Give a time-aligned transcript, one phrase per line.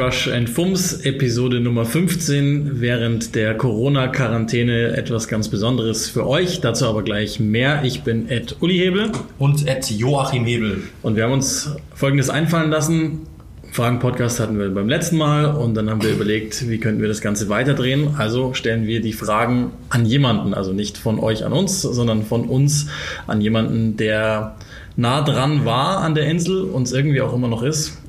[0.00, 6.62] Rush and Fums, Episode Nummer 15, während der Corona-Quarantäne etwas ganz Besonderes für euch.
[6.62, 7.82] Dazu aber gleich mehr.
[7.84, 9.12] Ich bin Ed Uli Hebel.
[9.38, 10.84] Und Ed Joachim Hebel.
[11.02, 13.26] Und wir haben uns Folgendes einfallen lassen.
[13.72, 17.20] Fragen-Podcast hatten wir beim letzten Mal und dann haben wir überlegt, wie könnten wir das
[17.20, 18.14] Ganze weiterdrehen.
[18.16, 22.48] Also stellen wir die Fragen an jemanden, also nicht von euch an uns, sondern von
[22.48, 22.86] uns
[23.26, 24.56] an jemanden, der
[24.96, 27.99] nah dran war an der Insel und es irgendwie auch immer noch ist.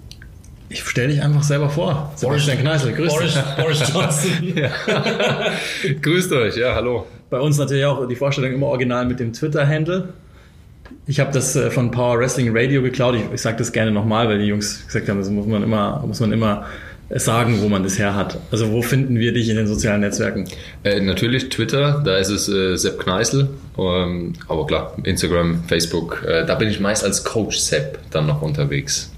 [0.71, 2.13] Ich stelle dich einfach selber vor.
[2.15, 3.43] Sebastian Kneißl, grüß Boris, dich.
[3.57, 4.31] Boris Johnson.
[4.55, 4.71] ja.
[6.01, 7.07] Grüßt euch, ja, hallo.
[7.29, 10.13] Bei uns natürlich auch die Vorstellung immer original mit dem Twitter-Handle.
[11.07, 13.15] Ich habe das äh, von Power Wrestling Radio geklaut.
[13.15, 16.03] Ich, ich sage das gerne nochmal, weil die Jungs gesagt haben, das muss man immer,
[16.07, 16.65] muss man immer
[17.09, 18.37] sagen, wo man das her hat.
[18.51, 20.47] Also wo finden wir dich in den sozialen Netzwerken?
[20.85, 23.49] Äh, natürlich Twitter, da ist es äh, Sepp Kneißl.
[23.77, 28.41] Ähm, aber klar, Instagram, Facebook, äh, da bin ich meist als Coach Sepp dann noch
[28.41, 29.10] unterwegs.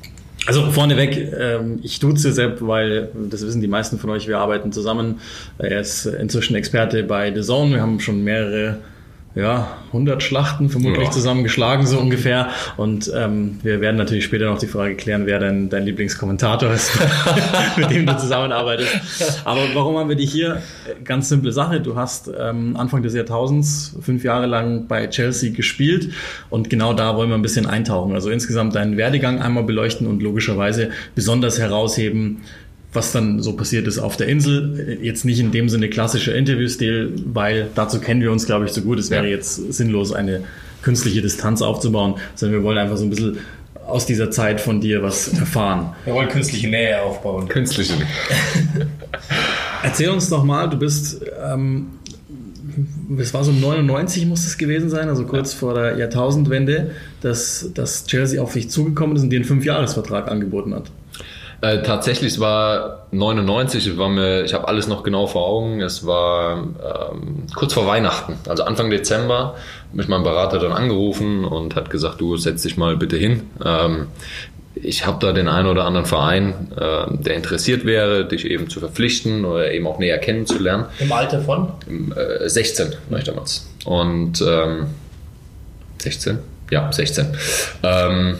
[0.45, 4.71] Also vorneweg, ähm, ich duze Sepp, weil das wissen die meisten von euch, wir arbeiten
[4.71, 5.21] zusammen.
[5.57, 7.75] Er ist inzwischen Experte bei The Zone.
[7.75, 8.79] Wir haben schon mehrere
[9.35, 11.11] ja, 100 Schlachten vermutlich ja.
[11.11, 12.49] zusammengeschlagen, so ungefähr.
[12.77, 16.91] Und ähm, wir werden natürlich später noch die Frage klären, wer dein, dein Lieblingskommentator ist,
[17.77, 19.41] mit dem du zusammenarbeitest.
[19.43, 20.61] Aber warum haben wir dich hier?
[21.03, 21.81] Ganz simple Sache.
[21.81, 26.13] Du hast ähm, Anfang des Jahrtausends fünf Jahre lang bei Chelsea gespielt
[26.51, 28.13] und genau da wollen wir ein bisschen eintauchen.
[28.13, 32.41] Also insgesamt deinen Werdegang einmal beleuchten und logischerweise besonders herausheben,
[32.93, 34.99] was dann so passiert ist auf der Insel.
[35.01, 38.81] Jetzt nicht in dem Sinne klassischer Interviewstil, weil dazu kennen wir uns, glaube ich, so
[38.81, 38.99] gut.
[38.99, 40.43] Es wäre jetzt sinnlos, eine
[40.81, 43.37] künstliche Distanz aufzubauen, sondern wir wollen einfach so ein bisschen
[43.87, 45.93] aus dieser Zeit von dir was erfahren.
[46.05, 47.47] Wir wollen künstliche Nähe aufbauen.
[47.47, 48.07] Künstliche Nähe.
[49.83, 51.87] Erzähl uns doch mal, du bist, ähm,
[53.17, 55.59] es war so 99 muss es gewesen sein, also kurz ja.
[55.59, 60.73] vor der Jahrtausendwende, dass, dass Chelsea auf dich zugekommen ist und dir einen Fünfjahresvertrag angeboten
[60.73, 60.89] hat.
[61.63, 65.79] Äh, tatsächlich, es war 99, war mir, ich habe alles noch genau vor Augen.
[65.79, 69.55] Es war ähm, kurz vor Weihnachten, also Anfang Dezember,
[69.93, 73.43] mich mein Berater dann angerufen und hat gesagt, du setz dich mal bitte hin.
[73.63, 74.07] Ähm,
[74.75, 78.81] ich habe da den einen oder anderen Verein, äh, der interessiert wäre, dich eben zu
[78.81, 80.87] verpflichten oder eben auch näher kennenzulernen.
[80.99, 81.71] Im Alter von?
[81.87, 83.69] Äh, 16 war ich damals.
[83.85, 84.87] Und ähm,
[85.99, 86.39] 16?
[86.71, 87.37] Ja, 16.
[87.83, 88.35] Ähm,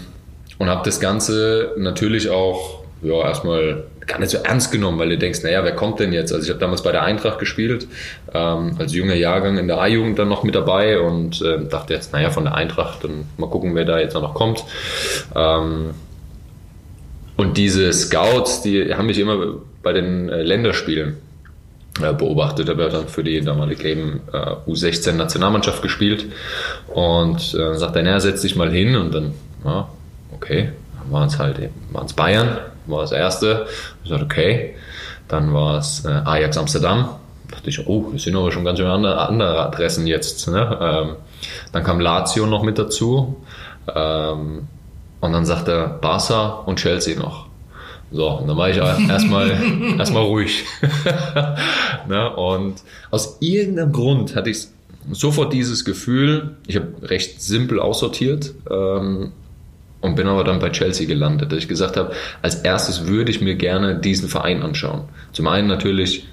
[0.57, 5.17] und habe das Ganze natürlich auch ja, erstmal gar nicht so ernst genommen, weil du
[5.17, 6.33] denkst, naja, wer kommt denn jetzt?
[6.33, 7.87] Also ich habe damals bei der Eintracht gespielt,
[8.33, 12.13] ähm, als junger Jahrgang in der A-Jugend dann noch mit dabei und äh, dachte jetzt,
[12.13, 14.63] naja, von der Eintracht, dann mal gucken, wer da jetzt noch kommt.
[15.35, 15.91] Ähm,
[17.35, 21.17] und diese Scouts, die haben mich immer bei den äh, Länderspielen
[22.01, 22.69] äh, beobachtet.
[22.69, 26.25] habe dann für die damalige eben äh, U16 Nationalmannschaft gespielt
[26.87, 29.33] und äh, sagt dann, ja, setz dich mal hin und dann,
[29.65, 29.89] ja,
[30.33, 30.69] okay,
[31.09, 33.67] waren es halt eben, waren es Bayern, war das erste.
[34.03, 34.75] Ich sagte, okay.
[35.27, 37.09] Dann war es äh, Ajax Amsterdam.
[37.47, 40.47] Da dachte ich, oh, das sind aber schon ganz schön andere, andere Adressen jetzt.
[40.47, 40.77] Ne?
[40.81, 41.15] Ähm,
[41.71, 43.37] dann kam Lazio noch mit dazu.
[43.93, 44.67] Ähm,
[45.21, 47.47] und dann sagte Barca und Chelsea noch.
[48.11, 48.77] So, und dann war ich
[49.09, 49.51] erstmal
[49.97, 50.65] erstmal ruhig.
[52.07, 52.35] ne?
[52.35, 52.75] Und
[53.09, 54.67] aus irgendeinem Grund hatte ich
[55.11, 59.31] sofort dieses Gefühl, ich habe recht simpel aussortiert, ähm,
[60.03, 63.39] und bin aber dann bei Chelsea gelandet, dass ich gesagt habe, als erstes würde ich
[63.39, 65.03] mir gerne diesen Verein anschauen.
[65.31, 66.27] Zum einen natürlich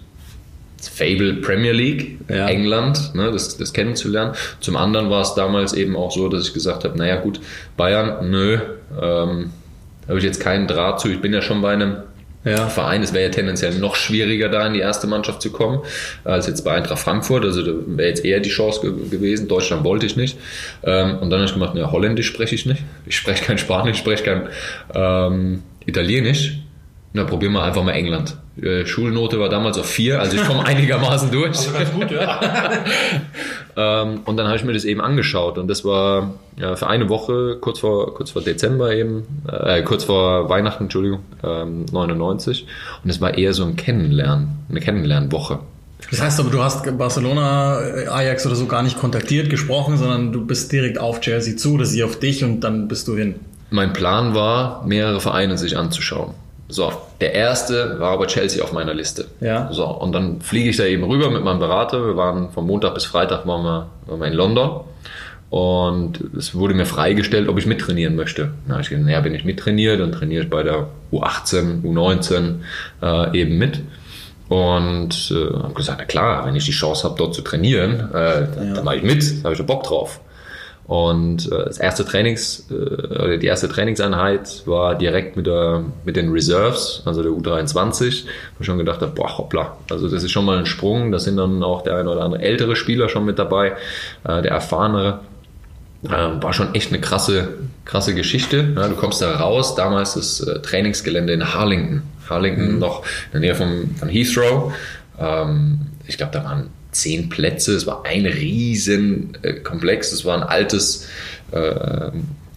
[0.83, 2.49] Fable Premier League, ja.
[2.49, 4.35] England, ne, das, das kennenzulernen.
[4.59, 7.41] Zum anderen war es damals eben auch so, dass ich gesagt habe, naja gut,
[7.77, 8.59] Bayern, nö,
[9.01, 9.51] ähm,
[10.09, 11.09] habe ich jetzt keinen Draht zu.
[11.09, 11.99] Ich bin ja schon bei einem
[12.45, 12.69] ja.
[12.69, 13.03] Verein.
[13.03, 15.81] Es wäre ja tendenziell noch schwieriger, da in die erste Mannschaft zu kommen,
[16.25, 17.45] als jetzt bei Eintracht Frankfurt.
[17.45, 19.49] Also da wäre jetzt eher die Chance ge gewesen.
[19.49, 20.39] Deutschland wollte ich nicht.
[20.83, 22.83] Ähm, und dann habe ich gemacht, ja, Holländisch spreche ich nicht.
[23.07, 24.49] Ich spreche kein Spanisch, ich spreche kein
[24.95, 26.59] ähm, Italienisch.
[27.13, 28.37] Na, probieren wir einfach mal England.
[28.61, 31.49] Äh, Schulnote war damals auf vier, also ich komme einigermaßen durch.
[31.49, 32.41] Also ganz gut, ja.
[33.77, 37.09] ähm, und dann habe ich mir das eben angeschaut und das war ja, für eine
[37.09, 42.67] Woche, kurz vor, kurz vor Dezember eben, äh, kurz vor Weihnachten, Entschuldigung, ähm, 99.
[43.03, 45.59] Und es war eher so ein Kennenlernen, eine Kennenlernwoche.
[46.11, 50.33] Das heißt aber, du hast Barcelona, äh, Ajax oder so gar nicht kontaktiert, gesprochen, sondern
[50.33, 53.35] du bist direkt auf Chelsea zu, dass sie auf dich und dann bist du hin.
[53.71, 56.35] Mein Plan war, mehrere Vereine sich anzuschauen.
[56.71, 59.27] So, der erste war aber Chelsea auf meiner Liste.
[59.41, 59.69] Ja.
[59.73, 62.07] So, und dann fliege ich da eben rüber mit meinem Berater.
[62.07, 64.81] Wir waren von Montag bis Freitag waren wir, waren wir in London.
[65.51, 68.53] Und es wurde mir freigestellt, ob ich mittrainieren möchte.
[68.69, 72.61] Na, ich gesagt, naja, wenn ich mittrainiere, dann trainiere ich bei der U18, U19
[73.03, 73.81] äh, eben mit.
[74.49, 78.47] Und äh, habe gesagt, na klar, wenn ich die Chance habe, dort zu trainieren, äh,
[78.55, 78.75] dann, ja.
[78.75, 80.21] dann mache ich mit, da habe ich da Bock drauf.
[80.91, 86.17] Und äh, das erste Trainings, äh, oder die erste Trainingseinheit war direkt mit, der, mit
[86.17, 90.33] den Reserves, also der U23, wo ich schon gedacht habe, boah, hoppla, also das ist
[90.33, 91.13] schon mal ein Sprung.
[91.13, 93.75] Da sind dann auch der ein oder andere ältere Spieler schon mit dabei,
[94.25, 95.21] äh, der erfahrenere.
[96.13, 97.51] Ähm, war schon echt eine krasse,
[97.85, 98.73] krasse Geschichte.
[98.75, 102.03] Ja, du kommst da raus, damals das äh, Trainingsgelände in Harlingen.
[102.29, 104.73] Harlingen noch in der Nähe von, von Heathrow.
[105.21, 107.75] Ähm, ich glaube, da waren zehn Plätze.
[107.75, 110.13] Es war ein riesen äh, Komplex.
[110.13, 111.07] Es war ein altes
[111.53, 112.11] äh,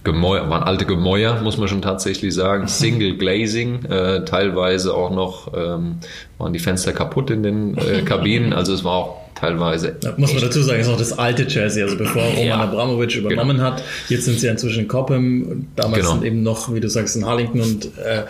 [0.03, 2.67] Gemäuer, waren alte Gemäuer, muss man schon tatsächlich sagen.
[2.67, 5.95] Single Glazing, äh, teilweise auch noch ähm,
[6.37, 8.51] waren die Fenster kaputt in den äh, Kabinen.
[8.53, 9.95] Also es war auch teilweise.
[10.01, 12.59] Da muss man dazu sagen, ist auch das alte Chelsea, also bevor Roman Ja.
[12.61, 13.81] Abramovic übernommen hat.
[14.09, 16.13] Jetzt sind sie ja inzwischen in Cobham, damals Genau.
[16.15, 18.23] sind eben noch, wie du sagst, in Harlington und äh,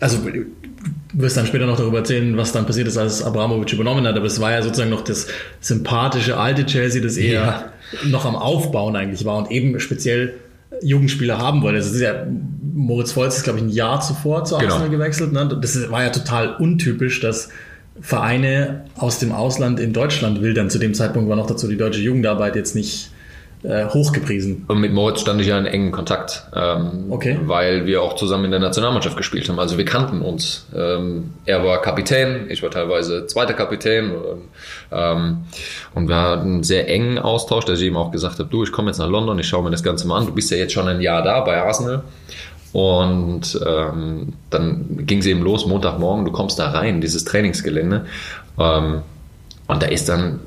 [0.00, 0.44] also du
[1.14, 4.26] wirst dann später noch darüber erzählen, was dann passiert ist, als Abramovic übernommen hat, aber
[4.26, 5.26] es war ja sozusagen noch das
[5.60, 7.72] sympathische alte Chelsea, das eher Ja.
[8.08, 10.34] noch am Aufbauen eigentlich war und eben speziell
[10.82, 11.78] Jugendspieler haben wollte.
[11.78, 12.26] Das ist ja,
[12.74, 14.72] Moritz Volz ist, glaube ich, ein Jahr zuvor zu Genau.
[14.72, 15.32] Arsenal gewechselt.
[15.32, 15.58] Ne?
[15.60, 17.50] Das war ja total untypisch, dass
[18.00, 20.70] Vereine aus dem Ausland in Deutschland wildern.
[20.70, 23.10] Zu dem Zeitpunkt war noch dazu die deutsche Jugendarbeit jetzt nicht
[23.62, 24.64] äh, hochgepriesen.
[24.68, 27.38] Und mit Moritz stand ich ja in engen Kontakt, ähm, Okay.
[27.44, 29.58] weil wir auch zusammen in der Nationalmannschaft gespielt haben.
[29.58, 30.66] Also wir kannten uns.
[30.74, 34.10] Ähm, er war Kapitän, ich war teilweise zweiter Kapitän.
[34.10, 34.42] Und,
[34.90, 35.38] ähm,
[35.94, 38.72] und wir hatten einen sehr engen Austausch, dass ich ihm auch gesagt habe, du, ich
[38.72, 40.26] komme jetzt nach London, ich schaue mir das Ganze mal an.
[40.26, 42.02] Du bist ja jetzt schon ein Jahr da bei Arsenal.
[42.72, 48.06] Und ähm, dann ging es eben los, Montagmorgen, du kommst da rein, dieses Trainingsgelände.
[48.58, 49.02] Ähm,
[49.68, 50.40] und da ist dann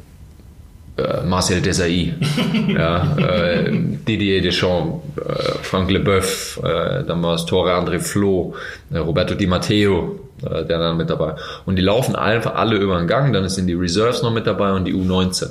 [1.26, 2.14] Marcel Desailly,
[2.70, 3.70] ja, äh,
[4.08, 8.56] Didier Deschamps, äh, Frank Leboeuf, äh, dann war es Tore André Flo,
[8.92, 11.36] äh, Roberto Di Matteo, äh, der dann mit dabei.
[11.66, 14.72] Und die laufen einfach alle über den Gang, dann sind die Reserves noch mit dabei
[14.72, 15.50] und die U19.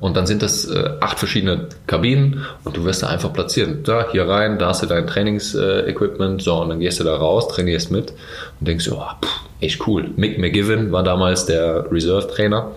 [0.00, 3.86] Und dann sind das äh, acht verschiedene Kabinen und du wirst da einfach platziert.
[3.86, 7.48] Da, hier rein, da hast du dein Trainingsequipment, so, und dann gehst du da raus,
[7.48, 8.12] trainierst mit
[8.58, 10.10] und denkst, oh, pff, echt cool.
[10.16, 12.72] Mick McGivern war damals der Reserve-Trainer.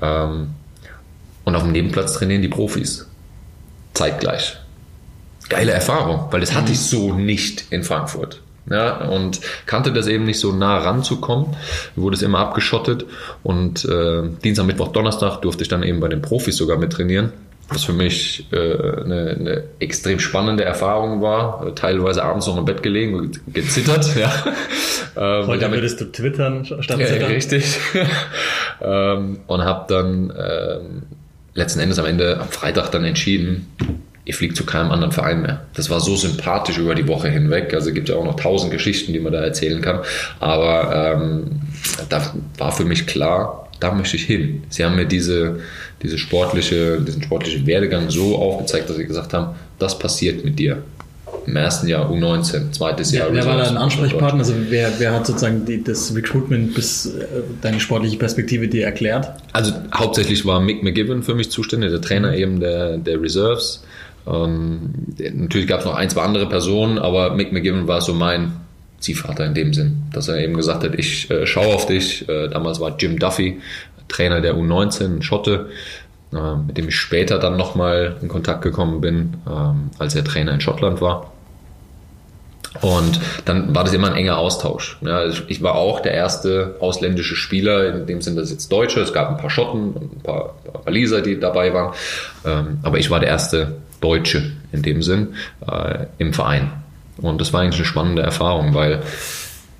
[0.00, 0.48] Ähm,
[1.44, 3.06] und auf dem Nebenplatz trainieren die Profis.
[3.94, 4.56] Zeitgleich.
[5.48, 8.40] Geile Erfahrung, weil das hatte ich so nicht in Frankfurt.
[8.70, 11.48] Ja, und kannte das eben nicht so nah ranzukommen,
[11.96, 13.04] wurde es immer abgeschottet
[13.42, 17.30] und äh, Dienstag, Mittwoch, Donnerstag durfte ich dann eben bei den Profis sogar mit trainieren,
[17.68, 22.64] was für mich äh, eine, eine extrem spannende Erfahrung war, äh, teilweise abends noch im
[22.64, 24.32] Bett gelegen und gezittert, ja.
[25.14, 27.30] Ähm, Heute damit- würdest du twittern statt ja, zittern.
[27.30, 27.78] richtig.
[28.80, 31.02] ähm, und habe dann ähm,
[31.54, 33.66] letzten Endes am Ende am Freitag dann entschieden,
[34.26, 35.66] ich fliege zu keinem anderen Verein mehr.
[35.74, 37.74] Das war so sympathisch über die Woche hinweg.
[37.74, 40.00] Also gibt ja auch noch tausend Geschichten, die man da erzählen kann.
[40.40, 41.60] Aber ähm,
[42.08, 44.62] da war für mich klar, da möchte ich hin.
[44.70, 45.60] Sie haben mir diese,
[46.02, 50.82] diese sportliche, diesen sportlichen Werdegang so aufgezeigt, dass sie gesagt haben, das passiert mit dir.
[51.46, 53.28] Im ersten Jahr U19, zweites Jahr.
[53.28, 53.76] Wer, wer war da ein.
[53.76, 54.40] Ansprechpartner?
[54.40, 57.26] Also wer, wer hat sozusagen die, das Recruitment bis äh,
[57.60, 59.32] deine sportliche Perspektive dir erklärt?
[59.52, 63.84] Also hauptsächlich war Mick McGibbon für mich zuständig, der Trainer eben der, der Reserves.
[64.26, 64.90] Ähm,
[65.34, 68.52] natürlich gab es noch ein, zwei andere Personen, aber Mick McGibbon war so mein
[69.00, 72.26] Ziehvater in dem Sinn, dass er eben gesagt hat, ich äh, schaue auf dich.
[72.28, 73.60] Äh, damals war Jim Duffy
[74.08, 75.68] Trainer der U19, ein Schotte,
[76.32, 80.52] äh, mit dem ich später dann nochmal in Kontakt gekommen bin, ähm, als er Trainer
[80.54, 81.33] in Schottland war.
[82.80, 84.98] Und dann war das immer ein enger Austausch.
[85.00, 89.00] Ja, ich war auch der erste ausländische Spieler, in dem Sinne, das jetzt Deutsche.
[89.00, 91.94] Es gab ein paar Schotten ein paar, paar Waliser, die dabei waren.
[92.44, 95.34] Ähm, aber ich war der erste Deutsche in dem Sinn
[95.70, 96.72] äh, im Verein.
[97.18, 99.02] Und das war eigentlich eine spannende Erfahrung, weil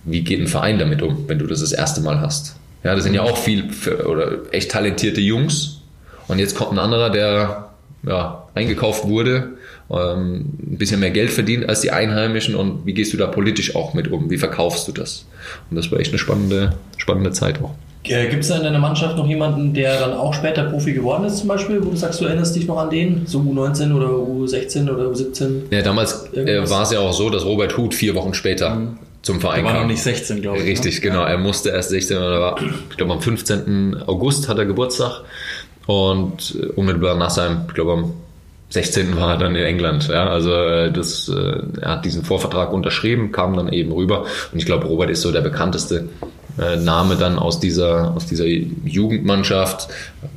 [0.04, 2.56] wie geht ein Verein damit um, wenn du das das erste Mal hast?
[2.84, 5.80] Ja, das sind ja auch viel für, oder echt talentierte Jungs.
[6.28, 7.70] Und jetzt kommt ein anderer, der
[8.06, 9.54] ja, eingekauft wurde,
[9.90, 13.74] ähm, ein bisschen mehr Geld verdient als die Einheimischen und wie gehst du da politisch
[13.76, 14.30] auch mit um?
[14.30, 15.26] Wie verkaufst du das?
[15.70, 17.74] Und das war echt eine spannende, spannende Zeit auch.
[18.04, 21.38] Gibt es da in deiner Mannschaft noch jemanden, der dann auch später Profi geworden ist,
[21.38, 23.26] zum Beispiel, wo du sagst, du erinnerst dich noch an den?
[23.26, 25.62] So U19 oder U16 oder U17?
[25.70, 29.36] Ja, damals äh, war es ja auch so, dass Robert Huth vier Wochen später zum
[29.36, 29.88] Er Verein war noch kam.
[29.88, 30.64] nicht 16, glaube ich.
[30.64, 31.00] Richtig, ne?
[31.00, 31.24] genau.
[31.24, 32.60] Er musste erst 16 oder war,
[32.90, 34.02] ich glaube am 15.
[34.06, 35.22] August hat er Geburtstag
[35.86, 38.12] und äh, unmittelbar nach seinem, ich glaube am
[38.70, 39.16] 16.
[39.16, 40.08] war er dann in England.
[40.08, 44.58] Ja, also äh, das, äh, er hat diesen Vorvertrag unterschrieben, kam dann eben rüber und
[44.58, 46.08] ich glaube Robert ist so der bekannteste
[46.58, 49.88] äh, Name dann aus dieser aus dieser Jugendmannschaft,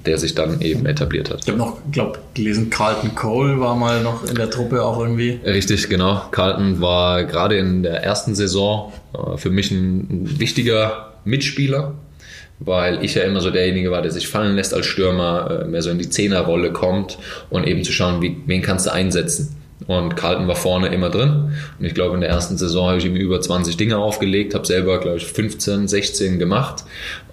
[0.05, 1.41] der sich dann eben etabliert hat.
[1.41, 5.39] Ich habe noch, glaube gelesen, Carlton Cole war mal noch in der Truppe auch irgendwie.
[5.43, 6.21] Richtig, genau.
[6.31, 8.91] Carlton war gerade in der ersten Saison
[9.37, 11.95] für mich ein wichtiger Mitspieler,
[12.59, 15.81] weil ich ja immer so derjenige war, der sich fallen lässt als Stürmer, äh, mehr
[15.81, 17.17] so in die Zehnerrolle kommt
[17.49, 19.55] und eben zu schauen, wie, wen kannst du einsetzen.
[19.85, 21.51] Und Carlton war vorne immer drin.
[21.77, 24.65] Und ich glaube, in der ersten Saison habe ich ihm über 20 Dinge aufgelegt, habe
[24.65, 26.83] selber, glaube ich, 15, 16 gemacht.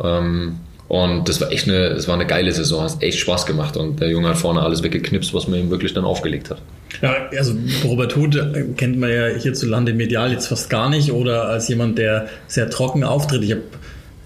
[0.03, 3.79] Ähm, und das war echt eine, das war eine geile Saison, hat echt Spaß gemacht.
[3.79, 6.59] Und der Junge hat vorne alles weggeknipst, was man ihm wirklich dann aufgelegt hat.
[7.01, 7.55] Ja, also
[7.85, 8.37] Robert Huth
[8.77, 13.03] kennt man ja hierzulande medial jetzt fast gar nicht oder als jemand, der sehr trocken
[13.03, 13.43] auftritt.
[13.43, 13.63] Ich habe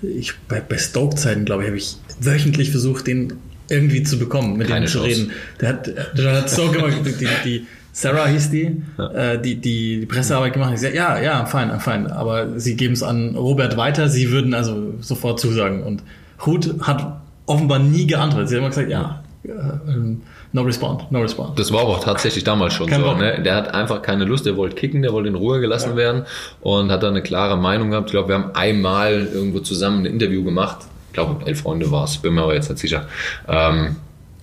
[0.03, 3.35] ich, bei, bei Stoke-Zeiten, glaube ich, habe ich wöchentlich versucht, den
[3.69, 5.33] irgendwie zu bekommen, mit Keine dem zu reden.
[5.61, 10.07] Der hat, der hat Stoke immer, die, die, Sarah hieß die, äh, die, die die
[10.07, 10.73] Pressearbeit gemacht.
[10.75, 12.07] Ich sag, ja, ja, fein, fein.
[12.07, 14.09] Aber sie geben es an Robert weiter.
[14.09, 15.83] Sie würden also sofort zusagen.
[15.83, 16.05] Und
[16.47, 18.51] Huth hat offenbar nie geantwortet.
[18.51, 19.51] Sie hat immer gesagt, ja, äh,
[19.91, 21.59] ähm, no respond, no respond.
[21.59, 23.15] Das war aber auch tatsächlich damals schon Kein so.
[23.15, 23.43] Ne?
[23.43, 26.25] Der hat einfach keine Lust, der wollte kicken, der wollte in Ruhe gelassen werden
[26.61, 28.09] und hat da eine klare Meinung gehabt.
[28.09, 30.79] Ich glaube, wir haben einmal irgendwo zusammen ein Interview gemacht.
[31.09, 33.07] Ich glaube, elf Freunde war es, bin mir aber jetzt nicht sicher.
[33.49, 33.97] Ähm,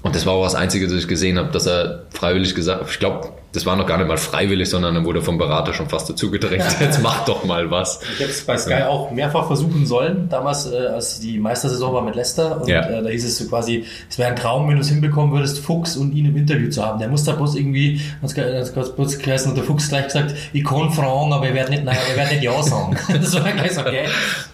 [0.03, 2.89] und das war auch das Einzige, das ich gesehen habe, dass er freiwillig gesagt hat,
[2.89, 5.87] ich glaube, das war noch gar nicht mal freiwillig, sondern dann wurde vom Berater schon
[5.89, 7.99] fast dazu gedrängt, jetzt mach doch mal was.
[8.15, 12.01] Ich habe es bei Sky auch mehrfach versuchen sollen, damals, äh, als die Meistersaison war
[12.01, 12.61] mit Leicester.
[12.61, 12.81] Und Ja.
[12.89, 15.59] äh, da hieß es so quasi, es wäre ein Traum, wenn du es hinbekommen würdest,
[15.59, 16.99] Fuchs und ihn im Interview zu haben.
[16.99, 20.91] Der muss da bloß irgendwie, ganz kurz geheißen, und der Fuchs gleich gesagt, ich kann
[20.91, 22.95] fragen, aber ich werde nicht, nein, ich werde nicht Ja sagen.
[23.13, 24.05] das war gleich so, okay.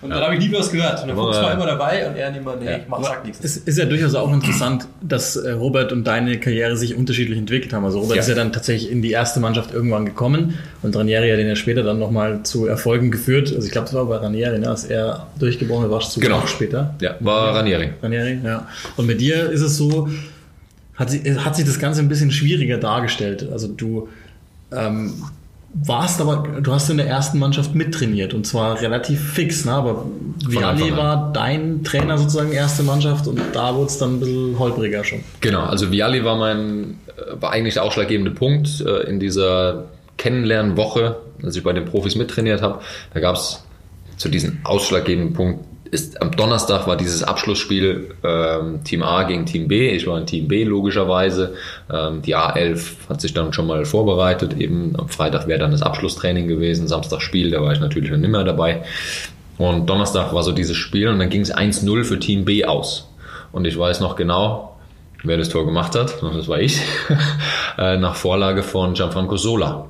[0.01, 1.01] Und dann habe ich nie was gehört.
[1.01, 1.43] Und der Fuchs Ja.
[1.43, 3.39] war immer dabei und er mehr, nee, ich mach, sag nichts.
[3.43, 7.74] Es ist ja durchaus auch interessant, dass äh, Robert und deine Karriere sich unterschiedlich entwickelt
[7.74, 7.86] haben.
[7.86, 8.22] Also Robert Ja.
[8.22, 11.56] ist ja dann tatsächlich in die erste Mannschaft irgendwann gekommen und Ranieri hat den ja
[11.56, 13.52] später dann nochmal zu Erfolgen geführt.
[13.54, 16.46] Also ich glaube, das war bei Ranieri, ne, als er durchgebrochen war, zu Genau.
[16.46, 16.94] später.
[17.02, 17.92] Ja, war Ranieri.
[18.04, 18.68] Ranieri, ja.
[18.98, 20.10] Und mit dir ist es so,
[20.96, 23.48] hat, sie, hat sich das Ganze ein bisschen schwieriger dargestellt.
[23.52, 24.10] Also du
[24.72, 25.14] ähm,
[25.74, 29.72] warst aber, du hast in der ersten Mannschaft mittrainiert und zwar relativ fix, ne?
[29.72, 30.06] aber
[30.46, 30.98] Viali an.
[30.98, 35.24] war dein Trainer sozusagen erste Mannschaft und da wurde es dann ein bisschen holpriger schon.
[35.40, 39.86] Genau, also Viali war mein, äh, war eigentlich der ausschlaggebende Punkt äh, in dieser
[40.18, 42.82] Kennenlernwoche, als ich bei den Profis mittrainiert habe.
[43.13, 43.63] Da gab es
[44.18, 49.68] zu diesem ausschlaggebenden Punkt, ist, am Donnerstag war dieses Abschlussspiel ähm, Team A gegen Team
[49.68, 49.90] B.
[49.90, 51.56] Ich war in Team B logischerweise.
[51.92, 54.56] Ähm, die A11 hat sich dann schon mal vorbereitet.
[54.58, 58.22] Eben am Freitag wäre dann das Abschlusstraining gewesen, Samstag Spiel, da war ich natürlich dann
[58.22, 58.84] nicht mehr dabei.
[59.58, 63.10] Und Donnerstag war so dieses Spiel und dann ging es 1-0 für Team B aus.
[63.52, 64.78] Und ich weiß noch genau,
[65.24, 66.24] wer das Tor gemacht hat.
[66.24, 66.82] Und das war ich.
[67.78, 69.88] Äh, Nach Vorlage von Gianfranco Sola,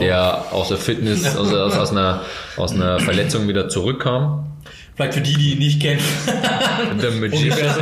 [0.00, 2.22] der aus der Fitness, aus, aus, aus, einer,
[2.56, 4.49] aus einer Verletzung wieder zurückkam.
[5.00, 6.00] Vielleicht für die, die ihn nicht kennen.
[7.00, 7.74] The Magician.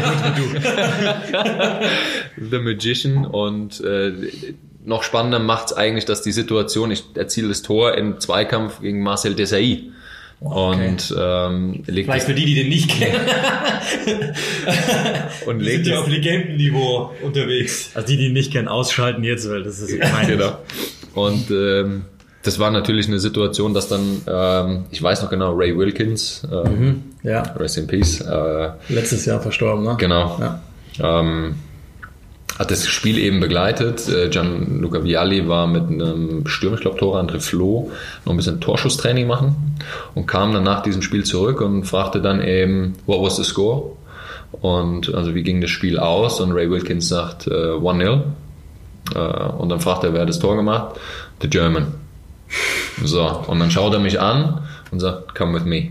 [2.37, 3.27] The Magician.
[3.27, 4.13] Und äh,
[4.85, 9.03] noch spannender macht es eigentlich, dass die Situation, ich erziele das Tor im Zweikampf gegen
[9.03, 9.91] Marcel Desailly.
[10.39, 13.19] Und ähm, legt Vielleicht für die, die den nicht kennen.
[15.47, 17.91] und Die legt sind ja auf Legendenniveau unterwegs.
[17.95, 20.39] Also die, die ihn nicht kennen, ausschalten jetzt, weil das ist peinlich.
[20.39, 20.57] genau.
[21.15, 22.05] Und ähm,
[22.43, 27.29] das war natürlich eine Situation, dass dann, ähm, ich weiß noch genau, Ray Wilkins, äh,
[27.29, 29.97] Ja, Rest in Peace, äh, letztes Jahr verstorben, ne?
[29.99, 30.61] genau, Ja.
[31.21, 31.57] ähm,
[32.59, 34.09] hat das Spiel eben begleitet.
[34.09, 37.91] Äh, Gianluca Vialli war mit einem Stürmer, ich glaube Tore André Flo,
[38.25, 39.77] noch ein bisschen Torschusstraining machen
[40.15, 43.93] und kam dann nach diesem Spiel zurück und fragte dann eben, what was the score?
[44.61, 46.41] Und also wie ging das Spiel aus?
[46.41, 48.23] Und Ray Wilkins sagt äh, 1-0.
[49.15, 49.19] Äh,
[49.59, 50.97] und dann fragt er, wer hat das Tor gemacht?
[51.43, 51.95] The German.
[53.05, 55.91] So, und dann schaut er mich an und sagt, come with me.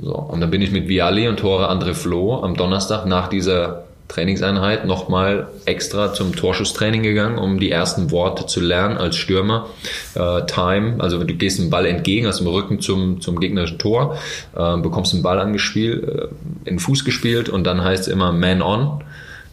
[0.00, 3.84] So, und dann bin ich mit Viali und Tore André Flo am Donnerstag nach dieser
[4.10, 9.66] Trainingseinheit nochmal extra zum Torschusstraining gegangen, um die ersten Worte zu lernen als Stürmer.
[10.14, 14.18] Äh, Time, also du gehst dem Ball entgegen, hast im Rücken zum, zum gegnerischen Tor,
[14.56, 16.28] äh, bekommst den Ball angespielt, äh,
[16.64, 19.04] in den Fuß gespielt und dann heißt es immer Man on,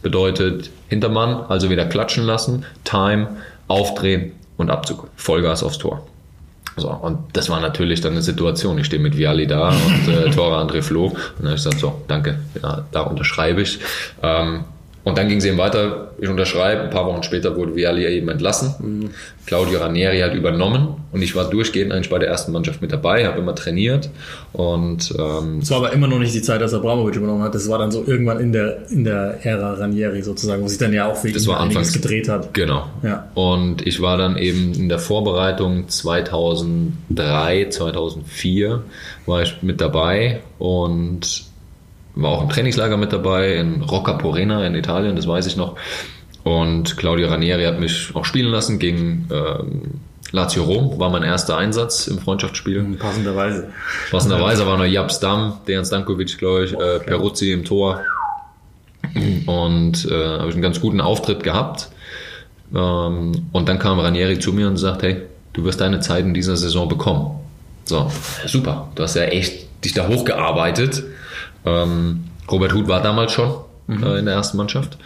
[0.02, 3.28] bedeutet Hintermann, also wieder klatschen lassen, Time,
[3.68, 6.04] aufdrehen und Abzug, Vollgas aufs Tor.
[6.78, 8.78] So, und das war natürlich dann eine Situation.
[8.78, 11.06] Ich stehe mit Viali da und äh, Tore André Flo.
[11.06, 13.78] Und dann habe ich gesagt, so, danke, ja, da unterschreibe ich.
[14.22, 14.64] Ähm,
[15.04, 18.28] und dann ging es eben weiter, ich unterschreibe, ein paar Wochen später wurde Viali eben
[18.28, 19.10] entlassen.
[19.46, 23.26] Claudio Ranieri hat übernommen und ich war durchgehend eigentlich bei der ersten Mannschaft mit dabei,
[23.26, 24.10] habe immer trainiert
[24.52, 27.54] und ähm, Es war aber immer noch nicht die Zeit, als Abramovic übernommen hat.
[27.54, 30.92] Das war dann so irgendwann in der, in der Ära Ranieri sozusagen, wo sich dann
[30.92, 31.92] ja auch wegen Das war anfangs.
[31.94, 32.52] gedreht hat.
[32.52, 32.86] Genau.
[33.02, 33.28] Ja.
[33.34, 38.82] Und ich war dann eben in der Vorbereitung 2003, 2004
[39.26, 41.47] war ich mit dabei und
[42.18, 45.76] war auch im Trainingslager mit dabei in Rocca Porena in Italien, das weiß ich noch.
[46.44, 51.56] Und Claudio Ranieri hat mich auch spielen lassen gegen ähm, Lazio Rom war mein erster
[51.56, 52.96] Einsatz im Freundschaftsspiel.
[52.98, 53.70] Passenderweise.
[54.10, 58.02] Passenderweise war noch Japs Dam, Dejan Stankovic, glaube ich, äh, Peruzzi im Tor.
[59.46, 61.88] Und äh, habe ich einen ganz guten Auftritt gehabt.
[62.74, 65.22] Ähm, und dann kam Ranieri zu mir und sagt, hey,
[65.54, 67.40] du wirst deine Zeit in dieser Saison bekommen.
[67.84, 68.10] So,
[68.46, 68.90] super.
[68.96, 71.04] Du hast ja echt dich da hochgearbeitet.
[71.68, 73.54] Ähm, Robert Huth war damals schon
[73.88, 74.98] äh, in der ersten Mannschaft.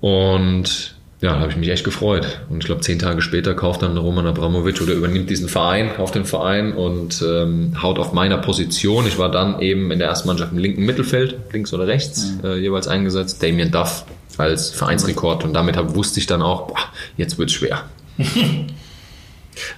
[0.00, 2.40] Und ja, da habe ich mich echt gefreut.
[2.50, 6.14] Und ich glaube, zehn Tage später kauft dann Roman Abramovic oder übernimmt diesen Verein, kauft
[6.14, 9.06] den Verein und ähm, haut auf meiner Position.
[9.06, 12.58] Ich war dann eben in der ersten Mannschaft im linken Mittelfeld, links oder rechts, äh,
[12.58, 13.42] jeweils eingesetzt.
[13.42, 14.04] Damien Duff
[14.36, 15.44] als Vereinsrekord.
[15.44, 16.80] Und damit hab, wusste ich dann auch, boah,
[17.16, 17.84] jetzt wird's schwer.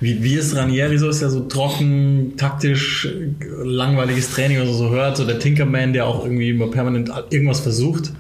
[0.00, 1.09] Wie, wie ist Ranieri so?
[1.09, 3.09] Ist ja so trocken, taktisch,
[3.62, 5.16] langweiliges Training oder so hört.
[5.16, 8.12] So der Tinkerman, der auch irgendwie immer permanent irgendwas versucht.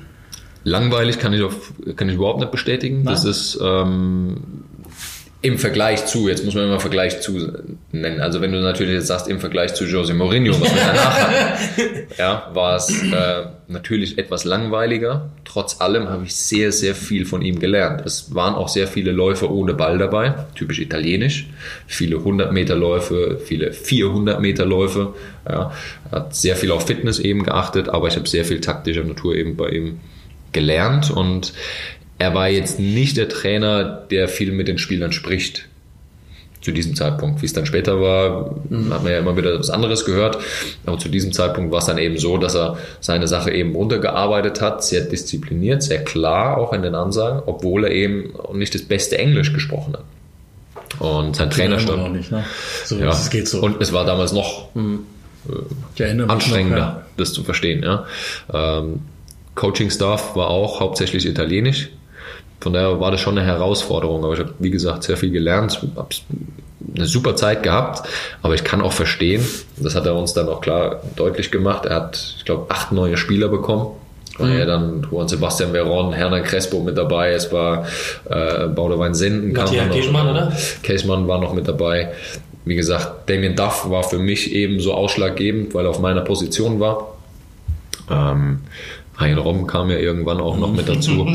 [0.64, 3.02] Langweilig kann ich, auf, kann ich überhaupt nicht bestätigen.
[3.02, 3.14] Nein?
[3.14, 4.64] Das ist ähm,
[5.42, 7.52] im Vergleich zu, jetzt muss man immer Vergleich zu
[7.92, 8.20] nennen.
[8.20, 11.82] Also wenn du natürlich jetzt sagst, im Vergleich zu Jose Mourinho, was wir danach hatten,
[12.18, 15.30] ja, war es äh, natürlich etwas langweiliger.
[15.44, 18.02] Trotz allem habe ich sehr, sehr viel von ihm gelernt.
[18.04, 21.48] Es waren auch sehr viele Läufe ohne Ball dabei, typisch italienisch.
[21.86, 25.14] Viele 100 Meter Läufe, viele 400 Meter Läufe.
[25.48, 25.70] Ja,
[26.10, 29.56] hat sehr viel auf Fitness eben geachtet, aber ich habe sehr viel taktischer Natur eben
[29.56, 30.00] bei ihm
[30.52, 31.52] gelernt und
[32.18, 35.66] er war jetzt nicht der Trainer, der viel mit den Spielern spricht.
[36.62, 37.42] Zu diesem Zeitpunkt.
[37.42, 38.56] Wie es dann später war,
[38.90, 40.38] hat man ja immer wieder was anderes gehört.
[40.84, 44.60] Aber zu diesem Zeitpunkt war es dann eben so, dass er seine Sache eben runtergearbeitet
[44.60, 49.16] hat, sehr diszipliniert, sehr klar auch in den Ansagen, obwohl er eben nicht das beste
[49.18, 51.00] Englisch gesprochen hat.
[51.00, 52.12] Und sein Trainer stand.
[52.14, 52.44] nicht, ne?
[52.84, 53.60] So, Ja, es geht so.
[53.60, 55.04] Und es war damals noch mich
[56.28, 57.06] anstrengender, noch, ja.
[57.16, 57.84] das zu verstehen.
[57.84, 58.06] Ja.
[58.52, 59.02] Ähm,
[59.54, 61.90] Coaching-Staff war auch hauptsächlich italienisch.
[62.60, 64.24] Von daher war das schon eine Herausforderung.
[64.24, 66.08] Aber ich habe, wie gesagt, sehr viel gelernt, habe
[66.94, 68.08] eine super Zeit gehabt.
[68.42, 69.44] Aber ich kann auch verstehen,
[69.76, 71.86] das hat er uns dann auch klar deutlich gemacht.
[71.86, 73.88] Er hat, ich glaube, acht neue Spieler bekommen.
[74.38, 77.86] War ja dann Juan Sebastian Veron, Hernan Crespo mit dabei, es war
[78.28, 79.52] äh, Baudewein Senden.
[79.52, 79.90] Matthias.
[79.90, 80.52] Keschmann, oder?
[80.82, 82.12] Keschmann war noch mit dabei.
[82.66, 86.80] Wie gesagt, Damien Duff war für mich eben so ausschlaggebend, weil er auf meiner Position
[86.80, 87.14] war.
[88.10, 88.60] Ähm,
[89.18, 91.26] Hein Rom kam ja irgendwann auch noch mit dazu.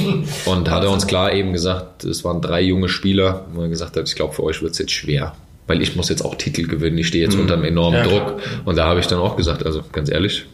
[0.46, 3.96] Und hat er uns klar eben gesagt, es waren drei junge Spieler, wo er gesagt
[3.96, 5.34] hat, ich glaube, für euch wird es jetzt schwer.
[5.66, 8.40] Weil ich muss jetzt auch Titel gewinnen, ich stehe jetzt unter einem enormen Ja, Druck.
[8.64, 10.46] Und da habe ich dann auch gesagt, also ganz ehrlich,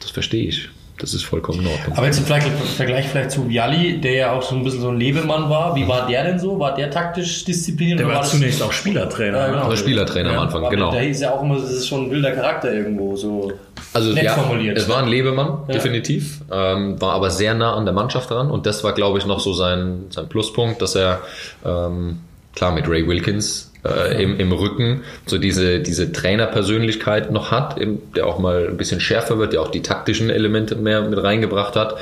[0.00, 0.68] das verstehe ich.
[0.98, 1.96] Das ist vollkommen in Ordnung.
[1.96, 4.88] Aber jetzt vielleicht im Vergleich vielleicht zu Vialli, der ja auch so ein bisschen so
[4.88, 5.76] ein Lebemann war.
[5.76, 6.58] Wie war der denn so?
[6.58, 7.98] War der taktisch diszipliniert?
[7.98, 9.38] Der oder war das- zunächst auch Spielertrainer.
[9.38, 9.52] Ja, ne?
[9.54, 9.68] genau.
[9.68, 10.90] Der Spielertrainer am Anfang, genau.
[10.92, 13.14] Da hieß ja auch immer, das ist schon ein wilder Charakter irgendwo.
[13.14, 13.52] So.
[13.92, 14.78] Also Nett ja, formuliert.
[14.78, 15.74] es war ein Lebemann, Ja.
[15.74, 19.26] definitiv, ähm, war aber sehr nah an der Mannschaft dran und das war, glaube ich,
[19.26, 21.20] noch so sein, sein Pluspunkt, dass er
[21.64, 22.20] ähm,
[22.54, 27.78] klar mit Ray Wilkins äh, im, im Rücken so diese, diese Trainerpersönlichkeit noch hat,
[28.16, 31.76] der auch mal ein bisschen schärfer wird, der auch die taktischen Elemente mehr mit reingebracht
[31.76, 31.96] hat.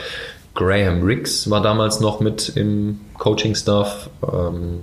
[0.55, 4.83] Graham Riggs war damals noch mit im Coaching-Staff ähm,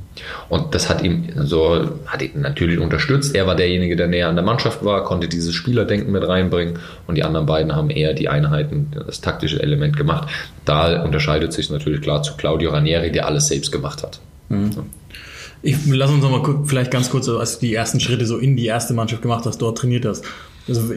[0.49, 3.35] und das hat ihm so hat ihn natürlich unterstützt.
[3.35, 7.15] Er war derjenige, der näher an der Mannschaft war, konnte dieses Spielerdenken mit reinbringen und
[7.15, 10.27] die anderen beiden haben eher die Einheiten, das taktische Element gemacht.
[10.65, 14.19] Da unterscheidet sich natürlich klar zu Claudio Ranieri, der alles selbst gemacht hat.
[15.63, 18.37] Ich lass uns noch mal gu- vielleicht ganz kurz, als du die ersten Schritte so
[18.37, 20.25] in die erste Mannschaft gemacht hast, dort trainiert hast.
[20.67, 20.93] Also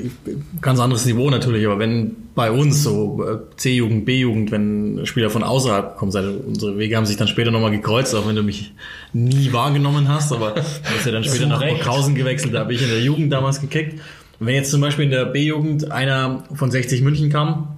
[0.61, 5.43] ganz anderes Niveau natürlich, aber wenn bei uns so äh, C-Jugend, B-Jugend, wenn Spieler von
[5.43, 8.73] außerhalb kommen, also unsere Wege haben sich dann später nochmal gekreuzt, auch wenn du mich
[9.15, 11.61] nie wahrgenommen hast, aber du hast ja dann später nach.
[11.67, 14.01] Burghausen gewechselt, da habe ich in der Jugend damals gekickt.
[14.39, 17.74] Wenn jetzt zum Beispiel in der B-Jugend einer von 60 München kam,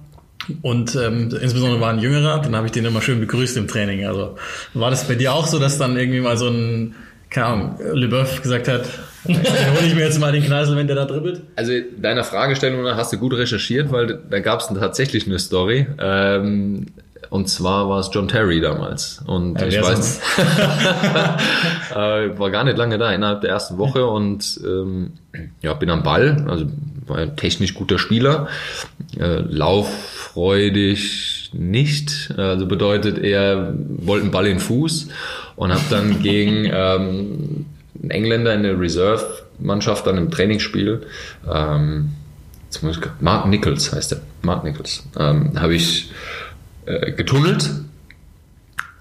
[0.61, 4.05] und ähm, insbesondere war ein Jüngerer, dann habe ich den immer schön begrüßt im Training.
[4.05, 4.37] Also
[4.73, 6.95] war das bei dir auch so, dass dann irgendwie mal so ein,
[7.29, 8.85] keine Ahnung, Leboeuf gesagt hat,
[9.25, 9.35] dann
[9.75, 11.41] hole ich mir jetzt mal den Kneisel, wenn der da dribbelt?
[11.55, 15.87] Also deiner Fragestellung nach hast du gut recherchiert, weil da gab es tatsächlich eine Story.
[15.99, 16.87] Ähm,
[17.29, 19.21] und zwar war es John Terry damals.
[19.25, 20.21] Und Ja, ich weiß,
[21.91, 25.13] äh, war gar nicht lange da, innerhalb der ersten Woche und ähm,
[25.61, 26.67] ja, bin am Ball, also
[27.05, 28.47] war ein technisch guter Spieler,
[29.19, 35.09] äh, lauffreudig nicht, also bedeutet er wollte einen Ball in den Fuß
[35.55, 37.65] und habe dann gegen ähm,
[38.01, 41.05] einen Engländer in der Reserve-Mannschaft dann im Trainingsspiel
[41.51, 42.11] ähm,
[42.67, 46.11] jetzt muss ich, Mark Nichols heißt er, Mark Nichols, ähm, habe ich
[46.85, 47.69] äh, getunnelt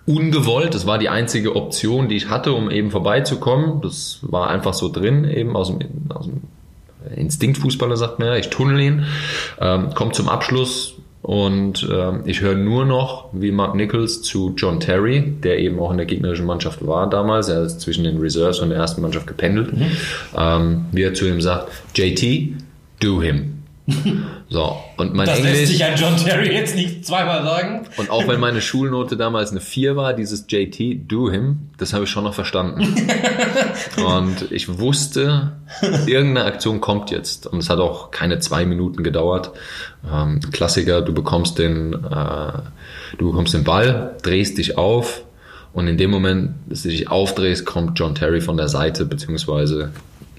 [0.06, 0.74] ungewollt.
[0.74, 3.80] Das war die einzige Option, die ich hatte, um eben vorbeizukommen.
[3.82, 6.42] Das war einfach so drin, eben aus dem, aus dem
[7.14, 9.04] Instinktfußballer sagt ja, ich tunnel ihn,
[9.60, 14.78] ähm, kommt zum Abschluss Und ähm, ich höre nur noch, wie Mark Nichols zu John
[14.78, 18.60] Terry, der eben auch in der gegnerischen Mannschaft war damals, er ist zwischen den Reserves
[18.60, 19.72] und der ersten Mannschaft gependelt,
[20.38, 22.54] ähm, wie er zu ihm sagt, JT,
[23.00, 23.55] do him.
[24.48, 25.70] So, und mein Das lässt Englisch.
[25.70, 27.86] sich ein John Terry jetzt nicht zweimal sagen.
[27.96, 32.04] Und auch wenn meine Schulnote damals eine 4 war, dieses JT, do him, das habe
[32.04, 32.96] ich schon noch verstanden.
[33.96, 35.56] Und ich wusste,
[36.06, 37.48] irgendeine Aktion kommt jetzt.
[37.48, 39.50] Und es hat auch keine zwei Minuten gedauert.
[40.08, 42.52] Ähm, Klassiker, du bekommst den, äh,
[43.18, 45.22] du bekommst den Ball, drehst dich auf
[45.72, 49.90] und in dem Moment, dass du dich aufdrehst, kommt John Terry von der Seite, beziehungsweise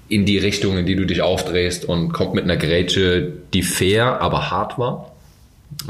[0.08, 4.20] in die Richtung, in die du dich aufdrehst und kommt mit einer Grätsche, die fair,
[4.20, 5.12] aber hart war.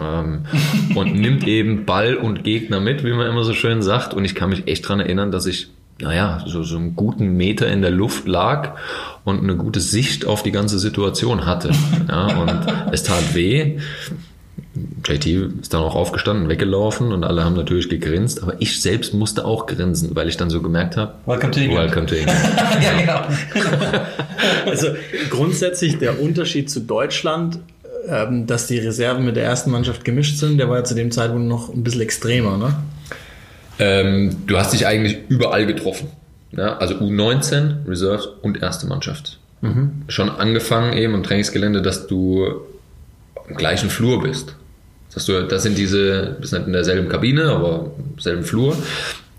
[0.01, 0.45] Ähm,
[0.95, 4.15] und nimmt eben Ball und Gegner mit, wie man immer so schön sagt.
[4.15, 5.69] Und ich kann mich echt dran erinnern, dass ich,
[6.01, 8.77] naja, so, so einen guten Meter in der Luft lag
[9.25, 11.71] und eine gute Sicht auf die ganze Situation hatte.
[12.09, 13.79] Ja, und es tat weh.
[15.05, 15.27] JT
[15.61, 19.67] ist dann auch aufgestanden, weggelaufen und alle haben natürlich gegrinst, aber ich selbst musste auch
[19.67, 21.91] grinsen, weil ich dann so gemerkt habe, Welcome to England.
[21.91, 22.39] welcome to England.
[22.83, 24.01] ja, genau.
[24.67, 24.89] Also
[25.31, 27.59] grundsätzlich der Unterschied zu Deutschland,
[28.09, 31.11] ähm, dass die Reserven mit der ersten Mannschaft gemischt sind, der war ja zu dem
[31.11, 32.75] Zeitpunkt noch ein bisschen extremer, ne?
[33.81, 36.09] Ähm, du hast dich eigentlich überall getroffen.
[36.53, 39.39] Ja, also U19, Reserves und erste Mannschaft.
[40.07, 42.47] Schon angefangen eben im Trainingsgelände, dass du
[43.49, 44.55] im gleichen Flur bist.
[45.19, 48.77] Dass du, das sind diese, bist nicht in derselben Kabine, aber im selben Flur.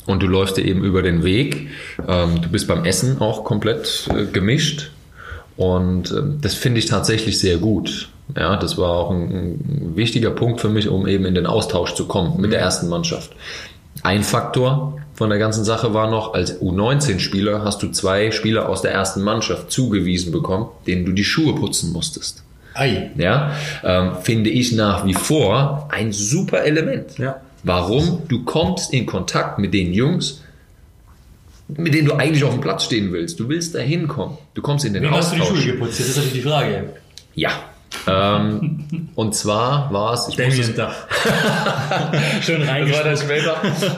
[0.05, 1.69] Und du läufst dir eben über den Weg.
[2.05, 4.91] Ähm, du bist beim Essen auch komplett äh, gemischt.
[5.55, 8.09] Und ähm, das finde ich tatsächlich sehr gut.
[8.35, 11.93] Ja, das war auch ein, ein wichtiger Punkt für mich, um eben in den Austausch
[11.93, 13.31] zu kommen mit der ersten Mannschaft.
[14.03, 18.81] Ein Faktor von der ganzen Sache war noch, als U19-Spieler hast du zwei Spieler aus
[18.81, 22.43] der ersten Mannschaft zugewiesen bekommen, denen du die Schuhe putzen musstest.
[22.73, 23.12] Ei.
[23.17, 27.17] Ja, ähm, finde ich nach wie vor ein super Element.
[27.17, 27.41] Ja.
[27.63, 28.23] Warum?
[28.27, 30.43] Du kommst in Kontakt mit den Jungs,
[31.67, 33.39] mit denen du eigentlich auf dem Platz stehen willst.
[33.39, 34.38] Du willst da hinkommen.
[34.53, 35.62] Du kommst in den Wem hast du die Austausch.
[35.62, 35.99] Schuhe geputzt?
[35.99, 36.93] Das ist natürlich die Frage.
[37.36, 37.51] Ja.
[38.07, 41.07] Ähm, und zwar war es, Damien Duff.
[42.41, 43.55] Schön das war dann später,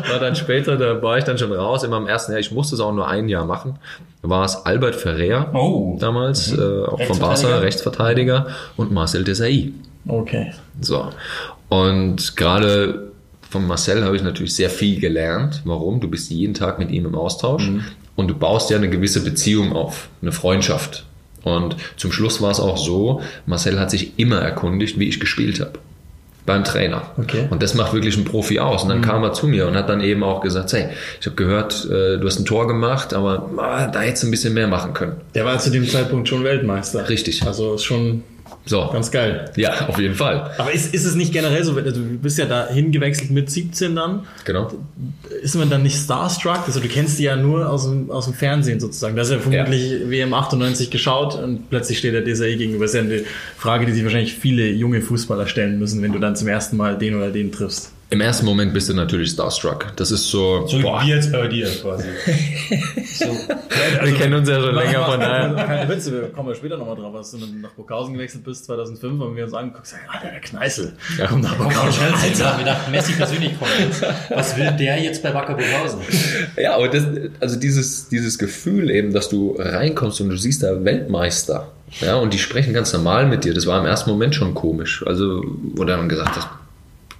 [0.10, 2.76] war dann später, da war ich dann schon raus, immer im ersten Jahr, ich musste
[2.76, 3.78] es auch nur ein Jahr machen,
[4.22, 5.98] war es Albert Ferrer Oh.
[6.00, 8.48] damals, äh, auch von Barca, Rechtsverteidiger.
[8.78, 9.74] Und Marcel Desailly.
[10.08, 10.52] Okay.
[10.80, 11.10] So.
[11.70, 13.12] Und gerade
[13.50, 15.62] von Marcel habe ich natürlich sehr viel gelernt.
[15.66, 16.00] Warum?
[16.00, 17.70] Du bist jeden Tag mit ihm im Austausch
[18.16, 21.06] und du baust ja eine gewisse Beziehung auf, eine Freundschaft.
[21.44, 25.60] Und zum Schluss war es auch so, Marcel hat sich immer erkundigt, wie ich gespielt
[25.60, 25.74] habe.
[26.44, 27.04] Beim Trainer.
[27.18, 27.48] Okay.
[27.52, 28.82] Und das macht wirklich einen Profi aus.
[28.82, 31.36] Und dann kam er zu mir und hat dann eben auch gesagt, hey, ich habe
[31.36, 34.68] gehört, äh, du hast ein Tor gemacht, aber ah, da hättest du ein bisschen mehr
[34.68, 35.18] machen können.
[35.36, 37.08] Der war zu dem Zeitpunkt schon Weltmeister.
[37.10, 37.44] Richtig.
[37.46, 38.24] Also ist schon
[38.66, 38.90] So.
[38.92, 39.52] ganz geil.
[39.56, 40.52] Ja, auf jeden Fall.
[40.58, 43.96] Aber ist, ist es nicht generell so, also du bist ja da hingewechselt mit 17
[43.96, 44.72] dann, Genau.
[45.42, 46.62] ist man dann nicht starstruck?
[46.68, 49.16] Also du kennst die ja nur aus dem, aus dem Fernsehen sozusagen.
[49.16, 52.86] Da hast du ja vermutlich WM 98 geschaut und plötzlich steht der Desai gegenüber.
[52.86, 53.24] Das ist ja eine
[53.58, 56.98] Frage, die sich wahrscheinlich viele junge Fußballer stellen müssen, wenn du dann zum ersten Mal
[56.98, 57.92] den oder den triffst.
[58.12, 59.94] Im ersten Moment bist du natürlich starstruck.
[59.96, 60.68] Das ist so.
[60.68, 62.10] So wie jetzt bei dir quasi.
[63.06, 63.26] so.
[63.26, 65.54] wir kennen uns ja schon länger von daher.
[65.66, 69.22] Keine Witze, wir kommen ja später nochmal drauf, als du nach Burghausen gewechselt bist 2005
[69.22, 70.94] und wir uns angeguckt sagen, Alter, der Kneißl.
[71.20, 71.28] Ja.
[71.28, 72.04] kommt nach Burghausen.
[72.04, 74.04] Alter, wir dachten, Messi persönlich kommt jetzt.
[74.30, 76.02] Was will der jetzt bei Wacker Burghausen?
[76.62, 77.06] Ja, aber das,
[77.40, 81.72] also dieses, dieses Gefühl eben, dass du reinkommst und du siehst da Weltmeister.
[82.02, 83.54] Ja, und die sprechen ganz normal mit dir.
[83.54, 85.02] Das war im ersten Moment schon komisch.
[85.08, 86.50] Also, wo du dann gesagt hast,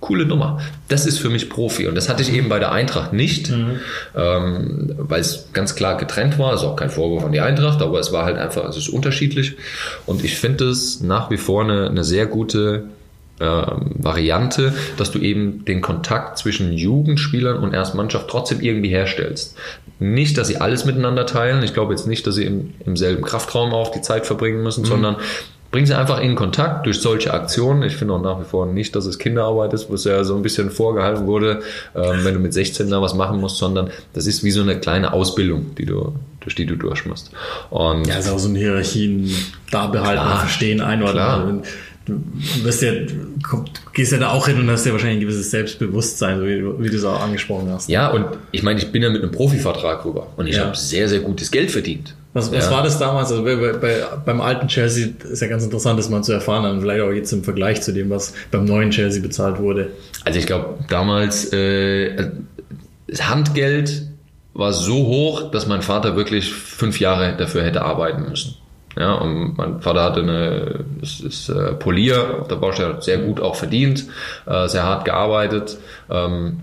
[0.02, 0.60] coole Nummer.
[0.90, 1.88] Das ist für mich Profi.
[1.88, 3.50] Und das hatte ich eben bei der Eintracht nicht,
[4.16, 6.54] ähm, weil es ganz klar getrennt war.
[6.54, 9.56] Ist auch kein Vorwurf an die Eintracht, aber es war halt einfach, es ist unterschiedlich.
[10.06, 12.86] Und ich finde es nach wie vor eine, eine sehr gute
[13.40, 19.56] ähm, Variante, dass du eben den Kontakt zwischen Jugendspielern und Erstmannschaft trotzdem irgendwie herstellst.
[20.00, 21.64] Nicht, dass sie alles miteinander teilen.
[21.64, 24.84] Ich glaube jetzt nicht, dass sie im, im selben Kraftraum auch die Zeit verbringen müssen,
[24.84, 25.16] sondern
[25.72, 27.84] bring sie einfach in Kontakt durch solche Aktionen.
[27.84, 30.42] Ich finde auch nach wie vor nicht, dass es Kinderarbeit ist, was ja so ein
[30.42, 31.62] bisschen vorgehalten wurde,
[31.96, 34.80] ähm, wenn du mit 16 da was machen musst, sondern das ist wie so eine
[34.80, 37.32] kleine Ausbildung, die du, durch die du durch musst.
[37.70, 39.34] Und Ja, ist auch so ein Hierarchien
[39.72, 40.40] da behalten, Klar.
[40.42, 41.22] verstehen, einordnen.
[41.24, 41.62] Also,
[42.04, 42.20] Du
[42.64, 42.92] bist ja,
[43.94, 46.90] gehst ja da auch hin und hast ja wahrscheinlich ein gewisses Selbstbewusstsein, wie, du- wie
[46.90, 47.90] du es auch angesprochen hast.
[47.90, 50.66] ja, und ich meine, ich bin ja mit einem Profivertrag rüber und ich Ja.
[50.66, 52.16] habe sehr, sehr gutes Geld verdient.
[52.34, 52.72] Was, was Ja.
[52.72, 53.32] war das damals?
[53.32, 56.66] Also bei, bei, bei, beim alten Chelsea ist ja ganz interessant, das mal zu erfahren,
[56.66, 59.90] und vielleicht auch jetzt im Vergleich zu dem, was beim neuen Chelsea bezahlt wurde.
[60.24, 62.30] Also ich glaube, damals äh,
[63.08, 64.04] das Handgeld
[64.54, 68.56] war so hoch, dass mein Vater wirklich fünf Jahre dafür hätte arbeiten müssen.
[68.98, 73.40] Ja, und mein Vater hatte eine, ist, ist äh, Polier auf der Baustelle, sehr gut
[73.40, 74.06] auch verdient,
[74.46, 75.78] äh, sehr hart gearbeitet.
[76.10, 76.60] Ähm,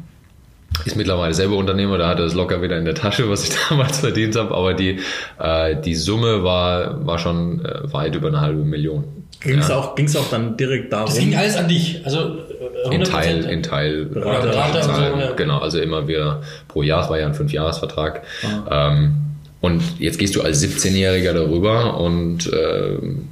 [0.84, 3.56] ist mittlerweile selber Unternehmer, da hat er es locker wieder in der Tasche, was ich
[3.68, 5.00] damals verdient habe, aber die,
[5.38, 9.04] äh, die Summe war, war schon äh, weit über eine halbe Million.
[9.40, 9.76] Ging es Ja.
[9.76, 11.06] auch, ging's auch dann direkt darum?
[11.06, 12.00] Das ging alles an dich.
[12.04, 12.92] Also äh, 100%.
[12.92, 14.48] In Teil, in Teil, Berater.
[14.48, 15.32] Berater und so, ja.
[15.32, 18.22] genau, also immer wieder pro Jahr, es war ja ein Fünfjahresvertrag.
[18.70, 19.14] Ähm,
[19.60, 23.28] und jetzt gehst du als 17-Jähriger darüber und ähm,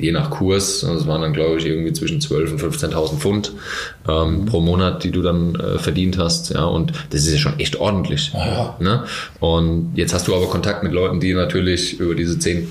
[0.00, 3.52] je nach Kurs, also es waren dann glaube ich irgendwie zwischen 12.000 und 15.000 Pfund
[4.08, 7.58] ähm, pro Monat, die du dann äh, verdient hast, ja, und das ist ja schon
[7.58, 8.32] echt ordentlich.
[8.34, 8.76] Ja.
[8.80, 9.04] Ne?
[9.40, 12.68] Und jetzt hast du aber Kontakt mit Leuten, die natürlich über diese 10,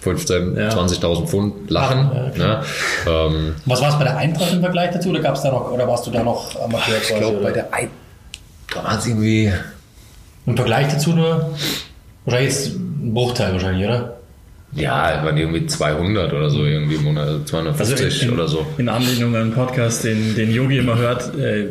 [0.00, 0.68] 15, Ja.
[0.70, 2.08] 20.000 Pfund lachen.
[2.36, 2.62] ne?
[3.06, 5.08] ähm, Was war es bei der Eintracht im Vergleich dazu?
[5.10, 7.44] Oder gab's da noch, oder warst du da noch Amateur ich glaube, oder?
[7.44, 7.90] bei der Ein
[8.72, 9.52] da war es irgendwie
[10.46, 11.52] Im Vergleich dazu nur
[12.24, 14.17] wahrscheinlich jetzt ein Bruchteil wahrscheinlich, oder?
[14.72, 18.66] Ja, waren irgendwie 200 oder so irgendwie im Monat, also 250 in, oder so.
[18.76, 21.66] In Anlehnung an den Podcast, den, den Yogi immer hört, äh,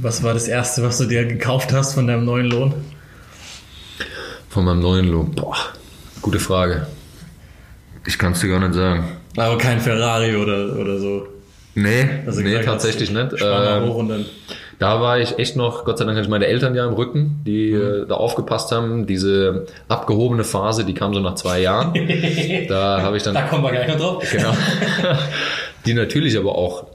[0.00, 2.74] was war das erste, was du dir gekauft hast von deinem neuen Lohn?
[4.48, 5.30] Von meinem neuen Lohn.
[5.34, 5.56] Boah,
[6.22, 6.86] gute Frage.
[8.06, 9.04] Ich kann es dir gar nicht sagen.
[9.36, 11.26] Aber kein Ferrari oder, oder so.
[11.74, 13.38] Nee, Also nee tatsächlich nicht.
[13.38, 14.26] Spann mal Ähm, hoch und dann.
[14.82, 17.40] Da war ich echt noch, Gott sei Dank hatte ich meine Eltern ja im Rücken,
[17.46, 19.06] die äh, da aufgepasst haben.
[19.06, 21.94] Diese abgehobene Phase, die kam so nach zwei Jahren.
[22.68, 24.28] da habe ich dann Da kommen wir gleich noch drauf.
[24.32, 24.52] Genau.
[25.86, 26.86] Die natürlich aber auch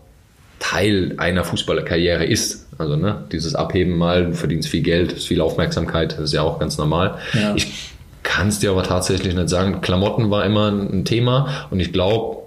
[0.59, 2.67] Teil einer Fußballerkarriere ist.
[2.77, 6.41] Also ne, dieses Abheben mal, du verdienst viel Geld, ist viel Aufmerksamkeit, das ist ja
[6.41, 7.19] auch ganz normal.
[7.33, 7.55] Ja.
[7.55, 7.91] Ich
[8.23, 9.79] kann es dir aber tatsächlich nicht sagen.
[9.79, 12.39] Klamotten war immer ein Thema und ich glaube,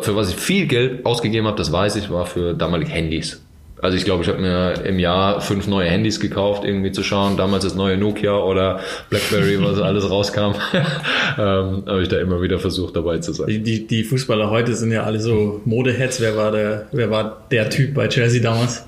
[0.00, 3.42] für was ich viel Geld ausgegeben habe, das weiß ich, war für damalige Handys.
[3.80, 7.36] Also ich glaube, ich habe mir im Jahr fünf neue Handys gekauft, irgendwie zu schauen.
[7.36, 10.54] Damals das neue Nokia oder Blackberry, was alles rauskam.
[10.72, 13.46] ähm, habe ich da immer wieder versucht, dabei zu sein.
[13.48, 16.20] Die, die, die Fußballer heute sind ja alle so Modeheads.
[16.20, 18.84] Wer war der, wer war der Typ bei Chelsea damals?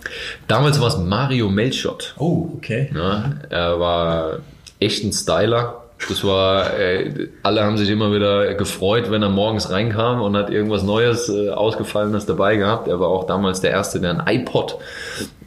[0.49, 2.15] Damals war es Mario Melchot.
[2.19, 2.91] Oh, okay.
[2.95, 4.39] Ja, er war
[4.81, 5.80] echt ein Styler.
[6.09, 10.51] Das war, äh, alle haben sich immer wieder gefreut, wenn er morgens reinkam und hat
[10.51, 12.89] irgendwas Neues, äh, Ausgefallenes dabei gehabt.
[12.89, 14.79] Er war auch damals der Erste, der ein iPod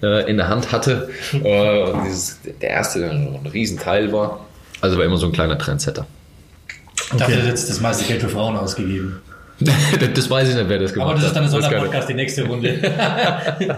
[0.01, 1.09] äh, in der Hand hatte.
[1.43, 4.45] Äh, und dieses, der Erste, der ein Riesenteil war.
[4.81, 6.05] Also war immer so ein kleiner Trendsetter.
[7.17, 9.21] Dafür hat jetzt das meiste Geld für Frauen ausgegeben.
[10.15, 11.61] das weiß ich nicht, wer das gemacht Aber das ist dann ein hat.
[11.61, 12.75] Sonderpodcast, die nächste Runde.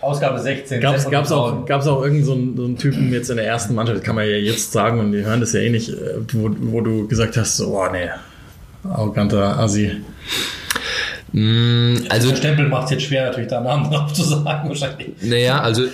[0.00, 0.80] Ausgabe 16.
[0.80, 3.74] Gab es auch, gab's auch irgendeinen so einen, so einen Typen jetzt in der ersten
[3.74, 5.94] Mannschaft, das kann man ja jetzt sagen und die hören das ja eh nicht, äh,
[6.32, 8.08] wo, wo du gesagt hast, so, oh nee,
[8.88, 9.92] arroganter Assi.
[11.32, 14.68] Mm, Also Der Stempel macht es jetzt schwer, natürlich da einen Namen drauf zu sagen,
[14.68, 15.08] wahrscheinlich.
[15.22, 15.84] Naja, also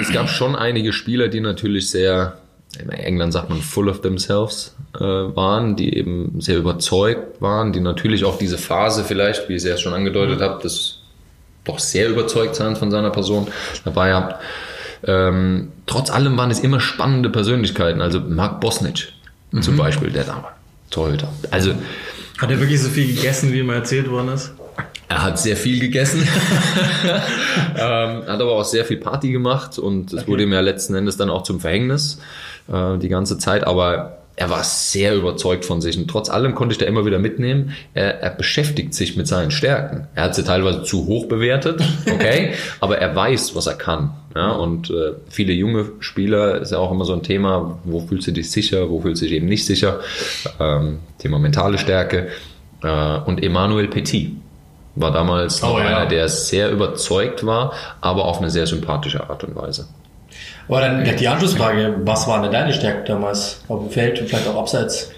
[0.00, 2.34] es gab schon einige Spieler, die natürlich sehr,
[2.76, 7.80] in England sagt man full of themselves äh, waren, die eben sehr überzeugt waren, die
[7.80, 10.98] natürlich auch diese Phase vielleicht, wie ich es ja schon angedeutet habe, das
[11.64, 13.48] doch sehr überzeugt sein von seiner Person
[13.84, 14.42] dabei habt.
[15.06, 19.12] Ähm, trotz allem waren es immer spannende Persönlichkeiten, also Mark Bosnich
[19.60, 20.56] zum Beispiel, der da war.
[20.90, 21.32] Torhüter.
[21.50, 21.72] Also
[22.38, 24.52] Hat er wirklich so viel gegessen, wie ihm erzählt worden ist?
[25.08, 26.20] er hat sehr viel gegessen,
[27.76, 31.16] ähm, hat aber auch sehr viel Party gemacht und es wurde ihm ja letzten Endes
[31.16, 32.18] dann auch zum Verhängnis
[32.72, 33.66] äh, die ganze Zeit.
[33.66, 37.18] Aber er war sehr überzeugt von sich und trotz allem konnte ich da immer wieder
[37.18, 37.74] mitnehmen.
[37.92, 40.06] Er, er beschäftigt sich mit seinen Stärken.
[40.14, 44.14] Er hat sie teilweise zu hoch bewertet, okay, aber er weiß, was er kann.
[44.36, 48.28] Ja, und äh, viele junge Spieler ist ja auch immer so ein Thema, wo fühlst
[48.28, 49.98] du dich sicher, wo fühlst du dich eben nicht sicher.
[50.60, 52.28] Ähm, Thema mentale Stärke.
[52.84, 54.36] Äh, und Emmanuel Petit
[54.94, 55.86] war damals noch Oh, ja.
[55.86, 59.88] einer, der sehr überzeugt war, aber auf eine sehr sympathische Art und Weise.
[60.68, 63.62] Aber dann die Anschlussfrage, was waren denn deine Stärken damals?
[63.68, 65.10] Auf dem Feld und vielleicht auch abseits?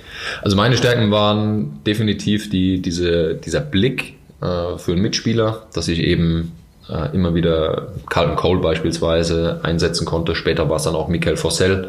[0.42, 6.00] Also meine Stärken waren definitiv die, diese, dieser Blick äh, für einen Mitspieler, dass ich
[6.00, 6.52] eben
[6.88, 10.34] äh, immer wieder Carlton Cole beispielsweise einsetzen konnte.
[10.34, 11.88] Später war es dann auch Michael Fossell.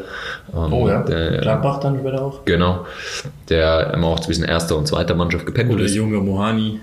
[0.54, 2.44] ähm, Oh ja, Der, Gladbach dann später auch.
[2.44, 2.86] genau.
[3.48, 5.94] Der immer auch zwischen erster und zweiter Mannschaft gependelt Oder ist.
[5.94, 6.80] junge Mohani.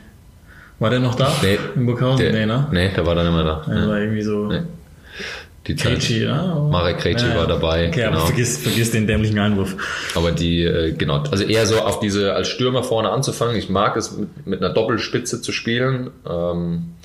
[0.79, 1.31] War der noch da?
[1.41, 1.57] Nee.
[1.75, 2.19] In Burghausen?
[2.19, 2.67] Der, nee, ne?
[2.71, 3.65] nee, der war dann immer da.
[3.67, 4.47] Der war irgendwie so.
[4.47, 4.61] Nee.
[5.69, 5.99] Die Zeit.
[5.99, 6.67] Krejci, ja.
[6.71, 8.25] Marek Krejci war dabei, Okay, aber genau.
[8.25, 9.75] vergiss, vergiss den dämlichen Einwurf.
[10.15, 13.55] Aber die, äh, genau, also eher so auf diese als Stürmer vorne anzufangen.
[13.55, 16.09] Ich mag es mit, mit einer Doppelspitze zu spielen.
[16.27, 16.95] Ähm,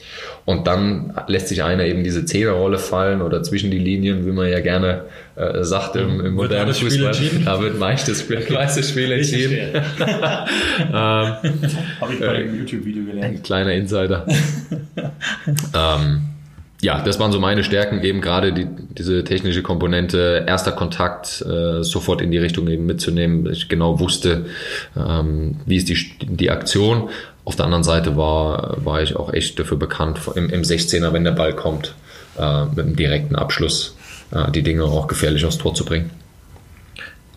[0.47, 4.49] und dann lässt sich einer eben diese Zehnerrolle fallen oder zwischen die Linien, wie man
[4.49, 5.05] ja gerne
[5.37, 7.15] äh, sagt im, im modernen Fußball.
[7.45, 9.59] Da wird meist das Spiel, meist das Spiel entschieden.
[9.99, 13.37] ähm, Habe ich bei dem YouTube-Video gelernt.
[13.37, 14.27] ein kleiner Insider.
[15.75, 16.34] ähm,
[16.85, 21.83] ja, das waren so meine Stärken, eben gerade die, diese technische Komponente, erster Kontakt, äh,
[21.83, 23.51] sofort in die Richtung eben mitzunehmen.
[23.51, 24.45] Ich genau wusste,
[24.95, 27.09] ähm, wie ist die, die Aktion.
[27.47, 31.25] Auf der anderen Seite war, war ich auch echt dafür bekannt, im, im 16er, wenn
[31.25, 31.95] der Ball kommt,
[32.39, 33.97] äh, mit einem direkten Abschluss
[34.31, 36.11] äh, die Dinge auch gefährlich aufs Tor zu bringen.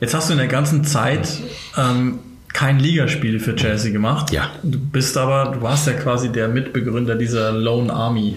[0.02, 1.30] Jetzt hast du in der ganzen Zeit
[1.78, 2.20] ähm,
[2.52, 4.30] kein Ligaspiel für Chelsea gemacht.
[4.34, 4.50] Ja.
[4.62, 8.36] Du bist aber, du warst ja quasi der Mitbegründer dieser Lone Army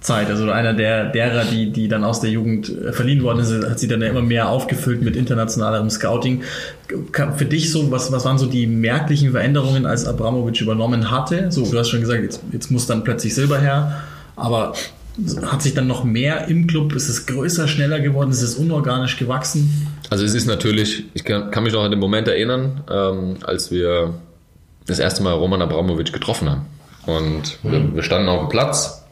[0.00, 0.28] Zeit.
[0.28, 3.78] Also einer der derer, die, die dann aus der Jugend äh, verliehen worden ist, hat
[3.78, 6.42] sie dann ja immer mehr aufgefüllt mit internationalerem Scouting.
[7.12, 11.50] Für dich so, was, was waren so die merklichen Veränderungen, als Abramovic übernommen hatte?
[11.50, 14.04] So, du hast schon gesagt, jetzt, jetzt muss dann plötzlich Silber her,
[14.36, 14.74] aber
[15.44, 16.94] hat sich dann noch mehr im Club?
[16.94, 18.30] Ist es größer, schneller geworden?
[18.30, 19.88] Ist es unorganisch gewachsen?
[20.10, 23.72] Also es ist natürlich, ich kann, kann mich noch an den Moment erinnern, ähm, als
[23.72, 24.14] wir
[24.86, 26.66] das erste Mal Roman Abramovic getroffen haben.
[27.06, 27.72] Und mhm.
[27.72, 29.02] wir, wir standen auf dem Platz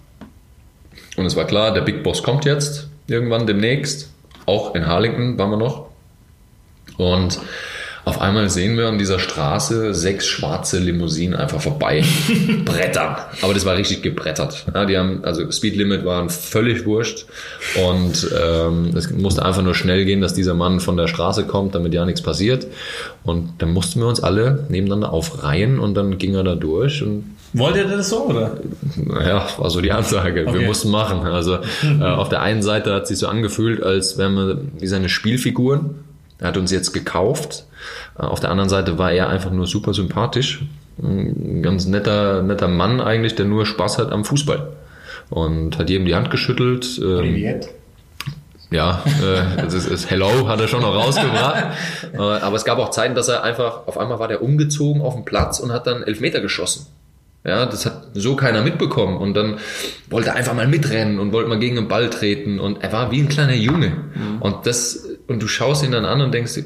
[1.17, 4.11] und es war klar, der Big Boss kommt jetzt irgendwann demnächst.
[4.45, 5.87] Auch in Harlingen waren wir noch.
[6.99, 7.41] Und
[8.07, 12.05] auf einmal sehen wir an dieser Straße sechs schwarze Limousinen einfach vorbei
[12.65, 13.17] brettern.
[13.43, 14.65] Aber das war richtig gebrettert.
[14.73, 17.27] Ja, die haben, also Speedlimit waren völlig wurscht.
[17.85, 21.75] Und ähm, es musste einfach nur schnell gehen, dass dieser Mann von der Straße kommt,
[21.75, 22.69] damit ja nichts passiert.
[23.25, 27.25] Und dann mussten wir uns alle nebeneinander aufreihen und dann ging er da durch und
[27.55, 28.59] Wollt ihr das so, oder?
[28.97, 30.47] Naja, war so die Ansage.
[30.47, 30.61] Okay.
[30.61, 31.21] Wir mussten machen.
[31.27, 34.87] Also äh, auf der einen Seite hat es sich so angefühlt, als wären wir wie
[34.87, 35.97] seine Spielfiguren.
[36.39, 37.65] Er hat uns jetzt gekauft.
[38.19, 40.65] Äh, auf der anderen Seite war er einfach nur super sympathisch.
[41.03, 44.73] Ein ganz netter, netter Mann eigentlich, der nur Spaß hat am Fußball.
[45.29, 47.01] Und hat jedem die Hand geschüttelt.
[47.03, 47.61] Ähm,
[48.71, 51.67] ja, äh, das ist, ist Hello hat er schon noch rausgebracht.
[52.13, 55.15] äh, aber es gab auch Zeiten, dass er einfach, auf einmal war der umgezogen auf
[55.15, 56.87] dem Platz und hat dann Elfmeter geschossen.
[57.47, 59.19] Ja, das hat so keiner mitbekommen.
[59.19, 59.59] Und dann
[60.11, 62.59] wollte er einfach mal mitrennen und wollte mal gegen den Ball treten.
[62.59, 63.91] Und er war wie ein kleiner Junge.
[63.91, 64.43] Mhm.
[64.43, 66.59] Und das, und du schaust ihn dann an und denkst,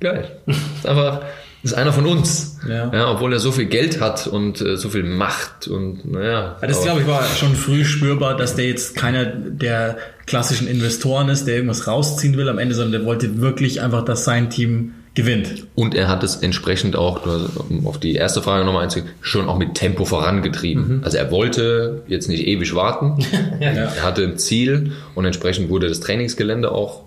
[0.00, 0.40] geil.
[0.46, 1.20] Ist einfach,
[1.62, 2.58] ist einer von uns.
[2.68, 2.90] Ja.
[2.92, 6.56] ja obwohl er so viel Geld hat und äh, so viel Macht und naja.
[6.60, 11.28] Ja, das glaube ich war schon früh spürbar, dass der jetzt keiner der klassischen Investoren
[11.28, 14.94] ist, der irgendwas rausziehen will am Ende, sondern der wollte wirklich einfach, dass sein Team
[15.14, 15.66] gewinnt.
[15.74, 17.26] Und er hat es entsprechend auch,
[17.68, 20.98] um auf die erste Frage nochmal einzugehen, schon auch mit Tempo vorangetrieben.
[20.98, 21.04] Mhm.
[21.04, 23.18] Also er wollte jetzt nicht ewig warten.
[23.60, 23.70] ja.
[23.70, 27.02] Er hatte ein Ziel und entsprechend wurde das Trainingsgelände auch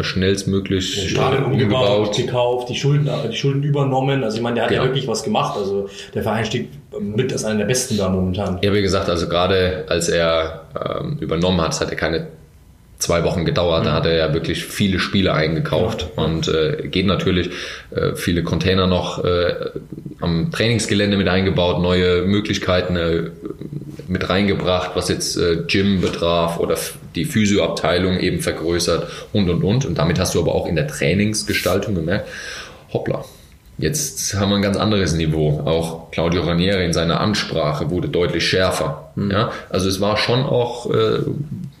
[0.00, 4.24] schnellstmöglich Den Stadion äh, umgebaut, gekauft, die Schulden, die Schulden übernommen.
[4.24, 4.78] Also ich meine, der hat ja.
[4.78, 5.56] ja wirklich was gemacht.
[5.58, 6.68] Also der Verein steht
[7.00, 8.58] mit als einer der besten da momentan.
[8.62, 12.28] Ja, wie gesagt, also gerade als er ähm, übernommen hat, hat er keine
[12.98, 13.82] zwei Wochen gedauert.
[13.82, 13.86] Mhm.
[13.86, 16.22] Da hat er ja wirklich viele Spiele eingekauft ja.
[16.22, 17.50] und äh, geht natürlich
[17.90, 19.54] äh, viele Container noch äh,
[20.20, 23.30] am Trainingsgelände mit eingebaut, neue Möglichkeiten äh,
[24.08, 26.76] mit reingebracht, was jetzt äh, Gym betraf oder
[27.14, 29.84] die Physioabteilung eben vergrößert und und und.
[29.84, 32.28] Und damit hast du aber auch in der Trainingsgestaltung gemerkt,
[32.92, 33.24] hoppla,
[33.76, 35.62] Jetzt haben wir ein ganz anderes Niveau.
[35.64, 39.10] Auch Claudio Ranieri in seiner Ansprache wurde deutlich schärfer.
[39.16, 39.30] Mhm.
[39.32, 41.18] Ja, also es war schon auch äh,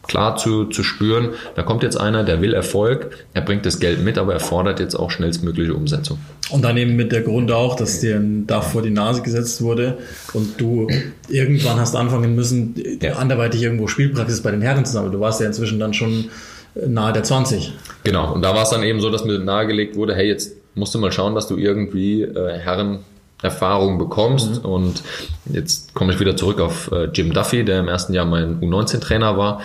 [0.06, 4.02] klar zu, zu spüren, da kommt jetzt einer, der will Erfolg, er bringt das Geld
[4.02, 6.18] mit, aber er fordert jetzt auch schnellstmögliche Umsetzung.
[6.50, 9.62] Und dann eben mit der Grund auch, dass dir ein Dach vor die Nase gesetzt
[9.62, 9.98] wurde
[10.32, 10.88] und du
[11.28, 13.14] irgendwann hast anfangen müssen, ja.
[13.14, 15.12] anderweitig irgendwo Spielpraxis bei den Herren zu sammeln.
[15.12, 16.30] Du warst ja inzwischen dann schon
[16.74, 17.72] nahe der 20.
[18.02, 20.94] Genau, und da war es dann eben so, dass mir nahegelegt wurde, hey, jetzt musst
[20.94, 23.00] du mal schauen, dass du irgendwie äh, Herren
[23.44, 24.64] Erfahrung bekommst.
[24.64, 24.70] Mhm.
[24.70, 25.02] Und
[25.46, 29.36] jetzt komme ich wieder zurück auf äh, Jim Duffy, der im ersten Jahr mein U19-Trainer
[29.36, 29.60] war.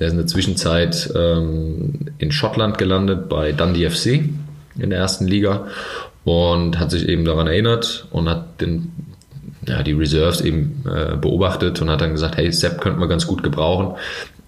[0.00, 4.24] Der ist in der Zwischenzeit ähm, in Schottland gelandet bei Dundee FC
[4.78, 5.66] in der ersten Liga
[6.24, 8.92] und hat sich eben daran erinnert und hat den,
[9.68, 13.26] ja, die Reserves eben äh, beobachtet und hat dann gesagt, hey, Sepp könnte man ganz
[13.26, 13.96] gut gebrauchen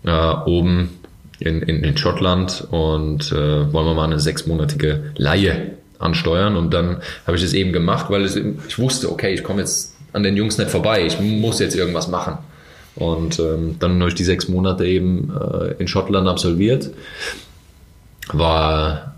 [0.04, 0.90] äh, oben
[1.38, 6.56] in, in, in Schottland und äh, wollen wir mal eine sechsmonatige Laie ansteuern.
[6.56, 9.96] Und dann habe ich das eben gemacht, weil es, ich wusste, okay, ich komme jetzt
[10.12, 12.38] an den Jungs nicht vorbei, ich muss jetzt irgendwas machen.
[12.96, 16.90] Und ähm, dann habe ich die sechs Monate eben äh, in Schottland absolviert.
[18.32, 19.14] War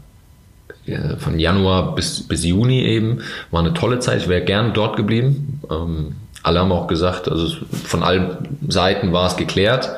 [0.87, 4.23] ja, von Januar bis, bis Juni eben, war eine tolle Zeit.
[4.23, 5.61] Ich wäre gern dort geblieben.
[5.71, 7.49] Ähm, alle haben auch gesagt, also
[7.85, 9.91] von allen Seiten war es geklärt.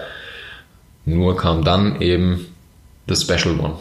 [1.04, 2.46] Nur kam dann eben
[3.06, 3.74] das Special One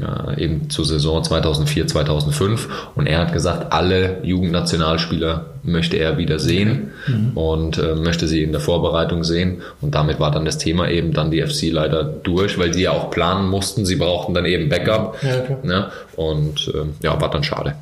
[0.00, 2.68] äh, eben zur Saison 2004, 2005.
[2.94, 7.36] Und er hat gesagt, alle Jugendnationalspieler möchte er wieder sehen mhm.
[7.36, 9.62] und äh, möchte sie in der Vorbereitung sehen.
[9.80, 12.92] Und damit war dann das Thema eben dann die FC leider durch, weil sie ja
[12.92, 13.86] auch planen mussten.
[13.86, 15.16] Sie brauchten dann eben Backup.
[15.22, 15.90] Ja, ne?
[16.16, 17.74] Und äh, ja, war dann schade.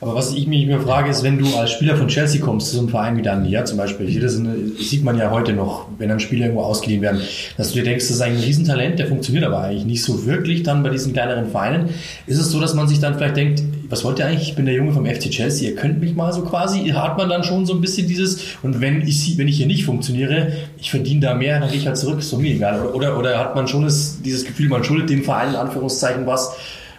[0.00, 2.74] Aber was ich mich mir frage, ist, wenn du als Spieler von Chelsea kommst, zu
[2.74, 5.52] so einem Verein wie dann ja zum Beispiel, hier das eine, sieht man ja heute
[5.54, 7.20] noch, wenn dann Spieler irgendwo ausgeliehen werden,
[7.56, 10.62] dass du dir denkst, das ist ein Riesentalent, der funktioniert aber eigentlich nicht so wirklich
[10.62, 11.88] dann bei diesen kleineren Vereinen.
[12.28, 14.50] Ist es so, dass man sich dann vielleicht denkt, was wollt ihr eigentlich?
[14.50, 17.28] Ich bin der Junge vom FC Chelsea, ihr könnt mich mal so quasi, hat man
[17.28, 20.92] dann schon so ein bisschen dieses, und wenn ich, wenn ich hier nicht funktioniere, ich
[20.92, 22.80] verdiene da mehr, dann gehe ich halt zurück, ist doch mir egal.
[22.82, 26.24] Oder, oder, oder hat man schon das, dieses Gefühl, man schuldet dem Verein in Anführungszeichen
[26.24, 26.54] was,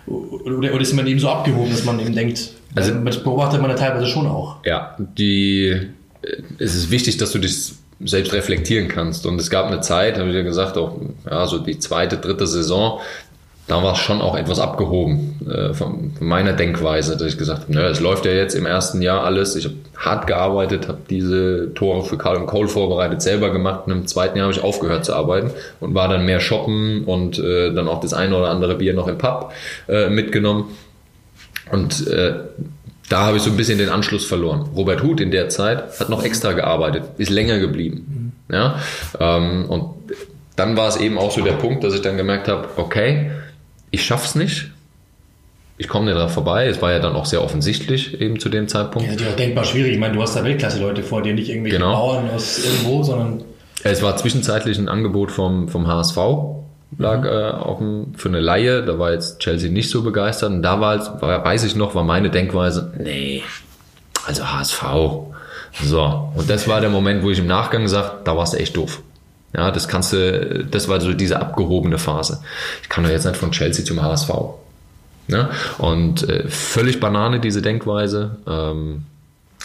[0.09, 3.71] oder, oder ist man eben so abgehoben, dass man eben denkt, also, das beobachtet man
[3.71, 4.57] ja teilweise schon auch.
[4.65, 5.89] Ja, die,
[6.57, 9.25] es ist wichtig, dass du dich selbst reflektieren kannst.
[9.25, 10.99] Und es gab eine Zeit, habe ich ja gesagt, auch
[11.29, 12.99] ja, so die zweite, dritte Saison,
[13.69, 17.61] da war es schon auch etwas abgehoben äh, von, von, meiner Denkweise, dass ich gesagt
[17.61, 19.55] habe, naja, es läuft ja jetzt im ersten Jahr alles.
[19.55, 23.83] Ich habe hart gearbeitet, habe diese Tore für Karl und Cole vorbereitet, selber gemacht.
[23.85, 27.37] Und im zweiten Jahr habe ich aufgehört zu arbeiten und war dann mehr shoppen und
[27.37, 29.53] äh, dann auch das eine oder andere Bier noch im Pub
[29.87, 30.65] äh, mitgenommen.
[31.71, 32.33] Und äh,
[33.07, 34.67] da habe ich so ein bisschen den Anschluss verloren.
[34.75, 38.33] Robert Huth in der Zeit hat noch extra gearbeitet, ist länger geblieben.
[38.49, 38.55] Mhm.
[38.55, 38.79] Ja?
[39.19, 39.93] Ähm, und
[40.55, 43.29] dann war es eben auch so der Punkt, dass ich dann gemerkt habe, okay,
[43.91, 44.71] ich schaff's nicht.
[45.77, 46.67] Ich komme nicht dran vorbei.
[46.67, 49.07] Es war ja dann auch sehr offensichtlich eben zu dem Zeitpunkt.
[49.07, 49.93] Ja, natürlich auch denkbar schwierig.
[49.93, 51.93] Ich meine, du hast da Weltklasse-Leute vor dir, nicht irgendwelche genau.
[51.93, 53.43] Bauern aus irgendwo, sondern...
[53.83, 56.17] Es war zwischenzeitlich ein Angebot vom, vom HSV,
[56.97, 57.27] lag mhm.
[57.27, 58.83] äh, auf dem, für eine Laie.
[58.83, 60.51] Da war jetzt Chelsea nicht so begeistert.
[60.51, 63.41] Und da war, war, weiß ich noch, war meine Denkweise, nee,
[64.27, 64.83] also HSV.
[65.81, 68.75] So, und das war der Moment, wo ich im Nachgang gesagt, da warst du echt
[68.75, 69.01] doof.
[69.55, 72.41] Ja, das kannst du, das war so diese abgehobene Phase.
[72.83, 74.29] Ich kann doch jetzt nicht von Chelsea zum HSV.
[75.27, 75.49] Ja?
[75.77, 78.37] Und äh, völlig Banane, diese Denkweise.
[78.47, 79.05] Ähm,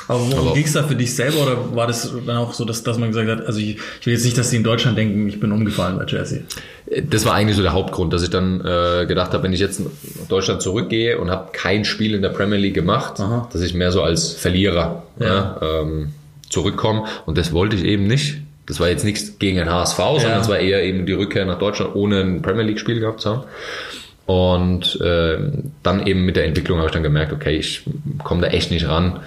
[0.09, 2.83] aber worum ging es da für dich selber oder war das dann auch so, dass,
[2.83, 5.29] dass man gesagt hat, also ich, ich will jetzt nicht, dass sie in Deutschland denken,
[5.29, 6.41] ich bin umgefallen bei Chelsea?
[7.09, 9.81] Das war eigentlich so der Hauptgrund, dass ich dann äh, gedacht habe, wenn ich jetzt
[9.81, 13.49] nach Deutschland zurückgehe und habe kein Spiel in der Premier League gemacht, Aha.
[13.51, 15.27] dass ich mehr so als Verlierer ja.
[15.27, 16.13] Ja, ähm,
[16.51, 17.05] zurückkomme.
[17.25, 18.39] Und das wollte ich eben nicht.
[18.67, 20.21] Das war jetzt nichts gegen den HSV, ja.
[20.21, 23.31] sondern es war eher eben die Rückkehr nach Deutschland, ohne ein Premier League-Spiel gehabt zu
[23.31, 23.45] haben.
[24.27, 25.37] Und äh,
[25.83, 27.83] dann eben mit der Entwicklung habe ich dann gemerkt, okay, ich
[28.23, 29.21] komme da echt nicht ran.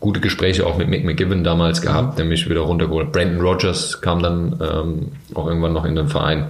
[0.00, 3.12] Gute Gespräche auch mit Mick McGiven damals gehabt, der mich wieder runtergeholt.
[3.12, 6.48] Brandon Rogers kam dann ähm, auch irgendwann noch in den Verein.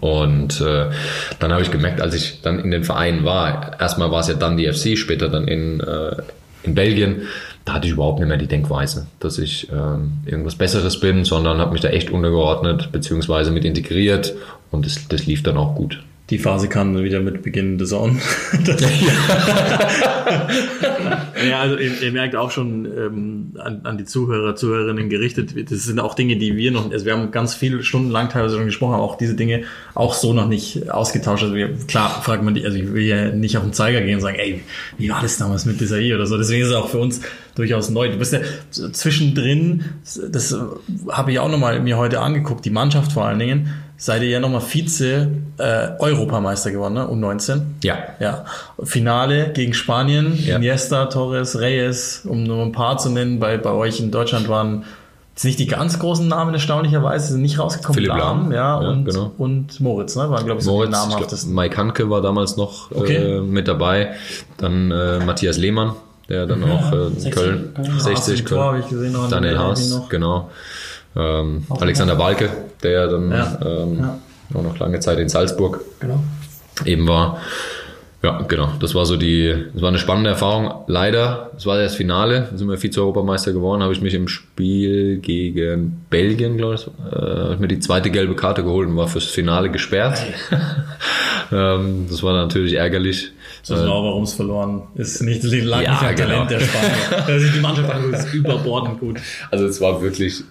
[0.00, 0.90] Und äh,
[1.38, 4.34] dann habe ich gemerkt, als ich dann in den Verein war, erstmal war es ja
[4.34, 6.16] dann die FC, später dann in, äh,
[6.62, 7.22] in Belgien,
[7.68, 11.58] da hatte ich überhaupt nicht mehr die Denkweise, dass ich ähm, irgendwas Besseres bin, sondern
[11.58, 14.34] habe mich da echt untergeordnet, beziehungsweise mit integriert
[14.70, 16.02] und das, das lief dann auch gut.
[16.30, 18.20] Die Phase kam wieder mit Beginn des On.
[21.48, 25.84] ja, also ihr, ihr, merkt auch schon ähm, an, an, die Zuhörer, Zuhörerinnen gerichtet, das
[25.84, 28.66] sind auch Dinge, die wir noch, also wir haben ganz viele Stunden lang teilweise schon
[28.66, 29.62] gesprochen, aber auch diese Dinge
[29.94, 31.44] auch so noch nicht ausgetauscht.
[31.44, 34.16] Also wir, klar fragt man die, also ich will ja nicht auf den Zeiger gehen
[34.16, 34.60] und sagen, ey,
[34.98, 36.36] wie war das damals mit dieser I oder so.
[36.36, 37.22] Deswegen ist es auch für uns
[37.58, 38.10] durchaus neu.
[38.10, 38.40] Du bist ja
[38.92, 39.84] zwischendrin,
[40.30, 40.56] das
[41.10, 44.40] habe ich auch nochmal mir heute angeguckt, die Mannschaft vor allen Dingen, seid ihr ja
[44.40, 45.28] nochmal Vize
[45.58, 47.06] äh, geworden, ne?
[47.08, 47.76] Um 19.
[47.82, 47.98] Ja.
[48.20, 48.44] Ja.
[48.82, 50.56] Finale gegen Spanien, ja.
[50.56, 53.40] Iniesta, Torres, Reyes, um nur ein paar zu nennen.
[53.40, 54.84] Bei, bei euch in Deutschland waren
[55.34, 57.94] jetzt nicht die ganz großen Namen erstaunlicherweise, sind nicht rausgekommen.
[57.94, 59.32] Philipp Lahm, ja, ja, und, genau.
[59.36, 60.30] und Moritz, ne?
[60.30, 61.54] Waren, glaube ich, so Moritz, die namhaftesten.
[61.54, 63.16] Mike Hanke war damals noch okay.
[63.16, 64.14] äh, mit dabei.
[64.58, 65.94] Dann äh, Matthias Lehmann,
[66.28, 68.60] der dann ja, auch äh, in 60, Köln, 60, Köln.
[68.60, 70.50] Tor, ich gesehen, noch Daniel Haas, genau.
[71.16, 72.50] Ähm, Alexander Walke,
[72.82, 73.58] der dann ja.
[73.64, 74.18] Ähm, ja.
[74.54, 76.22] auch noch lange Zeit in Salzburg genau.
[76.84, 77.40] eben war.
[78.22, 78.72] Ja, genau.
[78.80, 80.84] Das war so die, das war eine spannende Erfahrung.
[80.88, 86.04] Leider, es war das Finale, sind wir Vize-Europameister geworden, habe ich mich im Spiel gegen
[86.10, 90.18] Belgien, glaube ich, äh, mir die zweite gelbe Karte geholt und war fürs Finale gesperrt.
[91.52, 93.32] ähm, das war natürlich ärgerlich.
[93.68, 95.22] So ist auch, warum es verloren ist.
[95.22, 96.28] Nicht, lag ja, nicht am genau.
[96.28, 97.26] Talent der Spanier.
[97.26, 99.20] Also die Mannschaft ist überbordend gut.
[99.50, 100.42] Also es war wirklich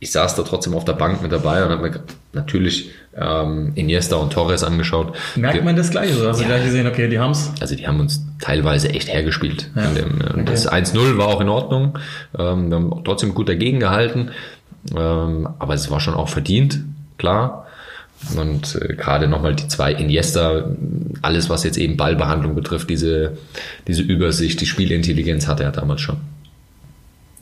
[0.00, 2.00] ich saß da trotzdem auf der Bank mit dabei und habe mir
[2.32, 5.14] natürlich ähm, Iniesta und Torres angeschaut.
[5.36, 6.18] Merkt man das gleich?
[6.18, 6.44] Oder hast ja.
[6.44, 7.52] du gleich gesehen, okay, die haben's?
[7.60, 9.70] Also die haben uns teilweise echt hergespielt.
[9.76, 9.90] Ja.
[9.90, 10.44] Dem, okay.
[10.46, 11.98] Das 1-0 war auch in Ordnung.
[12.36, 14.30] Ähm, wir haben trotzdem gut dagegen gehalten.
[14.96, 16.80] Ähm, aber es war schon auch verdient,
[17.18, 17.66] klar.
[18.36, 20.70] Und äh, gerade nochmal die zwei Iniesta,
[21.22, 23.38] alles was jetzt eben Ballbehandlung betrifft, diese,
[23.86, 26.18] diese Übersicht, die Spielintelligenz hatte er damals schon.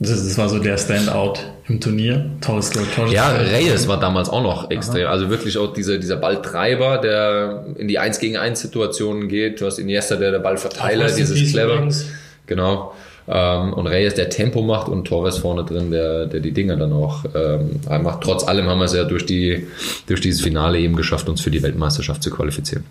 [0.01, 1.33] Das, war so der Standout
[1.67, 2.29] im Turnier.
[2.39, 2.83] Tolles Tor.
[2.95, 5.05] Tolles ja, Reyes war damals auch noch extrem.
[5.05, 5.11] Aha.
[5.11, 9.59] Also wirklich auch dieser, dieser Balltreiber, der in die 1 gegen 1 Situationen geht.
[9.59, 11.85] Du hast Iniesta, der der Ballverteiler, dieses Clever.
[12.45, 12.93] Genau.
[13.31, 16.91] Ähm, und Reyes, der Tempo macht und Torres vorne drin, der, der die Dinger dann
[16.91, 18.21] auch ähm, macht.
[18.21, 19.67] Trotz allem haben wir es ja durch, die,
[20.07, 22.85] durch dieses Finale eben geschafft, uns für die Weltmeisterschaft zu qualifizieren.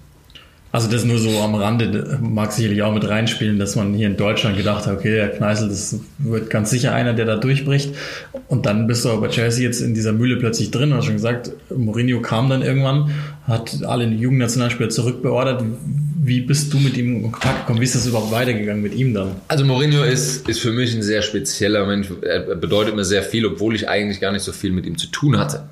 [0.70, 4.18] Also das nur so am Rande mag sicherlich auch mit reinspielen, dass man hier in
[4.18, 7.94] Deutschland gedacht hat, okay, der Kneißl, das wird ganz sicher einer, der da durchbricht.
[8.48, 10.92] Und dann bist du aber bei Chelsea jetzt in dieser Mühle plötzlich drin.
[10.92, 13.10] Hast schon gesagt, Mourinho kam dann irgendwann,
[13.46, 15.64] hat alle Jugendnationalspieler zurückbeordert.
[16.20, 17.80] Wie bist du mit ihm in Kontakt gekommen?
[17.80, 19.36] Wie ist das überhaupt weitergegangen mit ihm dann?
[19.48, 22.08] Also Mourinho ist, ist für mich ein sehr spezieller Mensch.
[22.20, 25.06] Er bedeutet mir sehr viel, obwohl ich eigentlich gar nicht so viel mit ihm zu
[25.06, 25.70] tun hatte.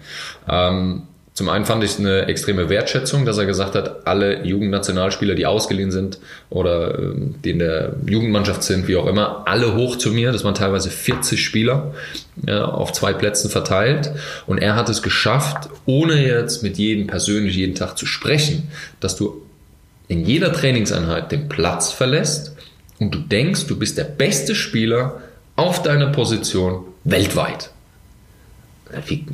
[0.48, 1.02] Ähm,
[1.36, 5.90] zum einen fand ich eine extreme Wertschätzung, dass er gesagt hat, alle Jugendnationalspieler, die ausgeliehen
[5.90, 6.18] sind
[6.48, 10.32] oder ähm, die in der Jugendmannschaft sind, wie auch immer, alle hoch zu mir.
[10.32, 11.92] Das waren teilweise 40 Spieler
[12.46, 14.12] ja, auf zwei Plätzen verteilt.
[14.46, 18.68] Und er hat es geschafft, ohne jetzt mit jedem persönlich jeden Tag zu sprechen,
[19.00, 19.42] dass du
[20.08, 22.56] in jeder Trainingseinheit den Platz verlässt
[22.98, 25.20] und du denkst, du bist der beste Spieler
[25.54, 27.72] auf deiner Position weltweit.
[29.06, 29.26] Wie,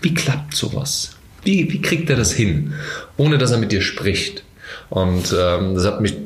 [0.00, 1.16] wie klappt sowas?
[1.42, 2.74] Wie, wie kriegt er das hin,
[3.16, 4.44] ohne dass er mit dir spricht?
[4.88, 6.16] Und ähm, das hat mich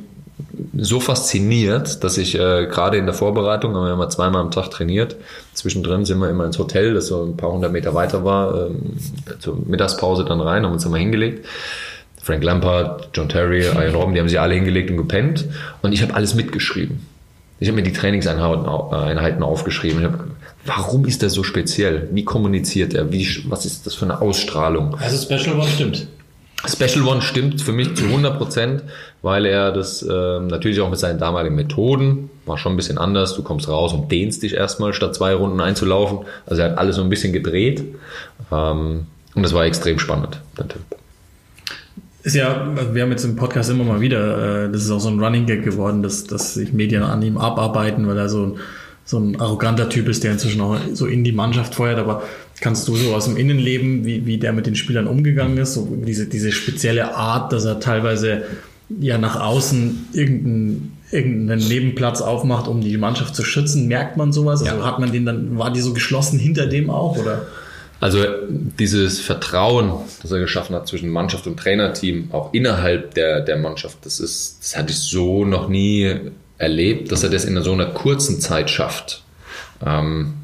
[0.77, 4.71] so fasziniert, dass ich äh, gerade in der Vorbereitung, haben wir immer zweimal am Tag
[4.71, 5.17] trainiert,
[5.53, 8.97] zwischendrin sind wir immer ins Hotel, das so ein paar hundert Meter weiter war, ähm,
[9.39, 11.47] zur Mittagspause dann rein, haben uns immer hingelegt.
[12.23, 15.45] Frank Lampard, John Terry, Ian Robben, die haben sich alle hingelegt und gepennt
[15.83, 17.07] und ich habe alles mitgeschrieben.
[17.61, 20.01] Ich habe mir die Trainingseinheiten aufgeschrieben.
[20.01, 20.25] Ich habe
[20.67, 22.09] Warum ist er so speziell?
[22.13, 23.13] Wie kommuniziert er?
[23.13, 24.97] Wie, was ist das für eine Ausstrahlung?
[24.97, 26.07] Also Special One stimmt.
[26.67, 28.83] Special One stimmt für mich zu 100 Prozent,
[29.21, 33.35] weil er das äh, natürlich auch mit seinen damaligen Methoden war schon ein bisschen anders.
[33.35, 36.21] Du kommst raus und dehnst dich erstmal, statt zwei Runden einzulaufen.
[36.47, 37.85] Also er hat alles so ein bisschen gedreht.
[38.53, 40.83] Ähm, und das war extrem spannend, der Tipp.
[42.23, 45.09] Ist ja, wir haben jetzt im Podcast immer mal wieder, äh, das ist auch so
[45.09, 48.59] ein Running Gag geworden, dass, dass sich Medien an ihm abarbeiten, weil er so ein
[49.05, 52.23] so ein arroganter Typ ist, der inzwischen auch so in die Mannschaft feuert, aber
[52.61, 55.87] kannst du so aus dem Innenleben, wie, wie der mit den Spielern umgegangen ist, so
[56.07, 58.45] diese, diese spezielle Art, dass er teilweise
[58.89, 64.63] ja nach außen irgendeinen, irgendeinen Nebenplatz aufmacht, um die Mannschaft zu schützen, merkt man sowas?
[64.63, 64.85] Also ja.
[64.85, 67.47] hat man den dann, war die so geschlossen hinter dem auch, oder?
[68.01, 68.19] Also
[68.79, 73.99] dieses Vertrauen, das er geschaffen hat zwischen Mannschaft und Trainerteam, auch innerhalb der, der Mannschaft,
[74.03, 76.15] das ist, das hatte ich so noch nie
[76.65, 79.23] erlebt, dass er das in so einer kurzen Zeit schafft.
[79.85, 80.35] Ähm,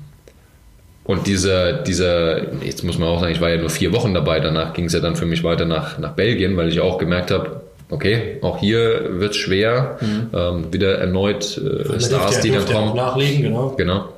[1.05, 4.39] und dieser, dieser, jetzt muss man auch sagen, ich war ja nur vier Wochen dabei,
[4.39, 7.31] danach ging es ja dann für mich weiter nach, nach Belgien, weil ich auch gemerkt
[7.31, 10.31] habe, okay, auch hier wird es schwer, mhm.
[10.33, 12.95] ähm, wieder erneut äh, Stars, die dann kommen.
[12.95, 13.75] Nachlegen, genau.
[13.77, 14.09] Genau.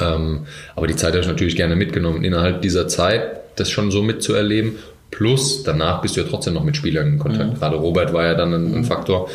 [0.00, 2.24] Ähm, aber die Zeit habe ich natürlich gerne mitgenommen.
[2.24, 4.76] Innerhalb dieser Zeit das schon so mitzuerleben,
[5.10, 7.54] plus danach bist du ja trotzdem noch mit Spielern in Kontakt.
[7.54, 7.58] Mhm.
[7.58, 8.84] Gerade Robert war ja dann ein, ein mhm.
[8.84, 9.28] Faktor.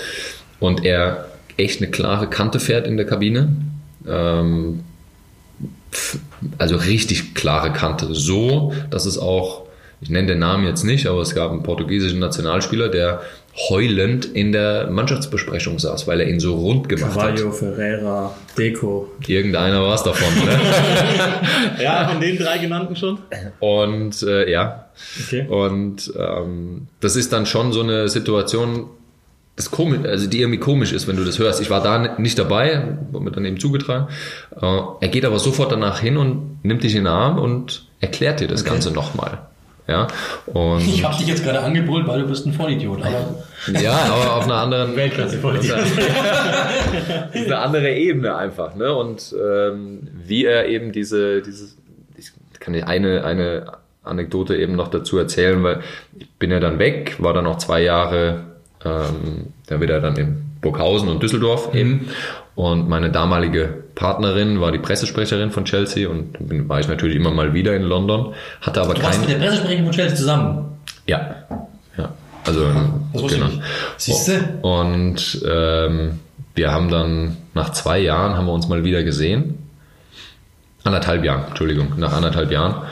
[0.60, 1.26] Und er
[1.58, 3.50] echt eine klare Kante fährt in der Kabine.
[4.08, 4.82] Ähm,
[6.58, 8.14] also richtig klare Kante.
[8.14, 9.64] So, dass es auch,
[10.02, 13.22] ich nenne den Namen jetzt nicht, aber es gab einen portugiesischen Nationalspieler, der
[13.70, 17.56] heulend in der Mannschaftsbesprechung saß, weil er ihn so rund gemacht Carvalho, hat.
[17.56, 19.12] Ferreira, Deco.
[19.28, 20.34] Irgendeiner war es davon.
[20.46, 20.60] Ne?
[21.84, 23.20] ja, von den drei genannten schon.
[23.60, 24.88] Und äh, ja.
[25.26, 25.46] Okay.
[25.48, 28.86] Und ähm, das ist dann schon so eine Situation,
[29.56, 31.62] das komisch, also die irgendwie komisch ist, wenn du das hörst.
[31.62, 34.08] Ich war da nicht dabei, wurde mir dann eben zugetragen.
[34.60, 38.40] Äh, er geht aber sofort danach hin und nimmt dich in den Arm und erklärt
[38.40, 38.72] dir das okay.
[38.72, 39.40] Ganze nochmal.
[39.88, 40.08] Ja,
[40.46, 43.02] und ich habe dich jetzt gerade angebrüllt, weil du bist ein Vollidiot.
[43.02, 43.44] Aber
[43.82, 45.80] ja, aber auf einer anderen Weltklasse Vollidiot.
[47.34, 48.76] eine andere Ebene einfach.
[48.76, 48.94] Ne?
[48.94, 51.78] Und ähm, wie er eben diese, dieses,
[52.16, 53.74] ich kann dir eine, eine
[54.04, 55.82] Anekdote eben noch dazu erzählen, weil
[56.18, 58.51] ich bin ja dann weg, war dann noch zwei Jahre
[58.86, 61.80] ähm, da wieder dann in Burghausen und Düsseldorf mhm.
[61.80, 62.10] eben.
[62.56, 67.32] Und meine damalige Partnerin war die Pressesprecherin von Chelsea und dann war ich natürlich immer
[67.32, 68.34] mal wieder in London.
[68.62, 70.78] Hatte aber du warst mit der Pressesprecherin von Chelsea zusammen?
[71.08, 71.36] Ja.
[71.98, 72.14] ja.
[72.46, 72.68] Also,
[73.14, 73.48] das genau.
[73.98, 74.60] Siehst du?
[74.62, 76.20] Und ähm,
[76.56, 79.58] wir haben dann nach zwei Jahren haben wir uns mal wieder gesehen.
[80.84, 82.84] Anderthalb Jahren, Entschuldigung, nach anderthalb Jahren.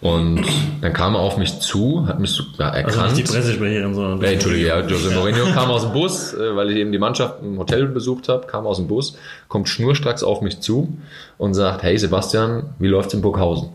[0.00, 0.44] Und
[0.82, 2.98] dann kam er auf mich zu, hat mich sogar erkannt.
[2.98, 4.20] Also nicht die Pressesprecherin, sondern...
[4.20, 7.42] Ja, Entschuldige, ja, Jose Mourinho kam aus dem Bus, äh, weil ich eben die Mannschaft
[7.42, 9.16] im Hotel besucht habe, kam aus dem Bus,
[9.48, 10.98] kommt schnurstracks auf mich zu
[11.38, 13.70] und sagt, hey Sebastian, wie läuft's in Burghausen?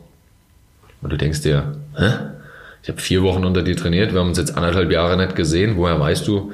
[1.01, 2.11] Und du denkst dir, hä?
[2.84, 5.76] Ich habe vier Wochen unter dir trainiert, wir haben uns jetzt anderthalb Jahre nicht gesehen,
[5.78, 6.51] woher weißt du,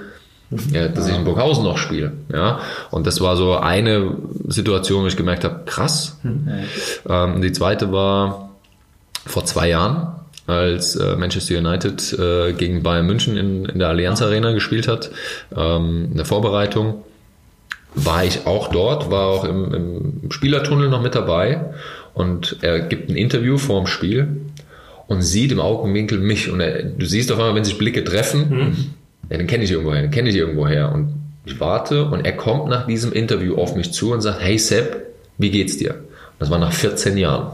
[0.72, 2.14] ja, dass ich in Burghausen noch spiele.
[2.32, 2.60] Ja?
[2.90, 4.16] Und das war so eine
[4.48, 6.20] Situation, wo ich gemerkt habe, krass.
[6.24, 6.50] Mhm.
[7.08, 8.52] Ähm, die zweite war,
[9.28, 10.08] vor zwei Jahren,
[10.48, 15.12] als äh, Manchester United äh, gegen Bayern München in, in der Allianz Arena gespielt hat,
[15.56, 17.04] ähm, in der Vorbereitung,
[17.96, 21.74] war ich auch dort, war auch im, im Spielertunnel noch mit dabei
[22.14, 24.42] und er gibt ein Interview vor dem Spiel
[25.08, 28.50] und sieht im Augenwinkel mich und er, du siehst auf einmal, wenn sich Blicke treffen,
[28.50, 28.76] mhm.
[29.30, 30.92] ja, den kenne ich irgendwo her, den kenne ich irgendwo her.
[30.94, 31.14] Und
[31.46, 35.08] ich warte und er kommt nach diesem Interview auf mich zu und sagt, hey Sepp,
[35.38, 35.92] wie geht's dir?
[35.96, 37.52] Und das war nach 14 Jahren.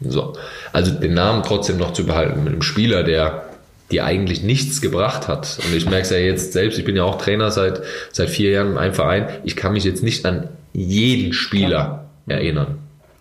[0.00, 0.34] So.
[0.76, 3.44] Also den Namen trotzdem noch zu behalten mit einem Spieler, der
[3.90, 5.58] die eigentlich nichts gebracht hat.
[5.64, 7.80] Und ich merke es ja jetzt selbst, ich bin ja auch Trainer seit,
[8.12, 9.26] seit vier Jahren in einem Verein.
[9.42, 12.76] Ich kann mich jetzt nicht an jeden Spieler erinnern.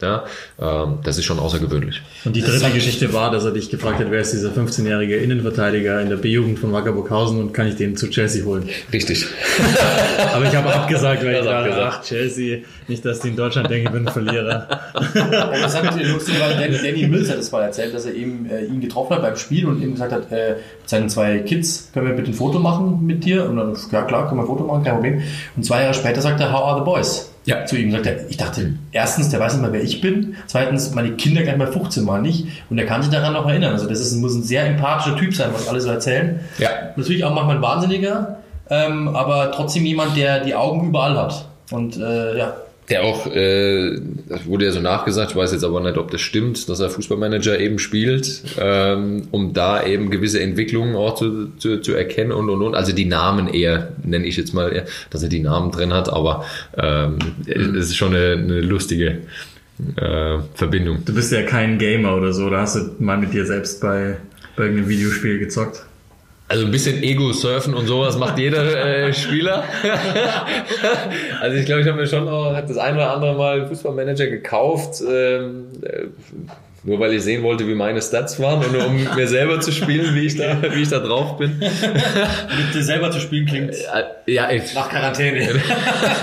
[0.06, 0.24] Ja,
[0.62, 2.00] ähm, das ist schon außergewöhnlich.
[2.26, 6.00] Und die dritte Geschichte war, dass er dich gefragt hat, wer ist dieser 15-jährige Innenverteidiger
[6.00, 8.70] in der B-Jugend von Wackerburghausen und kann ich den zu Chelsea holen?
[8.94, 9.26] Richtig.
[10.34, 11.96] Aber ich habe abgesagt, weil ich Das dachte, abgesagt.
[12.00, 14.68] ach, Chelsea, nicht, dass die in Deutschland denken, ich bin ein Verlierer.
[14.94, 18.48] Und das hat lustig, weil Danny, Danny Mills hat es mal erzählt, dass er eben
[18.48, 20.50] äh, ihn getroffen hat beim Spiel und ihm gesagt hat, äh,
[20.82, 23.50] mit seinen zwei Kids, können wir bitte ein Foto machen mit dir?
[23.50, 25.24] Und dann, ja klar, können wir ein Foto machen, kein Problem.
[25.56, 27.32] Und zwei Jahre später sagt er, how are the boys?
[27.46, 27.66] Ja.
[27.66, 30.36] Zu ihm sagt er, ich dachte, erstens, der weiß nicht mehr, wer ich bin.
[30.48, 32.48] Zweitens, meine Kinder gleich mal 15 waren nicht.
[32.70, 33.74] Und er kann sich daran noch erinnern.
[33.74, 36.40] Also das ist, muss ein sehr empathischer Typ sein, was alle so erzählen.
[36.58, 36.70] Ja.
[36.96, 38.40] Natürlich auch manchmal ein Wahnsinniger,
[38.70, 41.46] ähm, aber trotzdem jemand, der die Augen überall hat.
[41.72, 42.56] Und äh, ja,
[42.90, 46.22] Der auch, äh, das wurde ja so nachgesagt, ich weiß jetzt aber nicht, ob das
[46.22, 51.82] stimmt, dass er Fußballmanager eben spielt, ähm, um da eben gewisse Entwicklungen auch zu, zu,
[51.82, 52.76] zu erkennen und und und.
[52.76, 56.10] Also die Namen eher, nenne ich jetzt mal, eher, dass er die Namen drin hat,
[56.10, 56.46] aber
[56.78, 57.18] ähm,
[57.48, 59.20] es ist schon eine, eine lustige
[59.98, 61.00] äh, Verbindung.
[61.06, 64.18] Du bist ja kein Gamer oder so, da hast du mal mit dir selbst bei,
[64.56, 65.84] bei irgendeinem Videospiel gezockt.
[66.48, 69.64] Also ein bisschen Ego-Surfen und sowas macht jeder äh, Spieler.
[71.42, 75.02] also ich glaube, ich habe mir schon auch das ein oder andere Mal Fußballmanager gekauft,
[75.02, 76.06] ähm, äh,
[76.84, 79.72] nur weil ich sehen wollte, wie meine Stats waren und nur um mir selber zu
[79.72, 81.58] spielen, wie ich da, wie ich da drauf bin.
[81.60, 85.50] mit dir selber zu spielen klingt Äh, Ja, ich, nach Quarantäne.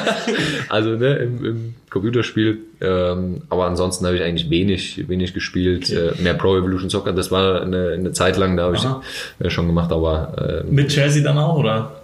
[0.69, 2.59] also ne, im, im Computerspiel.
[2.81, 5.91] Ähm, aber ansonsten habe ich eigentlich wenig, wenig gespielt.
[5.91, 8.85] Äh, mehr Pro Evolution Soccer, das war eine, eine Zeit lang, da habe ich
[9.45, 12.03] äh, schon gemacht, aber äh, Mit Chelsea dann auch, oder?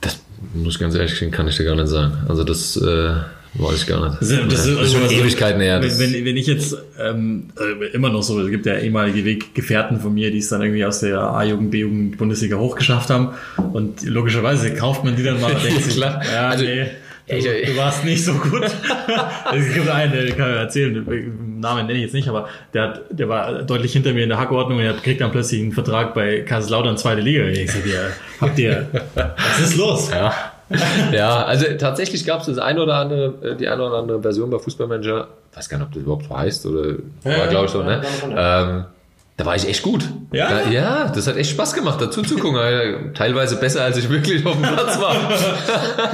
[0.00, 0.20] Das
[0.54, 2.12] muss ich ganz ehrlich gestehen, kann ich dir gar nicht sagen.
[2.28, 3.14] Also das äh,
[3.54, 4.20] weiß ich gar nicht.
[4.22, 5.80] Das ist, das ist, das ist schon also- Ewigkeiten her.
[5.82, 10.14] Wenn, wenn, ich jetzt ähm, äh, immer noch so, es gibt ja ehemalige Weggefährten von
[10.14, 13.30] mir, die es dann irgendwie aus der A-Jugend, B-Jugend, Bundesliga hochgeschafft haben.
[13.72, 16.22] Und logischerweise kauft man die dann mal und denkt sich, Klar.
[16.32, 16.86] ja, Also, nee,
[17.28, 18.62] du, ich- du warst nicht so gut.
[19.54, 22.82] es gibt einen, der kann ich erzählen, den Namen nenne ich jetzt nicht, aber der,
[22.82, 25.72] hat, der war deutlich hinter mir in der Hackordnung und er kriegt dann plötzlich einen
[25.72, 27.44] Vertrag bei Kaiserslautern zweite Liga.
[27.46, 28.10] Ich sag dir,
[28.40, 30.10] habt ihr, was ist los?
[30.10, 30.32] ja.
[31.12, 34.48] ja, also tatsächlich gab es das eine oder andere, äh, die eine oder andere Version
[34.50, 35.28] bei Fußballmanager.
[35.54, 36.94] weiß gar nicht, ob das überhaupt so heißt oder
[37.24, 38.02] Ja, war glaube ich so, ja, ne?
[38.30, 38.84] ja, Ähm,
[39.36, 40.04] da war ich echt gut.
[40.32, 40.48] Ja?
[40.64, 42.60] Da, ja, das hat echt Spaß gemacht, dazu zu gucken.
[42.62, 45.16] Äh, Teilweise besser, als ich wirklich auf dem Platz war.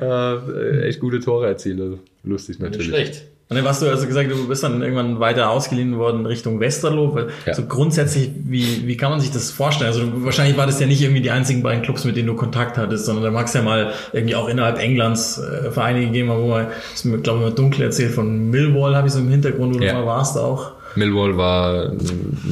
[0.00, 1.80] äh, echt gute Tore erzielt.
[1.80, 2.88] Also lustig Nicht natürlich.
[2.88, 3.22] schlecht.
[3.50, 7.18] Und dann hast du also gesagt, du bist dann irgendwann weiter ausgeliehen worden Richtung Westerlo.
[7.46, 7.54] Ja.
[7.54, 9.88] So grundsätzlich, wie, wie kann man sich das vorstellen?
[9.88, 12.34] Also du- wahrscheinlich war das ja nicht irgendwie die einzigen beiden Clubs, mit denen du
[12.34, 16.28] Kontakt hattest, sondern da mag es ja mal irgendwie auch innerhalb Englands äh, Vereine gegeben
[16.28, 19.14] haben, wo man, das ist mir, glaube ich, mal dunkel erzählt, von Millwall habe ich
[19.14, 19.92] so im Hintergrund, wo Ja.
[19.94, 20.72] du mal warst auch.
[20.94, 21.96] Millwall war äh,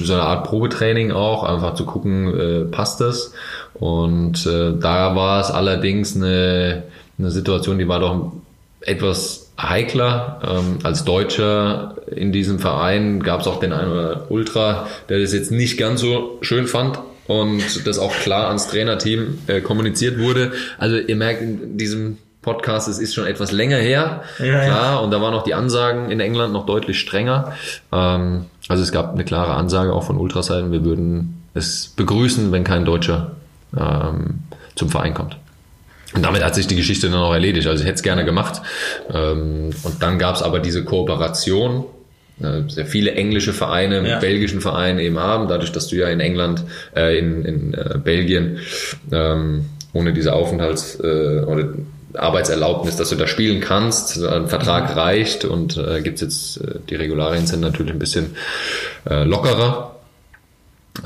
[0.03, 3.32] so eine Art Probetraining auch, einfach zu gucken, äh, passt das.
[3.74, 6.84] Und äh, da war es allerdings eine,
[7.18, 8.32] eine Situation, die war doch
[8.80, 10.41] etwas heikler.
[10.47, 15.32] Ähm, als Deutscher in diesem Verein gab es auch den einen oder Ultra, der das
[15.32, 20.53] jetzt nicht ganz so schön fand und das auch klar ans Trainerteam äh, kommuniziert wurde.
[20.78, 24.22] Also ihr merkt in diesem Podcast, es ist schon etwas länger her.
[24.38, 24.64] Ja, ja.
[24.64, 27.53] klar, und da waren auch die Ansagen in England noch deutlich strenger.
[27.92, 32.62] Ähm, also es gab eine klare Ansage auch von Ultraseiten, wir würden es begrüßen, wenn
[32.62, 33.32] kein Deutscher
[33.76, 34.38] ähm,
[34.76, 35.36] zum Verein kommt.
[36.14, 37.66] Und damit hat sich die Geschichte dann auch erledigt.
[37.66, 38.62] Also ich hätte es gerne gemacht.
[39.12, 41.84] Ähm, und dann gab es aber diese Kooperation,
[42.40, 44.18] äh, sehr viele englische Vereine mit Ja.
[44.20, 46.62] belgischen Vereinen eben haben, dadurch, dass du ja in England,
[46.94, 48.59] äh, in, in äh, Belgien
[49.11, 51.70] ähm, ohne diese Aufenthalts- äh, oder
[52.19, 56.95] Arbeitserlaubnis, dass du da spielen kannst, ein Vertrag reicht und äh, gibt's jetzt, äh, die
[56.95, 58.37] Regularien sind natürlich ein bisschen
[59.09, 59.93] äh, lockerer.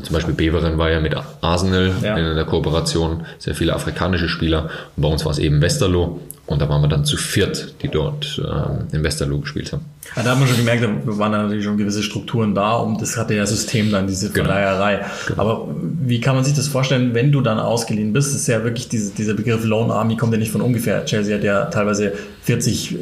[0.02, 2.16] Zum Beispiel Beveren war ja mit Arsenal Ja.
[2.16, 4.70] in der Kooperation, sehr viele afrikanische Spieler.
[4.96, 6.20] Und bei uns war es eben Westerlo.
[6.50, 9.84] Und da waren wir dann zu viert, die dort ähm, in Westerlo gespielt haben.
[10.16, 13.16] Ja, da hat man schon gemerkt, da waren natürlich schon gewisse Strukturen da und das
[13.16, 14.48] hatte ja System dann, diese Genau.
[14.48, 15.04] Verleiherei.
[15.36, 15.68] Aber
[16.02, 18.34] wie kann man sich das vorstellen, wenn du dann ausgeliehen bist?
[18.34, 21.04] Das ist ja wirklich diese, dieser Begriff Lone Army kommt ja nicht von ungefähr.
[21.04, 22.96] Chelsea hat ja teilweise 40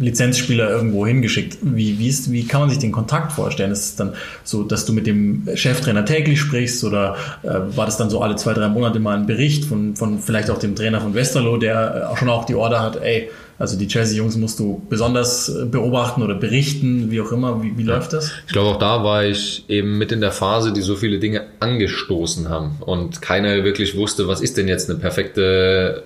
[0.00, 1.58] Lizenzspieler irgendwo hingeschickt.
[1.62, 3.70] Wie, wie, ist, wie kann man sich den Kontakt vorstellen?
[3.70, 7.96] Ist es dann so, dass du mit dem Cheftrainer täglich sprichst oder äh, war das
[7.96, 11.00] dann so alle zwei, drei Monate mal ein Bericht von, von vielleicht auch dem Trainer
[11.00, 14.60] von Westerlo, der äh, auch schon auch die Order hat, ey, also die Chelsea-Jungs musst
[14.60, 17.60] du besonders äh, beobachten oder berichten, wie auch immer.
[17.60, 18.30] Wie, wie läuft das?
[18.46, 21.42] Ich glaube, auch da war ich eben mit in der Phase, die so viele Dinge
[21.58, 26.04] angestoßen haben und keiner wirklich wusste, was ist denn jetzt eine perfekte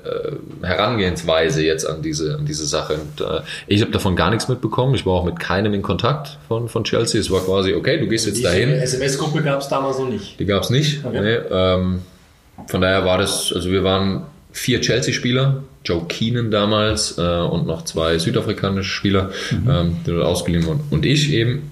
[0.63, 2.95] äh, Herangehensweise jetzt an diese, an diese Sache.
[2.95, 4.95] Und, äh, ich habe davon gar nichts mitbekommen.
[4.95, 7.21] Ich war auch mit keinem in Kontakt von, von Chelsea.
[7.21, 8.71] Es war quasi, okay, du gehst jetzt Die dahin.
[8.71, 10.41] SMS-Gruppe gab es damals noch nicht.
[10.41, 11.05] Die gab es nicht.
[11.05, 11.21] Okay.
[11.21, 12.01] Nee, ähm,
[12.67, 14.23] von daher war das, also wir waren
[14.53, 20.67] vier Chelsea-Spieler, Joe Keenan damals äh, und noch zwei südafrikanische Spieler, ähm, die dort ausgeliehen
[20.67, 20.85] wurden.
[20.91, 21.71] Und ich eben.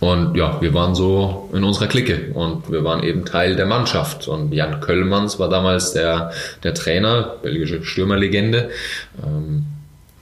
[0.00, 4.28] Und ja, wir waren so in unserer Clique und wir waren eben Teil der Mannschaft.
[4.28, 8.70] Und Jan Köllmanns war damals der, der Trainer, belgische Stürmerlegende.
[9.24, 9.66] Ähm,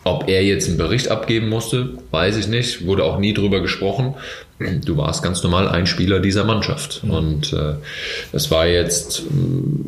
[0.05, 2.87] ob er jetzt einen Bericht abgeben musste, weiß ich nicht.
[2.87, 4.15] Wurde auch nie drüber gesprochen.
[4.85, 7.03] Du warst ganz normal ein Spieler dieser Mannschaft.
[7.09, 7.75] Und äh,
[8.33, 9.85] es war jetzt, mh,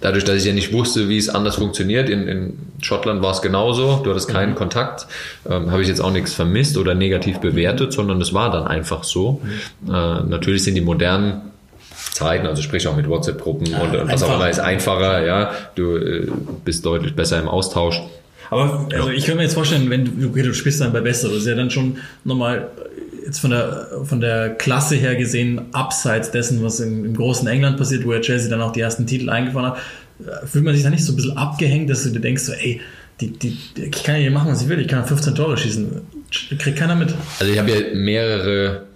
[0.00, 3.40] dadurch, dass ich ja nicht wusste, wie es anders funktioniert, in, in Schottland war es
[3.40, 4.00] genauso.
[4.04, 5.06] Du hattest keinen Kontakt.
[5.48, 9.04] Ähm, Habe ich jetzt auch nichts vermisst oder negativ bewertet, sondern es war dann einfach
[9.04, 9.40] so.
[9.86, 11.52] Äh, natürlich sind die modernen
[12.12, 15.52] Zeiten, also sprich auch mit WhatsApp-Gruppen und, und was auch immer ist einfacher, ja.
[15.74, 16.26] Du äh,
[16.64, 18.02] bist deutlich besser im Austausch.
[18.50, 21.28] Aber also ich kann mir jetzt vorstellen, wenn du, okay, du spielst dann bei Bester,
[21.28, 22.68] das ist ja dann schon nochmal
[23.24, 27.76] jetzt von der, von der Klasse her gesehen, abseits dessen, was im, im großen England
[27.76, 29.78] passiert, wo ja Chelsea dann auch die ersten Titel eingefahren hat,
[30.20, 32.52] äh, fühlt man sich da nicht so ein bisschen abgehängt, dass du dir denkst, so,
[32.52, 32.80] ey,
[33.20, 36.00] die, die, ich kann ja hier machen, was ich will, ich kann 15 Tore schießen.
[36.58, 37.14] Kriegt keiner mit.
[37.38, 38.86] Also ich habe ja mehrere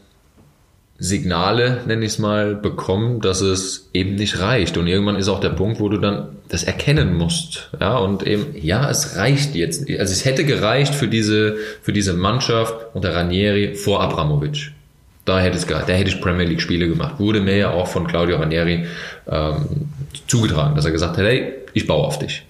[0.99, 4.78] Signale, nenne ich es mal, bekommen, dass es eben nicht reicht.
[4.78, 7.70] Und irgendwann ist auch der Punkt, wo du dann das erkennen musst.
[7.80, 9.90] Ja, und eben, ja, es reicht jetzt.
[9.90, 14.72] Also es hätte gereicht für diese, für diese Mannschaft unter Ranieri vor Abramovic.
[15.26, 15.88] Da hätte es gereicht.
[15.88, 17.18] Da hätte ich Premier League Spiele gemacht.
[17.18, 18.86] Wurde mir ja auch von Claudio Ranieri
[19.28, 19.66] ähm,
[20.28, 22.44] zugetragen, dass er gesagt hat, hey, ich baue auf dich.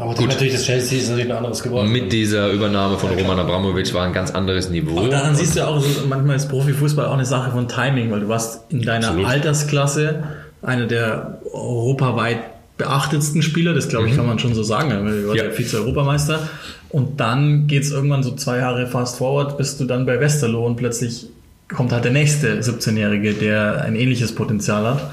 [0.00, 1.92] Aber dann natürlich das Chelsea ist natürlich ein anderes geworden.
[1.92, 4.98] Mit dieser Übernahme von Roman Abramovic war ein ganz anderes Niveau.
[4.98, 8.20] Aber daran siehst du ja auch, manchmal ist Profifußball auch eine Sache von Timing, weil
[8.20, 9.28] du warst in deiner Absolut.
[9.28, 10.22] Altersklasse
[10.62, 12.38] einer der europaweit
[12.78, 15.44] beachtetsten Spieler, das glaube ich, kann man schon so sagen, weil du warst Ja.
[15.44, 16.48] ja Vize-Europameister.
[16.88, 20.64] Und dann geht es irgendwann so zwei Jahre fast forward, bist du dann bei Westerlo
[20.64, 21.26] und plötzlich
[21.68, 25.10] kommt halt der nächste 17-Jährige, der ein ähnliches Potenzial hat.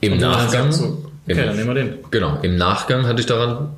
[0.00, 1.94] Im Nachgang, so, okay, im, dann nehmen wir den.
[2.10, 3.68] genau, im Nachgang hatte ich daran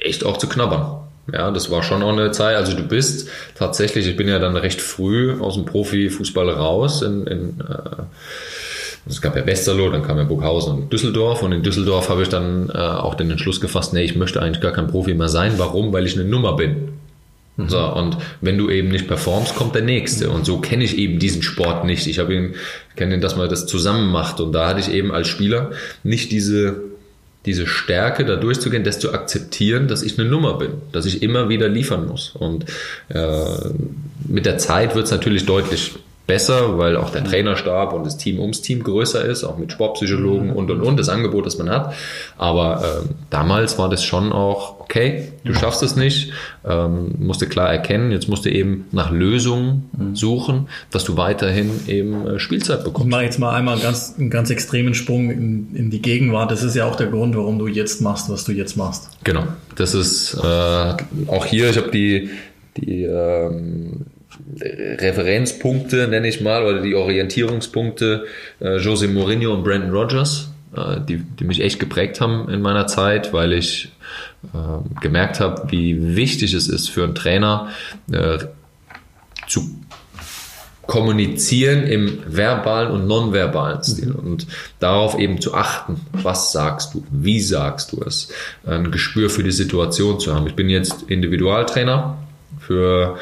[0.00, 1.00] echt auch zu knabbern.
[1.32, 2.56] Ja, das war schon auch eine Zeit.
[2.56, 7.02] Also du bist tatsächlich, ich bin ja dann recht früh aus dem Profifußball raus.
[7.02, 8.02] In, in, äh,
[9.08, 11.42] es gab ja Westerlo, dann kam ja Burghausen und Düsseldorf.
[11.42, 14.60] Und in Düsseldorf habe ich dann äh, auch den Entschluss gefasst, nee, ich möchte eigentlich
[14.60, 15.54] gar kein Profi mehr sein.
[15.56, 15.92] Warum?
[15.92, 16.96] Weil ich eine Nummer bin.
[17.68, 20.28] So, und wenn du eben nicht performst, kommt der nächste.
[20.28, 22.06] Und so kenne ich eben diesen Sport nicht.
[22.06, 22.54] Ich habe ihn,
[22.96, 24.40] kenne ihn, dass man das zusammen macht.
[24.40, 25.70] Und da hatte ich eben als Spieler
[26.02, 26.82] nicht diese,
[27.46, 31.48] diese Stärke, da durchzugehen, das zu akzeptieren, dass ich eine Nummer bin, dass ich immer
[31.48, 32.32] wieder liefern muss.
[32.34, 32.66] Und
[33.08, 33.44] äh,
[34.26, 35.94] mit der Zeit wird es natürlich deutlich
[36.26, 40.50] besser, weil auch der Trainerstab und das Team ums Team größer ist, auch mit Sportpsychologen
[40.50, 41.94] und und und, das Angebot, das man hat.
[42.36, 46.32] Aber ähm, damals war das schon auch, okay, du schaffst es nicht,
[46.66, 52.26] ähm, musste klar erkennen, jetzt musst du eben nach Lösungen suchen, dass du weiterhin eben
[52.26, 53.08] äh, Spielzeit Ich bekommst.
[53.08, 56.50] mache jetzt mal einmal einen ganz, einen ganz extremen Sprung in, in die Gegenwart.
[56.50, 59.10] Das ist ja auch der Grund, warum du jetzt machst, was du jetzt machst.
[59.22, 59.44] Genau,
[59.76, 60.46] das ist äh,
[61.28, 62.30] auch hier, ich habe die,
[62.76, 64.06] die ähm,
[64.60, 68.26] Referenzpunkte, nenne ich mal, oder die Orientierungspunkte,
[68.60, 72.86] äh, Jose Mourinho und Brandon Rogers, äh, die, die mich echt geprägt haben in meiner
[72.86, 73.92] Zeit, weil ich
[74.54, 77.70] äh, gemerkt habe, wie wichtig es ist für einen Trainer
[78.12, 78.38] äh,
[79.48, 79.62] zu
[80.86, 84.46] kommunizieren im verbalen und nonverbalen Stil und
[84.78, 88.28] darauf eben zu achten, was sagst du, wie sagst du es,
[88.64, 90.46] ein Gespür für die Situation zu haben.
[90.46, 92.18] Ich bin jetzt Individualtrainer
[92.60, 93.18] für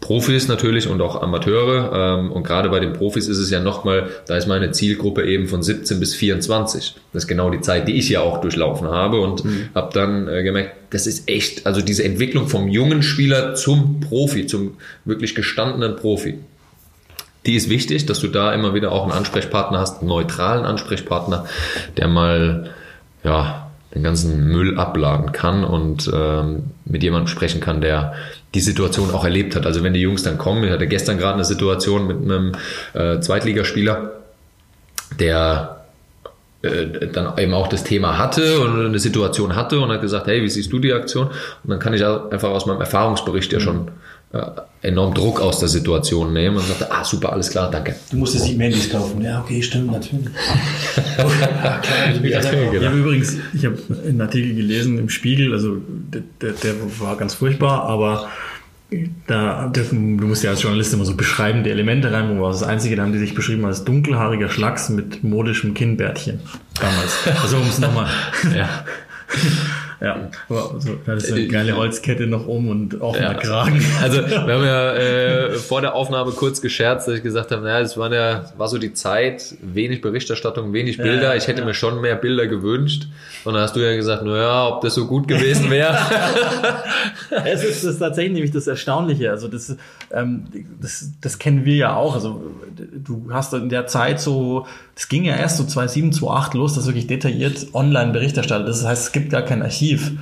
[0.00, 4.08] Profis natürlich und auch Amateure ähm, und gerade bei den Profis ist es ja nochmal,
[4.26, 6.94] da ist meine Zielgruppe eben von 17 bis 24.
[7.12, 9.44] Das ist genau die Zeit, die ich ja auch durchlaufen habe und
[9.74, 14.46] habe dann äh, gemerkt, das ist echt, also diese Entwicklung vom jungen Spieler zum Profi,
[14.46, 16.38] zum wirklich gestandenen Profi,
[17.46, 21.46] die ist wichtig, dass du da immer wieder auch einen Ansprechpartner hast, einen neutralen Ansprechpartner,
[21.96, 22.70] der mal
[23.24, 28.14] ja den ganzen Müll abladen kann und ähm, mit jemandem sprechen kann, der
[28.54, 29.66] die Situation auch erlebt hat.
[29.66, 32.52] Also wenn die Jungs dann kommen, ich hatte gestern gerade eine Situation mit einem
[32.92, 34.12] äh, Zweitligaspieler,
[35.18, 35.84] der
[36.62, 40.42] äh, dann eben auch das Thema hatte und eine Situation hatte und hat gesagt, hey,
[40.42, 41.26] wie siehst du die Aktion?
[41.26, 43.88] Und dann kann ich einfach aus meinem Erfahrungsbericht ja schon
[44.80, 47.94] enorm Druck aus der Situation nehmen und sagte, ah super, alles klar, danke.
[48.10, 49.20] Du musstest sieben Handys kaufen.
[49.22, 50.26] Ja, okay, stimmt, natürlich.
[51.18, 53.76] ja, also ich habe übrigens, ich habe
[54.06, 58.28] einen Artikel gelesen im Spiegel, also der, der war ganz furchtbar, aber
[59.26, 63.02] da, du musst ja als Journalist immer so beschreibende Elemente rein, wo das Einzige, da
[63.02, 66.40] haben die sich beschrieben als dunkelhaariger Schlacks mit modischem Kinnbärtchen.
[66.80, 67.40] Damals.
[67.42, 68.08] Also um es nochmal.
[68.56, 68.84] ja.
[70.02, 73.34] Ja, aber so, da ist eine geile Holzkette noch um und offener ja.
[73.34, 73.80] Kragen.
[74.02, 77.78] Also wir haben ja äh, vor der Aufnahme kurz gescherzt, dass ich gesagt habe, naja,
[77.78, 81.22] es war, ja, war so die Zeit, wenig Berichterstattung, wenig Bilder.
[81.30, 81.66] Ja, ich hätte ja.
[81.66, 83.06] mir schon mehr Bilder gewünscht.
[83.44, 85.96] Und dann hast du ja gesagt, naja, ob das so gut gewesen wäre.
[87.44, 89.30] es ist, das ist tatsächlich nämlich das Erstaunliche.
[89.30, 89.76] Also das,
[90.10, 90.46] ähm,
[90.80, 92.16] das, das kennen wir ja auch.
[92.16, 92.42] Also
[92.76, 96.86] du hast in der Zeit so, das ging ja erst so 2007, 2008 los, dass
[96.86, 98.68] wirklich detailliert online Berichterstattet.
[98.68, 100.12] Das heißt, es gibt gar kein Archiv.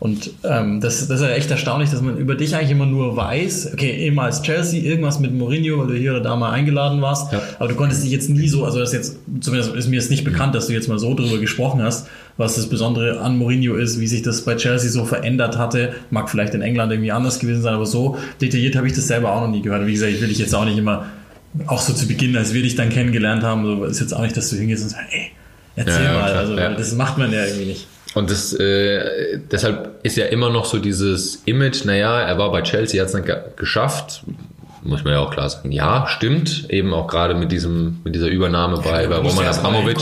[0.00, 3.16] Und ähm, das, das ist ja echt erstaunlich, dass man über dich eigentlich immer nur
[3.16, 7.32] weiß, okay, ehemals Chelsea, irgendwas mit Mourinho, weil du hier oder da mal eingeladen warst,
[7.32, 7.42] ja.
[7.58, 10.22] aber du konntest dich jetzt nie so, also das jetzt, zumindest ist mir jetzt nicht
[10.22, 12.06] bekannt, dass du jetzt mal so drüber gesprochen hast,
[12.36, 16.30] was das Besondere an Mourinho ist, wie sich das bei Chelsea so verändert hatte, mag
[16.30, 19.40] vielleicht in England irgendwie anders gewesen sein, aber so detailliert habe ich das selber auch
[19.40, 19.84] noch nie gehört.
[19.84, 21.06] Wie gesagt, ich will dich jetzt auch nicht immer,
[21.66, 24.36] auch so zu Beginn, als wir dich dann kennengelernt haben, so ist jetzt auch nicht,
[24.36, 25.32] dass du hingehst und sagst, ey,
[25.76, 27.86] erzähl ja, mal, also das macht man ja irgendwie nicht.
[28.14, 32.62] Und das, äh, deshalb ist ja immer noch so dieses Image, naja, er war bei
[32.62, 33.24] Chelsea, hat es dann
[33.56, 34.22] geschafft,
[34.82, 35.72] muss man ja auch klar sagen.
[35.72, 39.98] Ja, stimmt, eben auch gerade mit diesem, mit dieser Übernahme bei, ja, bei Roman Abramovic.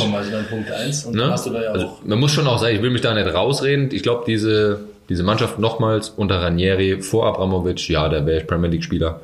[0.70, 1.22] Also ne?
[1.22, 3.88] ja also, man muss schon auch sagen, ich will mich da nicht rausreden.
[3.92, 8.84] Ich glaube, diese, diese Mannschaft nochmals unter Ranieri vor Abramovic, ja, der wäre Premier League
[8.84, 9.20] Spieler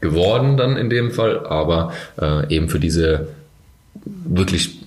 [0.00, 3.28] geworden dann in dem Fall, aber äh, eben für diese
[4.04, 4.78] wirklich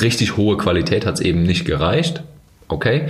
[0.00, 2.22] richtig hohe Qualität hat es eben nicht gereicht.
[2.68, 3.08] Okay.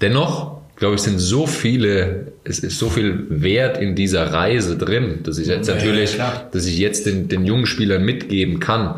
[0.00, 5.20] Dennoch, glaube ich, sind so viele, es ist so viel Wert in dieser Reise drin,
[5.22, 8.96] dass ich jetzt ja, natürlich, ja, dass ich jetzt den, den jungen Spielern mitgeben kann.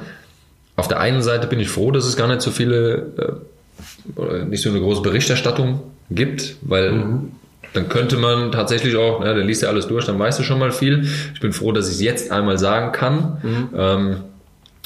[0.74, 3.41] Auf der einen Seite bin ich froh, dass es gar nicht so viele,
[4.18, 7.33] äh, nicht so eine große Berichterstattung gibt, weil mhm.
[7.77, 10.59] Dann könnte man tatsächlich auch, ja, dann liest ja alles durch, dann weißt du schon
[10.59, 11.09] mal viel.
[11.35, 13.39] Ich bin froh, dass ich es jetzt einmal sagen kann.
[13.43, 13.68] Mhm.
[13.77, 14.16] Ähm,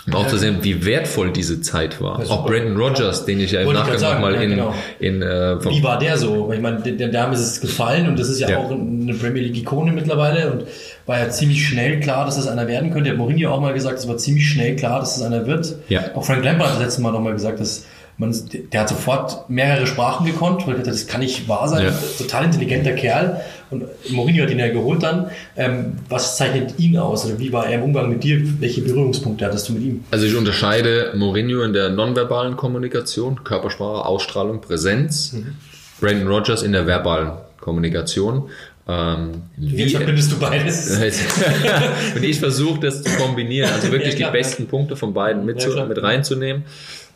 [0.06, 2.18] um auch zu sehen, wie wertvoll diese Zeit war.
[2.30, 4.74] Auch Brandon Rogers, den ich ja im Nachgang nochmal ja, in, genau.
[4.98, 6.50] in äh, Wie war der so?
[6.52, 8.58] Ich meine, der Dame ist es gefallen und das ist ja, ja.
[8.58, 10.64] auch eine Premier League Ikone mittlerweile und
[11.04, 13.10] war ja ziemlich schnell klar, dass das einer werden könnte.
[13.10, 15.76] Hat Mourinho auch mal gesagt, es war ziemlich schnell klar, dass es einer wird.
[15.88, 16.02] Ja.
[16.14, 17.84] Auch Frank Lampard hat das letzte Mal nochmal gesagt, dass
[18.20, 18.34] man,
[18.72, 21.86] der hat sofort mehrere Sprachen gekonnt, weil er gesagt, das kann nicht wahr sein.
[21.86, 21.98] Ja.
[22.18, 23.40] Total intelligenter Kerl.
[23.70, 25.30] Und Mourinho hat ihn ja geholt dann.
[25.56, 27.24] Ähm, was zeichnet ihn aus?
[27.24, 28.40] Oder wie war er im Umgang mit dir?
[28.60, 30.04] Welche Berührungspunkte hattest du mit ihm?
[30.10, 35.32] Also ich unterscheide Mourinho in der nonverbalen Kommunikation, Körpersprache, Ausstrahlung, Präsenz.
[35.32, 35.54] Mhm.
[36.00, 38.50] Brandon Rogers in der verbalen Kommunikation.
[38.86, 40.90] Ähm, Jetzt verbindest du beides.
[42.16, 44.68] und ich versuche das zu kombinieren, also wirklich ja, klar, die besten ja.
[44.68, 46.64] Punkte von beiden mit, ja, mit reinzunehmen.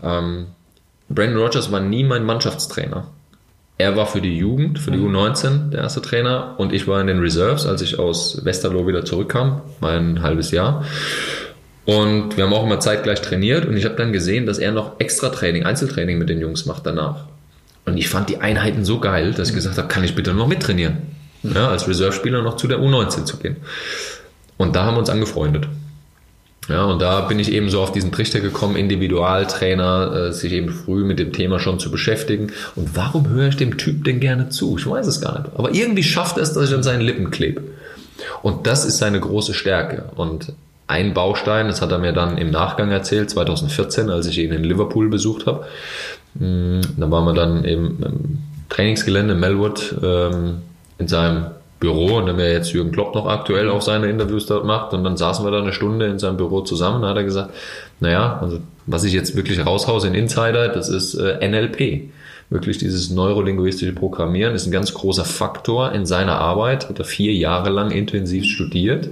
[0.03, 0.47] Ähm,
[1.15, 3.09] Brandon Rogers war nie mein Mannschaftstrainer.
[3.77, 5.17] Er war für die Jugend, für die mhm.
[5.17, 9.05] U19 der erste Trainer und ich war in den Reserves, als ich aus Westerlo wieder
[9.05, 10.85] zurückkam, mein halbes Jahr.
[11.85, 15.01] Und wir haben auch immer zeitgleich trainiert und ich habe dann gesehen, dass er noch
[15.01, 17.25] extra Training, Einzeltraining mit den Jungs macht danach.
[17.85, 20.47] Und ich fand die Einheiten so geil, dass ich gesagt habe, kann ich bitte noch
[20.47, 20.99] mittrainieren?
[21.43, 23.57] Ja, als Reserve-Spieler noch zu der U19 zu gehen.
[24.57, 25.69] Und da haben wir uns angefreundet.
[26.69, 30.71] Ja, und da bin ich eben so auf diesen Trichter gekommen, Individualtrainer, äh, sich eben
[30.71, 32.53] früh mit dem Thema schon zu beschäftigen.
[32.75, 34.79] Und warum höre ich dem Typ denn gerne zu?
[34.79, 35.51] Ich weiß es gar nicht.
[35.57, 37.63] Aber irgendwie schafft es, dass ich an seinen Lippen klebe.
[38.43, 40.05] Und das ist seine große Stärke.
[40.17, 40.53] Und
[40.87, 44.65] ein Baustein, das hat er mir dann im Nachgang erzählt, 2014, als ich ihn in
[44.65, 45.67] Liverpool besucht habe.
[46.35, 48.39] Mm, da waren wir dann eben im
[48.69, 50.63] Trainingsgelände Melwood ähm,
[50.99, 51.47] in seinem
[51.85, 52.17] Büro.
[52.17, 54.95] Und dann wäre jetzt Jürgen Klopp noch aktuell auch seine Interviews dort macht.
[54.95, 57.03] Und dann saßen wir da eine Stunde in seinem Büro zusammen.
[57.03, 57.51] Und hat er gesagt,
[58.01, 62.11] naja, also was ich jetzt wirklich raushaus in Insider, das ist äh, NLP.
[62.51, 67.33] Wirklich dieses neurolinguistische Programmieren ist ein ganz großer Faktor in seiner Arbeit, hat er vier
[67.33, 69.09] Jahre lang intensiv studiert,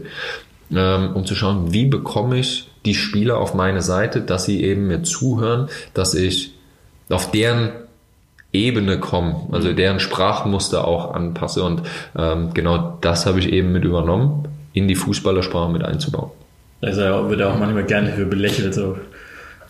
[0.70, 4.86] ähm, um zu schauen, wie bekomme ich die Spieler auf meine Seite, dass sie eben
[4.86, 6.54] mir zuhören, dass ich
[7.08, 7.70] auf deren
[8.52, 9.76] Ebene kommen, also mhm.
[9.76, 11.62] deren Sprachmuster auch anpasse.
[11.62, 11.82] Und
[12.16, 16.30] ähm, genau das habe ich eben mit übernommen, in die Fußballersprache mit einzubauen.
[16.82, 18.74] Also wird auch manchmal gerne für belächelt.
[18.74, 18.96] So.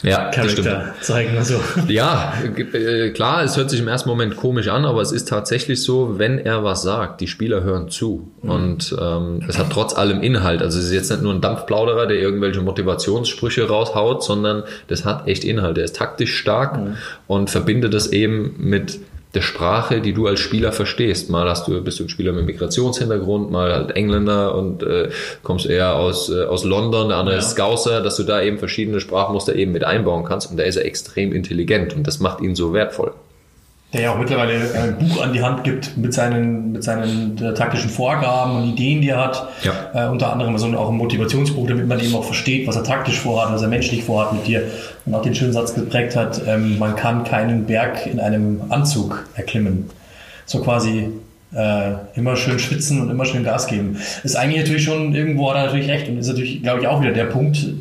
[0.03, 0.31] Ja.
[0.31, 1.37] Charakter zeigen.
[1.37, 1.61] Also.
[1.89, 2.35] Ja,
[2.73, 6.19] äh, klar, es hört sich im ersten Moment komisch an, aber es ist tatsächlich so,
[6.19, 8.29] wenn er was sagt, die Spieler hören zu.
[8.43, 10.63] Und ähm, es hat trotz allem Inhalt.
[10.63, 15.29] Also es ist jetzt nicht nur ein Dampfplauderer, der irgendwelche Motivationssprüche raushaut, sondern das hat
[15.29, 15.79] echt Inhalt.
[15.79, 16.79] Er ist taktisch stark
[17.27, 18.99] und verbindet das eben mit
[19.35, 21.31] der Sprache, die du als Spieler verstehst.
[21.31, 25.09] Mal hast du, bist du ein Spieler mit Migrationshintergrund, mal halt Engländer und äh,
[25.43, 27.41] kommst eher aus, äh, aus London, der andere Ja.
[27.41, 30.77] ist Scouser, dass du da eben verschiedene Sprachmuster eben mit einbauen kannst und da ist
[30.77, 33.13] er extrem intelligent und das macht ihn so wertvoll.
[33.93, 37.53] Der ja auch mittlerweile ein Buch an die Hand gibt mit seinen, mit seinen äh,
[37.53, 39.49] taktischen Vorgaben und Ideen, die er hat.
[39.63, 40.07] Ja.
[40.07, 42.85] Äh, unter anderem so ein, auch ein Motivationsbuch, damit man eben auch versteht, was er
[42.85, 44.63] taktisch vorhat, was er menschlich vorhat mit dir.
[45.05, 49.27] Und auch den schönen Satz geprägt hat, ähm, man kann keinen Berg in einem Anzug
[49.35, 49.91] erklimmen.
[50.47, 51.11] So quasi
[51.55, 53.99] äh, immer schön schwitzen und immer schön Gas geben.
[54.23, 57.03] Ist eigentlich natürlich schon, irgendwo hat er natürlich recht und ist natürlich, glaube ich, auch
[57.03, 57.73] wieder der Punkt, äh,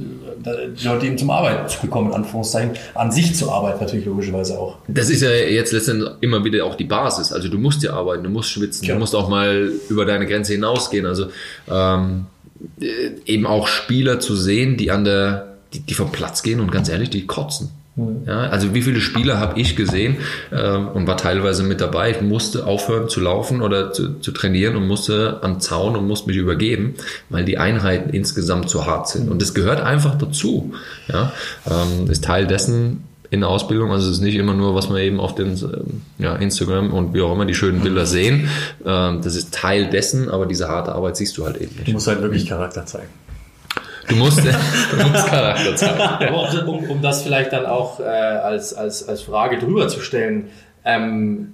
[0.46, 4.58] die Leute eben zum Arbeit zu bekommen, in Anführungszeichen, an sich zur Arbeit natürlich logischerweise
[4.60, 4.78] auch.
[4.88, 7.32] Das ist ja jetzt letztendlich immer wieder auch die Basis.
[7.32, 8.94] Also du musst ja arbeiten, du musst schwitzen, Ja.
[8.94, 11.06] du musst auch mal über deine Grenze hinausgehen.
[11.06, 11.28] Also
[11.70, 12.26] ähm,
[12.80, 12.86] äh,
[13.26, 16.90] eben auch Spieler zu sehen, die an der, die, die vom Platz gehen und ganz
[16.90, 17.70] ehrlich, die kotzen.
[18.26, 20.16] Ja, also wie viele Spieler habe ich gesehen
[20.52, 22.12] ähm, und war teilweise mit dabei.
[22.12, 26.28] Ich musste aufhören zu laufen oder zu, zu trainieren und musste am Zaun und musste
[26.30, 26.96] mich übergeben,
[27.30, 29.30] weil die Einheiten insgesamt zu hart sind.
[29.30, 30.74] Und das gehört einfach dazu.
[31.10, 31.34] Ja,
[31.70, 33.92] ähm, ist Teil dessen in der Ausbildung.
[33.92, 37.14] Also es ist nicht immer nur, was wir eben auf den ähm, ja, Instagram und
[37.14, 38.50] wie auch immer die schönen Bilder sehen.
[38.86, 41.94] Ähm, das ist Teil dessen, aber diese harte Arbeit siehst du halt eben Du nicht.
[41.94, 43.08] musst halt wirklich Charakter zeigen.
[44.12, 44.40] Du musst,
[44.92, 46.02] du musst Charakter zeigen.
[46.02, 50.50] Aber um, um das vielleicht dann auch äh, als, als, als Frage drüber zu stellen,
[50.84, 51.54] ähm,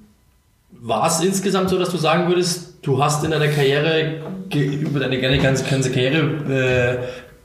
[0.71, 4.21] war es insgesamt so, dass du sagen würdest, du hast in deiner Karriere,
[4.53, 6.17] über deine ganze, ganze ganze Karriere
[6.51, 6.97] äh,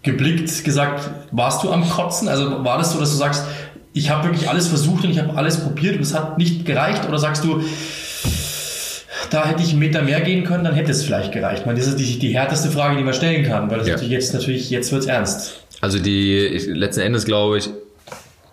[0.02, 2.28] geblickt, gesagt, warst du am Kotzen?
[2.28, 3.44] Also war das so, dass du sagst,
[3.92, 7.06] ich habe wirklich alles versucht und ich habe alles probiert und es hat nicht gereicht?
[7.06, 7.62] Oder sagst du,
[9.32, 11.60] da hätte ich einen Meter mehr gehen können, dann hätte es vielleicht gereicht?
[11.60, 13.94] Ich meine, das ist die, die härteste Frage, die man stellen kann, weil das Ja.
[13.94, 15.60] natürlich jetzt natürlich, jetzt wird's ernst.
[15.80, 17.70] Also die, letzten Endes glaube ich,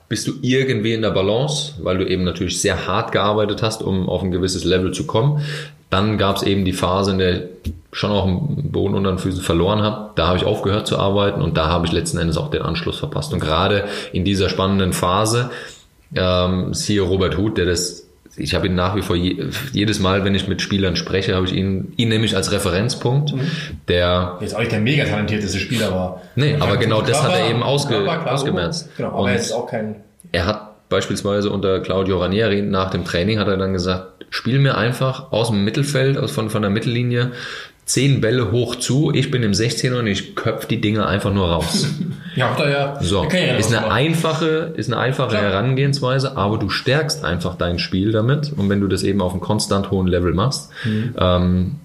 [0.07, 4.09] bist du irgendwie in der Balance, weil du eben natürlich sehr hart gearbeitet hast, um
[4.09, 5.41] auf ein gewisses Level zu kommen.
[5.91, 9.19] Dann gab es eben die Phase, in der ich schon auch einen Boden unter den
[9.19, 10.11] Füßen verloren habe.
[10.15, 12.99] Da habe ich aufgehört zu arbeiten und da habe ich letzten Endes auch den Anschluss
[12.99, 13.33] verpasst.
[13.33, 15.49] Und gerade in dieser spannenden Phase,
[16.15, 18.08] ähm, siehe Robert Huth, der das
[18.39, 21.45] ich habe ihn nach wie vor je, jedes Mal, wenn ich mit Spielern spreche, habe
[21.45, 23.33] ich ihn, ihn nämlich als Referenzpunkt,
[23.87, 26.21] der Jetzt auch nicht der mega talentierteste Spieler war.
[26.35, 28.89] Nee, aber genau das hat er eben ausge- Körper, klar, ausgemerzt.
[28.97, 29.95] Genau, aber Und- er ist auch kein.
[30.31, 34.77] er hat beispielsweise unter Claudio Ranieri nach dem Training hat er dann gesagt, spiel mir
[34.77, 37.31] einfach aus dem Mittelfeld, aus von, von der Mittellinie,
[37.89, 41.49] zehn Bälle hoch zu, ich bin im 16er und ich köpf die Dinge einfach nur
[41.49, 41.87] raus.
[42.35, 42.97] Ja, er ja.
[43.01, 45.41] So, Karriere ist eine einfache, ist eine einfache Klar.
[45.41, 49.41] Herangehensweise, aber du stärkst einfach dein Spiel damit und wenn du das eben auf einem
[49.41, 51.15] konstant hohen Level machst, Mhm.
[51.19, 51.75] ähm,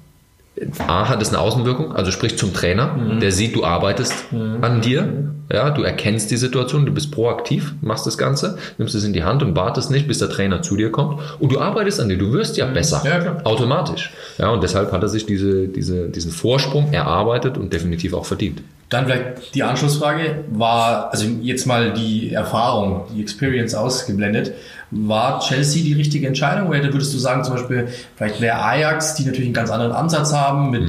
[0.86, 3.20] A hat es eine Außenwirkung, also sprich zum Trainer, Mhm.
[3.20, 4.14] der sieht, du arbeitest
[4.60, 9.04] an dir, ja, du erkennst die Situation, du bist proaktiv, machst das Ganze, nimmst es
[9.04, 12.00] in die Hand und wartest nicht, bis der Trainer zu dir kommt und du arbeitest
[12.00, 13.10] an dir, du wirst ja besser, Mhm.
[13.10, 13.36] Ja, klar.
[13.44, 14.12] automatisch.
[14.38, 18.62] Ja, und deshalb hat er sich diese, diese, diesen Vorsprung erarbeitet und definitiv auch verdient.
[18.90, 24.52] Dann vielleicht die Anschlussfrage war, also jetzt mal die Erfahrung, die Experience ausgeblendet.
[24.96, 26.68] War Chelsea die richtige Entscheidung?
[26.68, 30.32] Oder würdest du sagen, zum Beispiel, vielleicht wäre Ajax, die natürlich einen ganz anderen Ansatz
[30.32, 30.88] haben, mit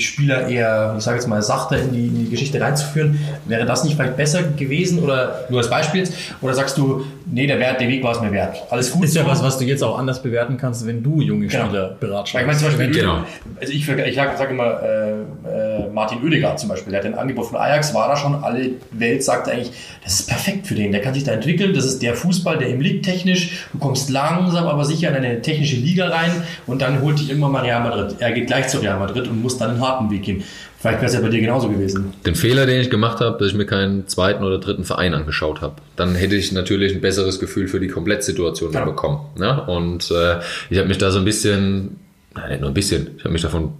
[0.00, 3.82] Spieler eher, ich sage jetzt mal, sachter in die, in die Geschichte reinzuführen, wäre das
[3.84, 5.00] nicht vielleicht besser gewesen?
[5.00, 6.08] Oder nur als Beispiel?
[6.40, 8.62] Oder sagst du, nee, der, Wert, der Weg war es mir wert?
[8.70, 9.04] Alles gut?
[9.04, 9.28] Ist ja so?
[9.30, 11.64] was, was du jetzt auch anders bewerten kannst, wenn du junge Genau.
[11.66, 12.34] Spieler beratschlagst.
[12.34, 13.24] Weil ich meine zum Beispiel, Genau.
[13.60, 17.14] also ich, ich sage sag immer, äh, äh, Martin Oedegaard zum Beispiel, der hat ein
[17.14, 19.72] Angebot von Ajax, war da schon, alle Welt sagte eigentlich,
[20.04, 22.68] das ist perfekt für den, der kann sich da entwickeln, das ist der Fußball, der
[22.70, 26.30] ihm liegt technisch, du kommst langsam, aber sicher in eine technische Liga rein
[26.66, 28.16] und dann holt dich immer mal Real Madrid.
[28.18, 30.44] Er geht gleich zu Real Madrid und muss dann einen harten Weg gehen.
[30.78, 32.12] Vielleicht wäre es ja bei dir genauso gewesen.
[32.24, 35.60] Den Fehler, den ich gemacht habe, dass ich mir keinen zweiten oder dritten Verein angeschaut
[35.62, 35.76] habe.
[35.96, 38.84] Dann hätte ich natürlich ein besseres Gefühl für die Komplettsituation Ja.
[38.84, 39.20] bekommen.
[39.36, 39.62] Ne?
[39.66, 40.36] Und äh,
[40.70, 41.96] ich habe mich da so ein bisschen,
[42.34, 43.72] nein, nur ein bisschen, ich habe mich davon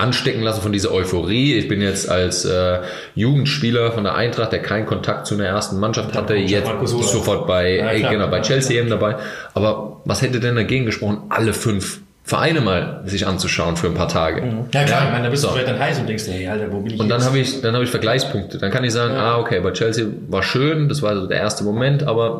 [0.00, 1.54] anstecken lassen von dieser Euphorie.
[1.54, 2.78] Ich bin jetzt als äh,
[3.14, 7.76] Jugendspieler von der Eintracht, der keinen Kontakt zu einer ersten Mannschaft hatte, jetzt sofort bei,
[7.76, 8.12] Ja, klar.
[8.12, 9.16] genau, bei Chelsea eben dabei.
[9.54, 14.06] Aber was hätte denn dagegen gesprochen, alle fünf Vereine mal sich anzuschauen für ein paar
[14.06, 14.40] Tage?
[14.72, 15.48] Ja klar, ich meine, da bist So.
[15.50, 17.74] du dann heiß und denkst, hey, Alter, wo bin ich Und dann habe ich, dann
[17.74, 18.58] habe ich Vergleichspunkte.
[18.58, 21.64] Dann kann ich sagen, ah, okay, bei Chelsea war schön, das war so der erste
[21.64, 22.38] Moment, aber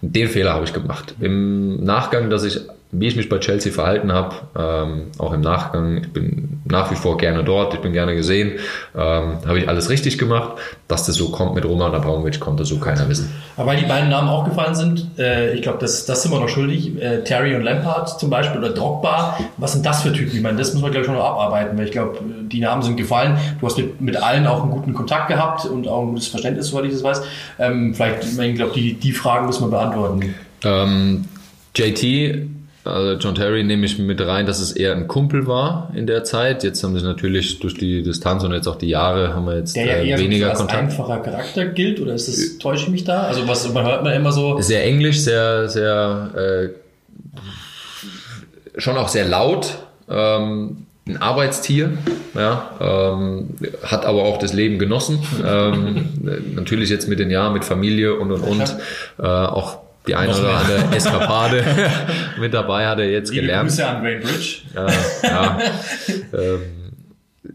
[0.00, 1.14] den Fehler habe ich gemacht.
[1.20, 2.60] Im Nachgang, dass ich
[2.98, 5.98] wie ich mich bei Chelsea verhalten habe, ähm, auch im Nachgang.
[5.98, 8.52] Ich bin nach wie vor gerne dort, ich bin gerne gesehen.
[8.94, 10.52] Ähm, habe ich alles richtig gemacht.
[10.88, 13.32] Dass das so kommt mit Roman Abramovic, konnte so keiner wissen.
[13.56, 16.48] Aber weil die beiden Namen aufgefallen sind, äh, ich glaube, das, das sind wir noch
[16.48, 17.00] schuldig.
[17.00, 19.38] Äh, Terry und Lampard zum Beispiel oder Drogba.
[19.56, 20.36] Was sind das für Typen?
[20.36, 22.82] Ich meine, das muss man, glaube ich, schon noch abarbeiten, weil ich glaube, die Namen
[22.82, 23.38] sind gefallen.
[23.60, 26.68] Du hast mit, mit allen auch einen guten Kontakt gehabt und auch ein gutes Verständnis,
[26.68, 27.22] soweit ich das weiß.
[27.58, 30.34] Ähm, vielleicht, ich glaube, die, die Fragen müssen wir beantworten.
[30.64, 31.24] Ähm,
[31.76, 32.46] JT
[32.84, 36.22] also John Terry nehme ich mit rein, dass es eher ein Kumpel war in der
[36.24, 36.62] Zeit.
[36.62, 39.74] Jetzt haben sie natürlich durch die Distanz und jetzt auch die Jahre haben wir jetzt
[39.74, 40.82] Der ja äh, eher weniger als Kontakt.
[40.82, 43.22] einfacher Charakter gilt oder ist das, täusche ich mich da?
[43.22, 44.60] Also was man hört man immer so.
[44.60, 46.72] Sehr englisch, sehr, sehr,
[48.74, 49.78] äh, schon auch sehr laut.
[50.08, 51.98] Ähm, ein Arbeitstier,
[52.34, 53.50] ja, ähm,
[53.82, 55.18] hat aber auch das Leben genossen.
[55.46, 56.08] ähm,
[56.54, 58.76] natürlich jetzt mit den Jahren, mit Familie und und und.
[59.18, 61.64] Äh, auch die eine oder andere Eskapade
[62.38, 63.70] mit dabei hat er jetzt Liebe gelernt.
[63.70, 64.56] Grüße an Wayne Bridge.
[64.74, 64.86] Ja,
[65.22, 65.58] ja.
[66.32, 66.83] ähm,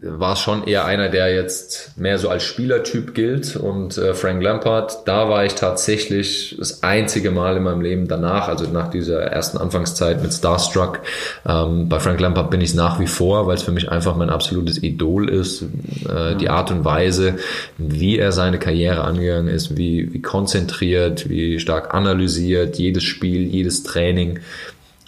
[0.02, 3.56] war es schon eher einer, der jetzt mehr so als Spielertyp gilt.
[3.56, 8.48] Und äh, Frank Lampard, da war ich tatsächlich das einzige Mal in meinem Leben danach,
[8.48, 11.00] also nach dieser ersten Anfangszeit mit Starstruck.
[11.46, 14.16] Ähm, bei Frank Lampard bin ich es nach wie vor, weil es für mich einfach
[14.16, 15.62] mein absolutes Idol ist.
[16.08, 17.36] Äh, die Art und Weise,
[17.76, 23.82] wie er seine Karriere angegangen ist, wie, wie konzentriert, wie stark analysiert, jedes Spiel, jedes
[23.82, 24.40] Training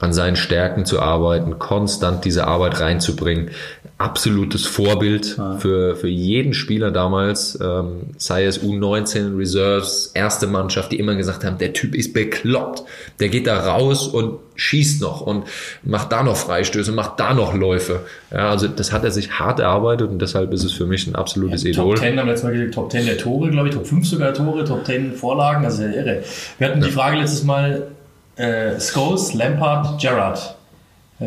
[0.02, 3.52] an seinen Stärken zu arbeiten, konstant diese Arbeit reinzubringen.
[3.98, 10.98] Absolutes Vorbild für, für jeden Spieler damals, ähm, sei es U19, Reserves, erste Mannschaft, die
[10.98, 12.82] immer gesagt haben, der Typ ist bekloppt.
[13.20, 15.44] Der geht da raus und schießt noch und
[15.82, 18.00] macht da noch Freistöße, macht da noch Läufe.
[18.30, 21.14] Ja, also das hat er sich hart erarbeitet und deshalb ist es für mich ein
[21.14, 21.94] absolutes Idol.
[21.94, 24.06] Top 10 haben wir letztes Mal gesagt, Top 10 der Tore, glaube ich, Top 5
[24.06, 26.22] sogar Tore, Top 10 Vorlagen, also sehr irre.
[26.58, 27.88] Wir hatten die Frage letztes Mal,
[28.36, 30.56] äh, Scholes, Lampard, Gerrard.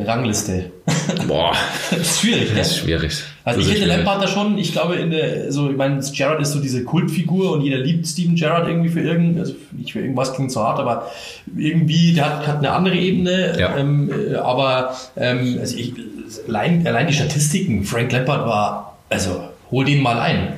[0.03, 0.71] Rangliste.
[1.27, 1.53] Boah,
[1.91, 2.57] das ist schwierig, ne?
[2.57, 3.23] das ist schwierig.
[3.43, 3.85] Also Das ich hätte.
[3.85, 7.51] Lampard da schon, ich glaube, in der, so, ich meine, Gerrard ist so diese Kultfigur
[7.51, 10.79] und jeder liebt Steven Gerrard irgendwie für irgend, also nicht für irgendwas klingt so hart,
[10.79, 11.11] aber
[11.55, 13.77] irgendwie, der hat, hat eine andere Ebene, Ja.
[13.77, 15.93] ähm, äh, aber ähm, also ich,
[16.47, 20.53] allein, allein die Statistiken, Frank Lampard war, also hol den mal ein.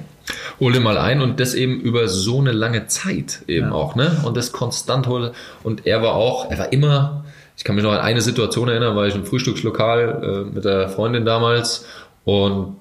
[0.59, 3.73] Hol den mal ein und das eben über so eine lange Zeit eben Ja.
[3.73, 4.21] auch, ne?
[4.25, 5.31] Und das konstant hole.
[5.63, 7.23] Und er war auch, er war immer,
[7.57, 10.89] ich kann mich noch an eine Situation erinnern, war ich im Frühstückslokal äh, mit der
[10.89, 11.85] Freundin damals
[12.23, 12.75] und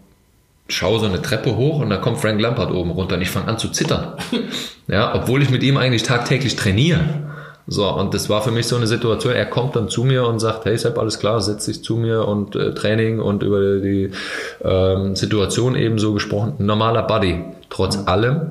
[0.68, 3.48] schaue so eine Treppe hoch und da kommt Frank Lampard oben runter und ich fange
[3.48, 4.14] an zu zittern.
[4.88, 7.00] Ja, obwohl ich mit ihm eigentlich tagtäglich trainiere.
[7.66, 10.38] So, und das war für mich so eine Situation, er kommt dann zu mir und
[10.38, 14.12] sagt, hey Sepp, alles klar, setz dich zu mir und äh, Training und über die
[14.62, 16.54] ähm, Situation eben so gesprochen.
[16.58, 17.42] Normaler Buddy.
[17.68, 18.50] Trotz allem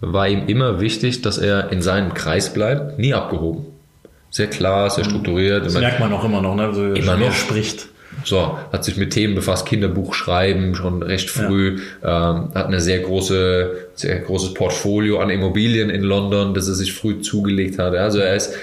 [0.00, 3.66] war ihm immer wichtig, dass er in seinem Kreis bleibt, nie abgehoben.
[4.30, 5.64] Sehr klar, sehr strukturiert.
[5.64, 6.74] Das immer- merkt man auch immer noch, ne?
[6.74, 7.34] So, Immer wer noch.
[7.34, 7.86] spricht.
[8.24, 12.98] so, hat sich mit Themen befasst, Kinderbuch schreiben, schon recht früh, ähm, hat eine sehr
[13.00, 17.94] große, sehr großes Portfolio an Immobilien in London, das er sich früh zugelegt hat.
[17.94, 18.54] Also er ist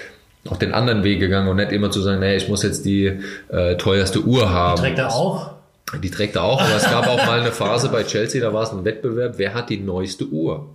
[0.49, 3.11] auch den anderen Weg gegangen und nicht immer zu sagen, nee, ich muss jetzt die
[3.49, 4.79] äh, teuerste Uhr haben.
[4.81, 5.52] Trägt er auch?
[6.01, 8.63] Die trägt er auch, aber es gab auch mal eine Phase bei Chelsea, da war
[8.63, 10.69] es ein Wettbewerb, wer hat die neueste Uhr?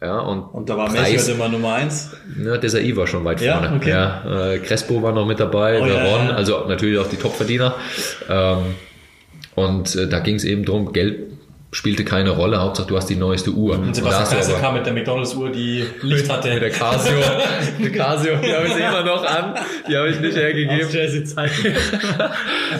[0.00, 2.10] Ja, und, Und da war Preis- halt immer Nummer eins.
[2.42, 3.76] ja, Desai war schon weit Ja, vorne.
[3.76, 3.90] okay.
[3.90, 7.74] Ja, äh, Crespo war noch mit dabei, Oh, der ja, also natürlich auch die Topverdiener.
[8.28, 8.58] Ähm,
[9.54, 11.31] und äh, da ging es eben drum, Geld
[11.72, 13.78] spielte keine Rolle, Hauptsache du hast die neueste Uhr.
[13.78, 16.52] Und Sebastian hast du Kaiser kam mit der McDonalds-Uhr, die Licht hatte.
[16.52, 17.16] mit der Casio,
[17.78, 19.54] die Casio, die habe ich immer noch an,
[19.88, 20.88] die habe ich nicht hergegeben.
[20.90, 21.74] Chelsea-Zeiten.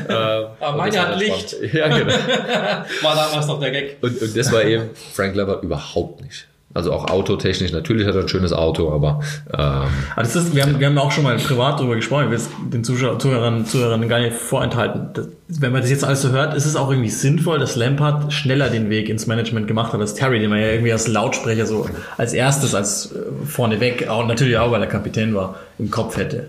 [0.08, 1.50] Ähm, Aber meine hat Licht.
[1.50, 1.74] spannend.
[1.74, 2.12] Ja, genau.
[3.02, 3.98] War damals noch der Gag.
[4.00, 6.46] Und, und das war eben Frank Lampard überhaupt nicht.
[6.74, 9.20] Also auch autotechnisch, natürlich hat er ein schönes Auto, aber
[9.52, 12.38] ähm, das ist, wir, haben, wir haben auch schon mal privat darüber gesprochen, ich will
[12.38, 15.10] es den Zuhörern, Zuhörern gar nicht vorenthalten.
[15.12, 18.32] Das, wenn man das jetzt alles so hört, ist es auch irgendwie sinnvoll, dass Lampard
[18.32, 21.66] schneller den Weg ins Management gemacht hat als Terry, den man ja irgendwie als Lautsprecher
[21.66, 26.16] so als erstes, als äh, vorneweg, auch natürlich auch, weil er Kapitän war, im Kopf
[26.16, 26.48] hätte.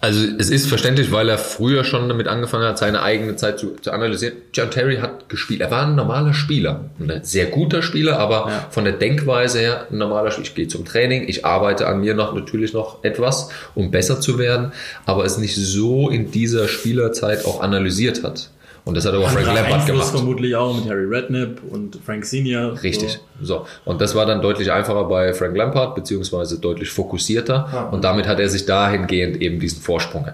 [0.00, 3.74] Also es ist verständlich, weil er früher schon damit angefangen hat, seine eigene Zeit zu,
[3.80, 4.34] zu analysieren.
[4.54, 5.60] John Terry hat gespielt.
[5.60, 6.84] Er war ein normaler Spieler.
[7.00, 8.66] Ein sehr guter Spieler, aber Ja.
[8.70, 10.46] von der Denkweise her ein normaler Spieler.
[10.46, 14.38] Ich gehe zum Training, ich arbeite an mir noch natürlich noch etwas, um besser zu
[14.38, 14.70] werden,
[15.04, 18.50] aber es nicht so in dieser Spielerzeit auch analysiert hat.
[18.88, 20.08] Und das hat aber Frank Lampard gemacht.
[20.08, 22.82] vermutlich auch mit Harry Redknapp und Frank Senior.
[22.82, 23.20] Richtig.
[23.42, 23.66] So.
[23.84, 27.68] Und das war dann deutlich einfacher bei Frank Lampard, beziehungsweise deutlich fokussierter.
[27.70, 27.82] Ja.
[27.90, 30.28] Und damit hat er sich dahingehend eben diesen Vorsprung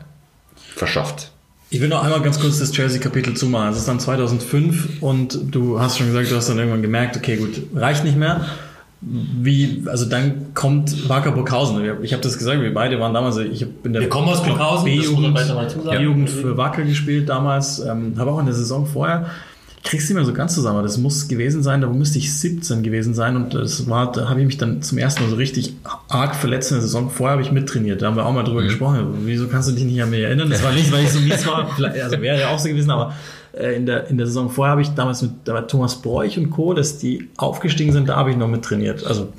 [0.55, 1.33] verschafft.
[1.71, 3.73] Ich will noch einmal ganz kurz das Chelsea-Kapitel zumachen.
[3.73, 7.35] Es ist dann 2005 und du hast schon gesagt, du hast dann irgendwann gemerkt, okay,
[7.35, 8.47] gut, reicht nicht mehr.
[9.07, 11.83] Wie, also dann kommt Wacker Burghausen.
[12.03, 14.43] Ich habe das gesagt, wir beide waren damals, ich habe in der Wir kommen aus
[14.43, 19.27] Burghausen, B-Jugend für Wacker gespielt damals, ähm, habe auch in der Saison vorher,
[19.77, 22.35] ich krieg's nicht mehr so ganz zusammen, aber das muss gewesen sein, da müsste ich
[22.35, 25.37] 17 gewesen sein und das war, da habe ich mich dann zum ersten Mal so
[25.37, 25.75] richtig
[26.09, 27.11] arg verletzt in der Saison.
[27.11, 29.07] Vorher habe ich mittrainiert, da haben wir auch mal drüber gesprochen.
[29.25, 30.49] Wieso kannst du dich nicht an mich erinnern?
[30.49, 31.69] Das war nicht, weil ich so mies war,
[32.03, 33.13] also wäre ja auch so gewesen, aber
[33.57, 36.75] in der, in der Saison vorher habe ich damals mit da Thomas Broich und Co.,
[36.75, 39.07] dass die aufgestiegen sind, da habe ich noch mit trainiert.
[39.07, 39.33] Also,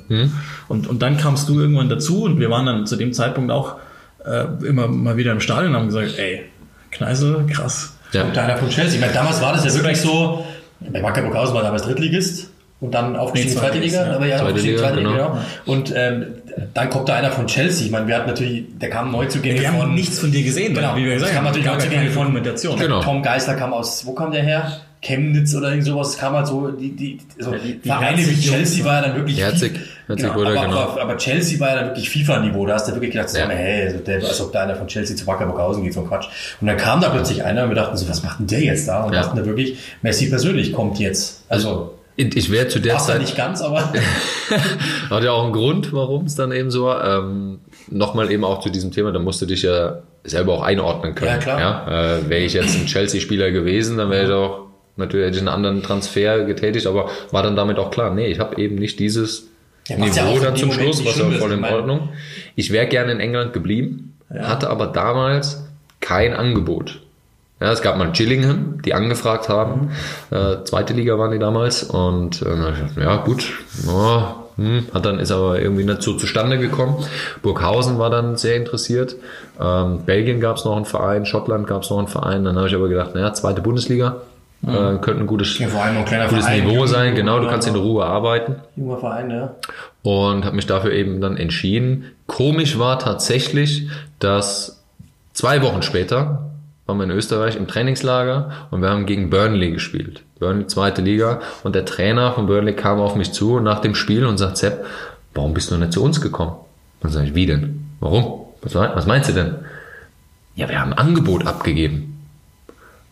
[0.68, 3.76] und, und dann kamst du irgendwann dazu und wir waren dann zu dem Zeitpunkt auch
[4.24, 6.44] äh, immer mal wieder im Stadion und haben gesagt, ey,
[6.90, 7.96] Kneisel, krass.
[8.12, 8.24] Ja.
[8.24, 8.94] Und einer von Chelsea.
[8.94, 10.44] Ich meine, damals war das ja wirklich so,
[10.80, 14.38] bei Wacker Burghausen war damals Drittligist und dann aufgestiegen Nee, zweite Liga, Liga, aber ja,
[14.38, 15.12] zweite Liga, genau.
[15.12, 15.38] genau.
[15.66, 16.26] Und ähm,
[16.74, 17.86] dann kommt da einer von Chelsea.
[17.86, 20.74] Ich meine, wir hatten natürlich, der kam Neuzugänge Wir haben von nichts von dir gesehen,
[20.74, 20.96] Genau.
[20.96, 21.44] wie wir gesagt haben.
[21.44, 22.78] natürlich Neuzugänge von- Dokumentation.
[22.78, 23.02] Genau.
[23.02, 24.72] Tom Geisler kam aus, wo kam der her?
[25.02, 28.18] Chemnitz oder irgend sowas, es kam halt so, die, die, also Ja, die- die Vereine
[28.26, 30.78] wie Chelsea war ja dann wirklich, Herzig- viel- Herzig genau, wurde, aber, genau.
[30.80, 33.48] aber, aber Chelsea war ja dann wirklich FIFA-Niveau, da hast du wirklich gedacht, so, Ja.
[33.48, 36.08] hey, also der, als ob da einer von Chelsea zu Wacker Burghausen geht, so ein
[36.08, 36.26] Quatsch.
[36.60, 38.88] Und dann kam da plötzlich einer und wir dachten so, was macht denn der jetzt
[38.88, 39.04] da?
[39.04, 39.20] Und Ja.
[39.20, 41.44] dachten da wirklich, Messi persönlich kommt jetzt.
[41.50, 43.92] Also, Ich wäre zu der ja Zeit, nicht ganz, aber
[45.10, 47.24] hat ja auch einen Grund, warum es dann eben so war.
[47.24, 51.14] Ähm, Nochmal eben auch zu diesem Thema, da musst du dich ja selber auch einordnen
[51.14, 51.32] können.
[51.32, 51.60] Ja, klar.
[51.60, 52.16] Ja?
[52.16, 54.66] Äh, wäre ich jetzt ein Chelsea-Spieler gewesen, dann wäre ich auch,
[54.96, 58.40] natürlich hätte ich einen anderen Transfer getätigt, aber war dann damit auch klar, nee, ich
[58.40, 59.48] habe eben nicht dieses
[59.86, 62.08] Ja, ja Niveau auch dann zum Schluss, was ja voll in Ordnung.
[62.54, 65.68] Ich wäre gerne in England geblieben, hatte aber damals
[66.00, 67.02] kein Angebot.
[67.60, 69.90] Ja, es gab mal Gillingham, die angefragt haben.
[70.30, 71.84] Äh, zweite Liga waren die damals.
[71.84, 73.50] Und äh, ja gut,
[73.86, 76.96] ja, hm, hat dann ist aber irgendwie nicht so zustande gekommen.
[77.42, 79.16] Burghausen war dann sehr interessiert.
[79.58, 82.44] Ähm, Belgien gab es noch einen Verein, Schottland gab es noch einen Verein.
[82.44, 84.16] Dann habe ich aber gedacht, naja, zweite Bundesliga.
[84.62, 87.14] Äh, könnte ein gutes, Ja, ein gutes Verein, Niveau sein.
[87.14, 89.54] Genau, du kannst in Ruhe arbeiten junger Verein, ja.
[90.02, 92.06] und habe mich dafür eben dann entschieden.
[92.26, 93.88] Komisch war tatsächlich,
[94.18, 94.82] dass
[95.34, 96.50] zwei Wochen später
[96.86, 100.22] waren wir in Österreich im Trainingslager und wir haben gegen Burnley gespielt.
[100.38, 104.24] Burnley zweite Liga und der Trainer von Burnley kam auf mich zu nach dem Spiel
[104.24, 104.84] und sagt, Sepp,
[105.34, 106.56] warum bist du nicht zu uns gekommen?
[107.00, 107.88] Dann sage ich, wie denn?
[108.00, 108.46] Warum?
[108.62, 109.54] Was, was meinst du denn?
[110.54, 112.24] Ja, wir haben ein Angebot abgegeben.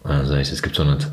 [0.03, 1.09] Und dann sage ich, das gibt's doch nicht.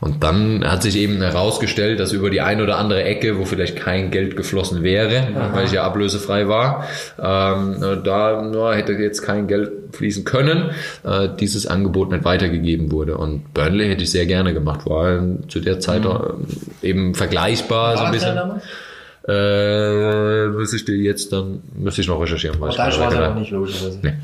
[0.00, 3.76] Und dann hat sich eben herausgestellt, dass über die eine oder andere Ecke, wo vielleicht
[3.76, 6.86] kein Geld geflossen wäre, weil ich ja ablösefrei war,
[7.18, 10.70] ähm, da ja, hätte jetzt kein Geld fließen können,
[11.04, 13.16] äh, dieses Angebot nicht weitergegeben wurde.
[13.16, 16.34] Und Burnley hätte ich sehr gerne gemacht, war zu der Zeit auch,
[16.82, 18.60] äh, eben vergleichbar so ein War das der bisschen.
[19.28, 22.56] Äh, müsste ich dir jetzt dann, müsste ich noch recherchieren.
[22.56, 23.40] Aber ich war es aber nicht.
[23.40, 23.98] nicht, logischerweise.
[24.02, 24.14] Nee.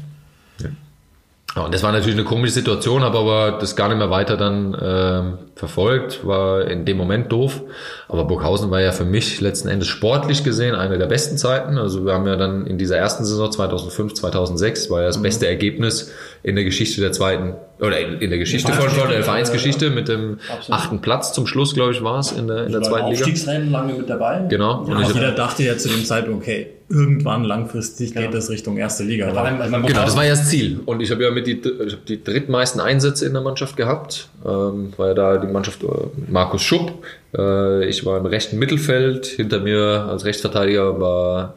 [1.57, 4.37] Ja, und das war natürlich eine komische Situation, habe aber das gar nicht mehr weiter
[4.37, 7.63] dann ähm, verfolgt, war in dem Moment doof.
[8.09, 11.79] Aber Burghausen war ja für mich letzten Endes sportlich gesehen eine der besten Zeiten.
[11.79, 15.47] Also wir haben ja dann in dieser ersten Saison 2005, 2006 war ja das beste
[15.47, 16.13] Ergebnis
[16.45, 20.09] in der Geschichte der zweiten oder in, in der Geschichte von, von der Vereinsgeschichte mit
[20.09, 20.81] dem Absolut.
[20.81, 23.13] achten Platz zum Schluss, glaube ich, war es in der, in der War zweiten im
[23.13, 23.25] Liga.
[23.25, 24.45] Aufstiegsrennen lange mit dabei.
[24.49, 24.83] Genau.
[24.83, 28.51] Und Aber ich hab- jeder dachte ja zu dem Zeitpunkt, okay, irgendwann langfristig geht das
[28.51, 29.27] Richtung erste Liga.
[29.27, 29.41] Also
[29.71, 30.81] man muss Genau, das war ja das Ziel.
[30.85, 34.29] Und ich habe ja mit die, ich hab die drittmeisten Einsätze in der Mannschaft gehabt.
[34.45, 35.87] Ähm, war ja da die Mannschaft äh,
[36.31, 36.93] Markus Schupp.
[37.37, 39.25] Äh, ich war im rechten Mittelfeld.
[39.27, 41.55] Hinter mir als Rechtsverteidiger war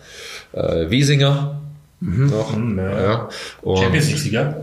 [0.53, 1.59] äh, Wiesinger.
[1.99, 2.56] Noch.
[2.56, 3.02] ja.
[3.03, 3.30] ja.
[3.61, 4.57] Und Champions League-Sieger.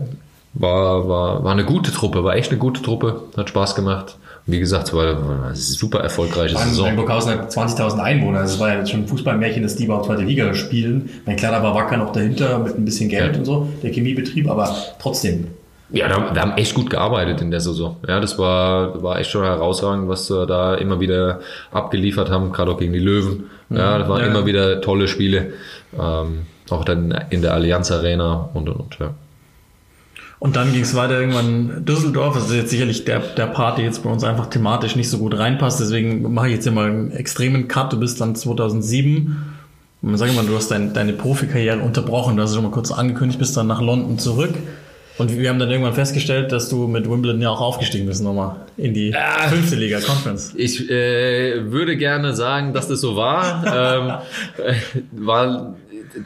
[0.53, 3.23] war, war, war eine gute Truppe, war echt eine gute Truppe.
[3.35, 4.17] Hat Spaß gemacht.
[4.47, 6.95] Und wie gesagt, es war eine super erfolgreiche Saison.
[6.95, 8.41] Burghausen hat 20.000 Einwohner.
[8.41, 11.09] Das war ja jetzt schon ein Fußballmärchen, dass die überhaupt zweite Liga spielen.
[11.25, 13.39] Mein da war Wacker noch dahinter mit ein bisschen Geld Ja.
[13.39, 15.47] und so, der Chemiebetrieb, aber trotzdem.
[15.91, 17.97] Ja, da, wir haben echt gut gearbeitet in der Saison.
[18.07, 21.39] Ja, das war, war echt schon herausragend, was wir da immer wieder
[21.71, 23.45] abgeliefert haben, gerade auch gegen die Löwen.
[23.69, 24.27] Ja, das waren Ja.
[24.27, 25.53] immer wieder tolle Spiele.
[25.99, 28.99] Ähm, auch dann in der Allianz Arena und und und.
[28.99, 29.13] Ja.
[30.39, 32.35] Und dann ging es weiter irgendwann Düsseldorf.
[32.35, 35.17] Das ist jetzt sicherlich der, der Part, der jetzt bei uns einfach thematisch nicht so
[35.17, 35.79] gut reinpasst.
[35.79, 37.93] Deswegen mache ich jetzt hier mal einen extremen Cut.
[37.93, 39.37] Du bist dann 2007.
[40.01, 42.35] Und sag mal, du hast dein, deine Profikarriere unterbrochen.
[42.35, 44.53] Du hast es schon mal kurz angekündigt, bist dann nach London zurück.
[45.17, 48.57] Und wir haben dann irgendwann festgestellt, dass du mit Wimbledon ja auch aufgestiegen bist nochmal
[48.75, 49.15] in die
[49.47, 50.53] fünfte Liga Conference.
[50.57, 53.63] Ich äh, würde gerne sagen, dass das so war.
[54.59, 54.73] ähm, äh,
[55.13, 55.75] war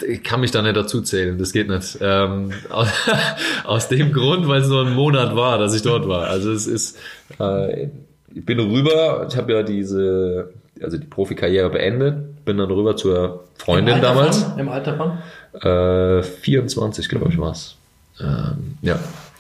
[0.07, 1.97] ich kann mich da nicht dazu zählen, das geht nicht.
[2.01, 2.89] Ähm, aus,
[3.63, 6.27] aus dem Grund, weil es nur ein Monat war, dass ich dort war.
[6.27, 6.97] Also es ist,
[7.39, 7.89] äh,
[8.33, 13.45] ich bin rüber, ich habe ja diese, also die Profikarriere beendet, bin dann rüber zur
[13.57, 14.43] Freundin Im damals.
[14.43, 15.17] Von, Im Alter von?
[15.61, 17.75] Äh, 24, glaube ich, war's.
[18.19, 18.99] Ähm, ja.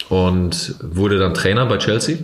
[0.09, 2.17] Und wurde dann Trainer bei Chelsea.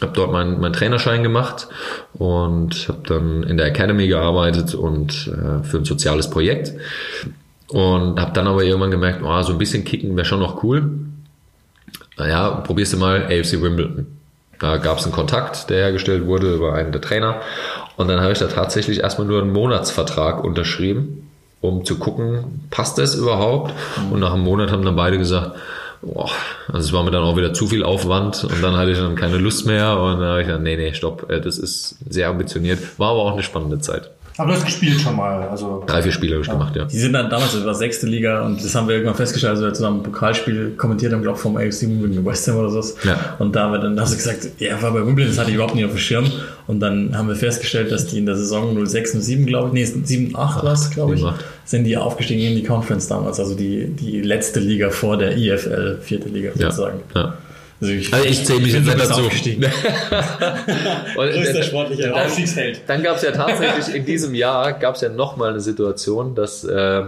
[0.00, 1.68] habe dort meinen mein Trainerschein gemacht
[2.12, 6.74] und habe dann in der Academy gearbeitet und äh, für ein soziales Projekt.
[7.68, 10.90] Und habe dann aber irgendwann gemerkt, oh, so ein bisschen kicken wäre schon noch cool.
[12.16, 14.06] Naja, probierst du mal AFC Wimbledon.
[14.60, 17.40] Da gab es einen Kontakt, der hergestellt wurde über einen der Trainer.
[17.96, 21.30] Und dann habe ich da tatsächlich erstmal nur einen Monatsvertrag unterschrieben,
[21.60, 23.72] um zu gucken, passt das überhaupt?
[24.10, 25.56] Und nach einem Monat haben dann beide gesagt,
[26.02, 26.30] boah,
[26.68, 29.16] also es war mir dann auch wieder zu viel Aufwand und dann hatte ich dann
[29.16, 32.28] keine Lust mehr und dann habe ich gesagt, nee, nee, stopp, äh, das ist sehr
[32.28, 32.98] ambitioniert.
[32.98, 34.10] War aber auch eine spannende Zeit.
[34.36, 35.46] Aber du hast gespielt schon mal.
[35.48, 36.86] Also Drei, vier Spiele habe ich gemacht, ja.
[36.86, 39.60] Die sind dann damals, das war sechste Liga und das haben wir irgendwann festgestellt, als
[39.62, 42.82] wir zusammen ein Pokalspiel kommentiert haben, glaube ich, vom AFC Wimbledon West Ham oder so.
[43.04, 43.36] Ja.
[43.38, 45.50] Und da haben wir dann, da hast du gesagt, ja, war bei Wimbledon, das hatte
[45.50, 46.24] ich überhaupt nicht auf dem Schirm.
[46.66, 50.02] Und dann haben wir festgestellt, dass die in der Saison 06 07, glaube ich, nee,
[50.04, 51.32] 7 8 war es, glaube ich, 7-8.
[51.64, 55.98] sind die aufgestiegen in die Conference damals, also die, die letzte Liga vor der IFL,
[56.02, 57.00] vierte Liga Ja, sozusagen.
[57.14, 57.34] ja.
[57.84, 59.22] Also ich, Also ich zähle mich jetzt so nicht dazu.
[61.14, 62.80] Größter sportlicher dann- Aufstiegsheld.
[62.86, 66.64] Dann gab es ja tatsächlich in diesem Jahr gab es ja nochmal eine Situation, dass
[66.64, 67.02] äh,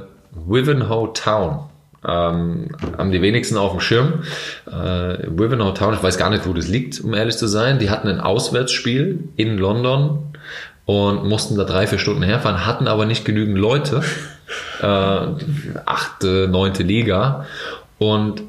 [0.47, 1.61] Wivenhoe Town
[2.07, 4.23] ähm, haben die wenigsten auf dem Schirm.
[4.67, 7.79] Äh, Wivenhoe Town, ich weiß gar nicht, wo das liegt, um ehrlich zu sein.
[7.79, 10.19] Die hatten ein Auswärtsspiel in London
[10.85, 14.03] und mussten da drei, vier Stunden herfahren, hatten aber nicht genügend Leute.
[14.81, 17.47] Äh, achte, neunte Liga.
[17.99, 18.43] Und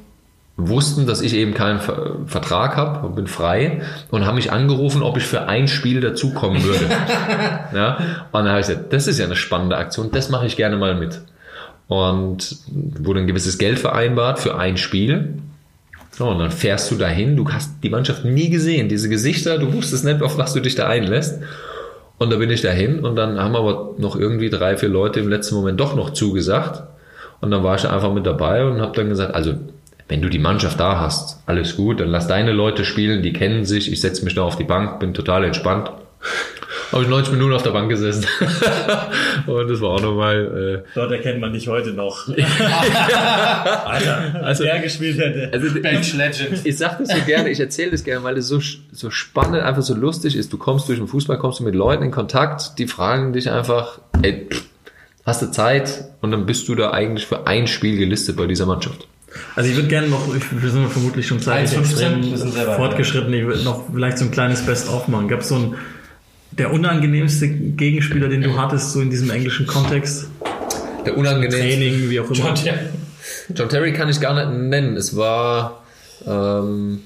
[0.58, 5.04] wussten, dass ich eben keinen Ver Vertrag habe und bin frei und haben mich angerufen,
[5.04, 6.90] ob ich für ein Spiel dazukommen würde.
[7.74, 7.98] ja?
[8.32, 10.76] Und dann habe ich gesagt, das ist ja eine spannende Aktion, das mache ich gerne
[10.76, 11.22] mal mit.
[11.88, 15.36] Und wurde ein gewisses Geld vereinbart für ein Spiel.
[16.12, 19.72] So, und dann fährst du dahin, du hast die Mannschaft nie gesehen, diese Gesichter, du
[19.72, 21.40] wusstest nicht, auf was du dich da einlässt.
[22.18, 25.30] Und da bin ich dahin und dann haben aber noch irgendwie drei, vier Leute im
[25.30, 26.82] letzten Moment doch noch zugesagt.
[27.42, 29.54] Und dann war ich einfach mit dabei und habe dann gesagt, also
[30.08, 33.66] wenn du die Mannschaft da hast, alles gut, dann lass deine Leute spielen, die kennen
[33.66, 35.92] sich, ich setze mich da auf die Bank, bin total entspannt.
[36.92, 38.26] Habe ich 90 Minuten auf der Bank gesessen.
[39.46, 40.84] und das war auch nochmal...
[40.86, 42.30] Äh, Dort erkennt man dich heute noch.
[43.86, 45.50] Alter, als der gespielt hätte.
[45.52, 46.66] also, Bench Legend.
[46.66, 48.62] ich sag das so gerne, ich erzähle das gerne, weil es so,
[48.94, 50.54] so spannend, einfach so lustig ist.
[50.54, 54.00] Du kommst durch den Fußball, kommst du mit Leuten in Kontakt, die fragen dich einfach,
[54.22, 54.48] ey,
[55.26, 56.06] hast du Zeit?
[56.22, 59.08] Und dann bist du da eigentlich für ein Spiel gelistet bei dieser Mannschaft.
[59.56, 63.46] Also ich würde gerne noch, ich, wir sind vermutlich schon zeitlich 1,15, extrem fortgeschritten, ich
[63.46, 65.28] würde noch vielleicht so ein kleines Best-of machen.
[65.28, 65.76] Gab es so ein,
[66.52, 70.28] der unangenehmste Gegenspieler, den du hattest, so in diesem englischen Kontext?
[71.06, 71.60] Der unangenehmste.
[71.62, 72.36] Training, wie auch immer.
[72.36, 72.80] John Terry.
[73.56, 74.98] John Terry kann ich gar nicht nennen.
[74.98, 75.84] Es war
[76.26, 77.00] ähm,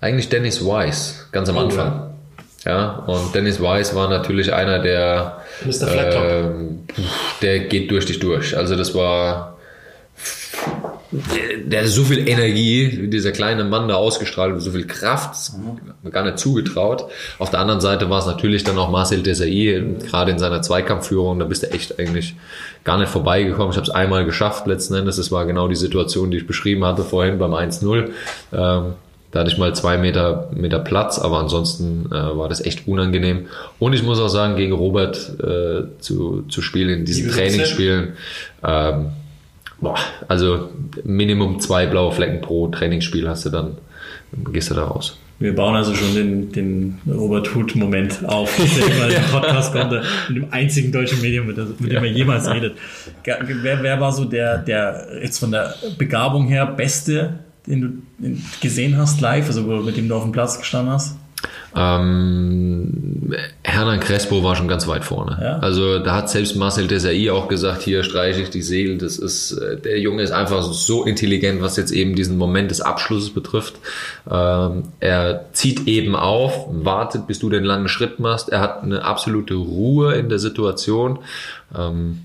[0.00, 2.10] eigentlich Dennis Wise, ganz am Oh, Anfang.
[2.64, 5.86] Ja, und Dennis Wise war natürlich einer, der, Mr.
[5.86, 6.54] Flattop.
[6.88, 8.56] pf, der geht durch dich durch.
[8.56, 9.53] Also das war,
[11.14, 15.52] der, der so viel Energie, wie dieser kleine Mann da ausgestrahlt, so viel Kraft,
[16.02, 17.06] mir gar nicht zugetraut.
[17.38, 21.38] Auf der anderen Seite war es natürlich dann auch Marcel Desailly, gerade in seiner Zweikampfführung,
[21.38, 22.34] da bist du echt eigentlich
[22.84, 23.70] gar nicht vorbeigekommen.
[23.70, 25.16] Ich habe es einmal geschafft letzten Endes.
[25.16, 28.10] Das war genau die Situation, die ich beschrieben hatte vorhin beim 1-0.
[28.52, 28.92] Ähm,
[29.34, 33.46] da hatte ich mal zwei Meter, Meter Platz, aber ansonsten äh, war das echt unangenehm.
[33.80, 37.30] Und ich muss auch sagen, gegen Robert äh, zu, zu spielen, in diesen.
[37.30, 38.12] Trainingsspielen,
[38.62, 39.06] ähm,
[39.80, 39.98] boah,
[40.28, 40.70] also
[41.04, 43.76] Minimum zwei blaue Flecken pro Trainingsspiel hast du dann,
[44.52, 45.18] gehst du da raus.
[45.40, 49.90] Wir bauen also schon den, den Robert Huth-Moment auf, der immer in den Podcast kommt,
[49.92, 52.76] der- mit dem einzigen deutschen Medium, mit, dem- er jemals redet.
[53.24, 57.80] Wer, wer war so der, der jetzt von der Begabung her Beste, den
[58.20, 61.16] du gesehen hast live, also mit dem du auf dem Platz gestanden hast?
[61.76, 65.38] Ähm, Hernan Crespo war schon ganz weit vorne.
[65.42, 65.58] Ja.
[65.58, 68.98] Also da hat selbst Marcel Desailly auch gesagt, hier streiche ich die Segel.
[68.98, 72.80] Das ist, äh, der Junge ist einfach so intelligent, was jetzt eben diesen Moment des
[72.80, 73.74] Abschlusses betrifft.
[74.30, 78.50] Ähm, er zieht eben auf, wartet, bis du den langen Schritt machst.
[78.50, 81.18] Er hat eine absolute Ruhe in der Situation.
[81.76, 82.20] Ähm,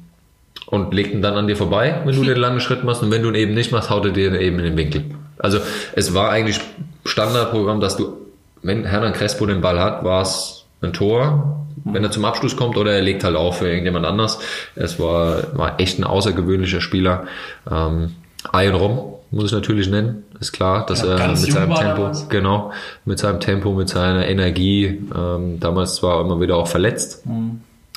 [0.70, 3.02] und legt ihn dann an dir vorbei, wenn du den langen Schritt machst.
[3.02, 5.04] Und wenn du ihn eben nicht machst, haut er dir eben in den Winkel.
[5.38, 5.60] Also
[5.94, 6.60] es war eigentlich
[7.06, 8.18] Standardprogramm, dass du,
[8.62, 12.78] wenn Hernan Crespo den Ball hat, war es ein Tor, wenn er zum Abschluss kommt,
[12.78, 14.40] oder er legt halt auf für irgendjemand anders.
[14.76, 17.26] Es war, war echt ein außergewöhnlicher Spieler.
[17.70, 18.16] Ähm,
[18.54, 22.30] Ian Rom muss ich natürlich nennen, ist klar, dass Ja, er mit seinem Tempo, damals.
[22.30, 22.72] genau,
[23.06, 27.24] mit seinem Tempo, mit seiner Energie, ähm, damals war er immer wieder auch verletzt.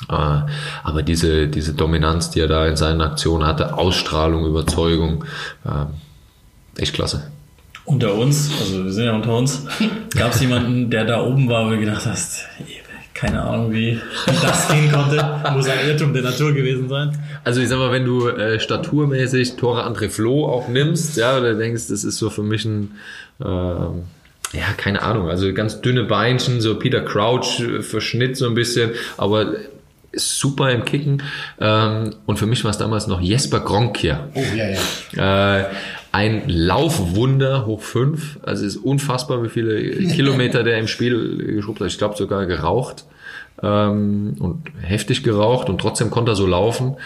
[0.09, 0.13] Äh,
[0.83, 5.23] Aber diese, diese Dominanz, die er da in seinen Aktionen hatte, Ausstrahlung, Überzeugung,
[5.65, 5.87] ähm,
[6.77, 7.31] echt klasse.
[7.85, 9.65] Unter uns, also wir sind ja unter uns,
[10.15, 12.47] gab es jemanden, der da oben war, wo du gedacht hast,
[13.13, 15.23] keine Ahnung, wie, das gehen konnte.
[15.53, 17.17] Muss ein Irrtum der Natur gewesen sein.
[17.43, 21.55] Also ich sag mal, wenn du äh, staturmäßig Tore André Flo auch nimmst, ja, oder
[21.55, 22.91] denkst, das ist so für mich ein,
[23.43, 24.03] ähm,
[24.53, 28.91] ja, keine Ahnung, also ganz dünne Beinchen, so Peter Crouch äh, verschnitt so ein bisschen,
[29.17, 29.53] aber
[30.15, 31.23] super im Kicken.
[31.59, 34.29] Ähm, und für mich war es damals noch Jesper Gronkier.
[34.33, 35.59] Oh, ja, ja.
[35.59, 35.65] Äh,
[36.13, 38.39] ein Laufwunder hoch fünf.
[38.43, 39.81] Also es ist unfassbar, wie viele
[40.13, 41.87] Kilometer der im Spiel geschrubbt hat.
[41.87, 43.05] Ich glaube sogar geraucht
[43.61, 46.97] ähm, und heftig geraucht und trotzdem konnte er so laufen.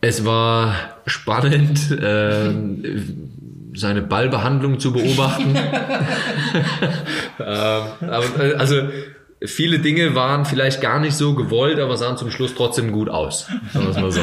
[0.00, 0.74] Es war
[1.06, 2.82] spannend, ähm,
[3.74, 5.54] seine Ballbehandlung zu beobachten.
[7.38, 8.88] ähm, aber, äh, also
[9.44, 13.46] viele Dinge waren vielleicht gar nicht so gewollt, aber sahen zum Schluss trotzdem gut aus.
[13.72, 14.20] Sagen wir mal so.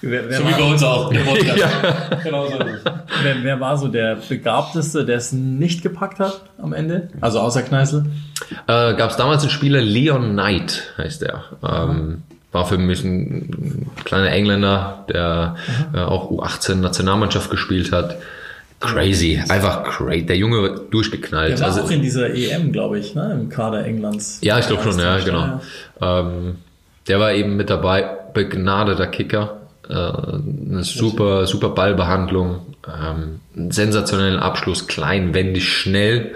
[0.00, 1.12] Wer, wer, So wie bei war, uns auch.
[1.56, 1.68] Ja.
[2.22, 2.84] Genau so es.
[3.22, 7.08] wer, wer war so der Begabteste, der es nicht gepackt hat am Ende?
[7.20, 8.04] Also außer Kneißl?
[8.66, 11.44] Äh, Gab es damals einen Spieler, Leon Knight heißt der.
[11.62, 12.22] Ähm,
[12.52, 15.56] war für mich ein kleiner Engländer, der
[15.92, 18.16] äh, auch U18 Nationalmannschaft gespielt hat.
[18.80, 20.24] Crazy, einfach crazy.
[20.26, 21.52] Der Junge war durchgeknallt.
[21.52, 23.32] Der war also, auch in dieser EM, glaube ich, ne?
[23.32, 24.38] im Kader Englands.
[24.42, 25.60] ja, ich glaube schon, ja, Ja, genau.
[26.00, 26.56] Ähm,
[27.08, 29.57] der war eben mit dabei, begnadeter Kicker.
[29.88, 33.40] Äh, eine super, super Ballbehandlung, ähm,
[33.72, 36.34] sensationellen Abschluss, klein, wendig, schnell.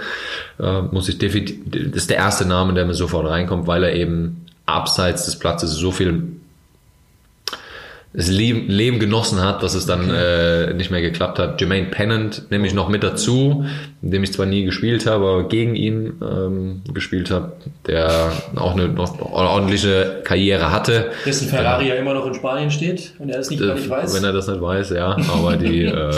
[0.58, 3.94] Äh, muss ich definitiv, das ist der erste Name, der mir sofort reinkommt, weil er
[3.94, 6.36] eben abseits des Platzes so viel
[8.14, 11.60] das Leben, Leben genossen hat, dass es dann äh, nicht mehr geklappt hat.
[11.60, 13.64] Jermaine Pennant nehme ich noch mit dazu,
[14.02, 17.52] in dem ich zwar nie gespielt habe, aber gegen ihn ähm, gespielt habe,
[17.86, 21.10] der auch eine noch ordentliche Karriere hatte.
[21.24, 24.14] Dessen Ferrari ja immer noch in Spanien steht und er es nicht, Äh, nicht weiß.
[24.14, 26.12] Wenn er das nicht weiß, ja, aber die, ähm,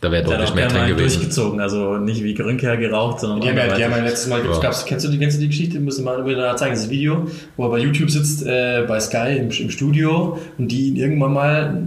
[0.00, 1.16] da wäre deutlich mehr drin mal gewesen.
[1.18, 4.10] durchgezogen, also nicht wie Grünker geraucht, sondern Die haben, ja, die haben ja anderweitig.
[4.10, 4.58] letztes Mal, Ja.
[4.60, 5.78] gab's, kennst, du die, kennst du die Geschichte?
[5.80, 7.26] Müssen wir mal wieder zeigen, das Video,
[7.56, 11.32] wo er bei YouTube sitzt, äh, bei Sky im, im Studio und die ihn irgendwann
[11.34, 11.82] mal,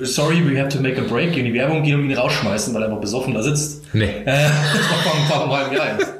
[0.00, 2.74] äh, sorry, we have to make a break, in die Werbung gehen und ihn rausschmeißen,
[2.74, 3.82] weil er einfach besoffen da sitzt.
[3.94, 4.04] Nee.
[4.04, 6.12] Äh, das war vor, vor einem halben Jahr jetzt.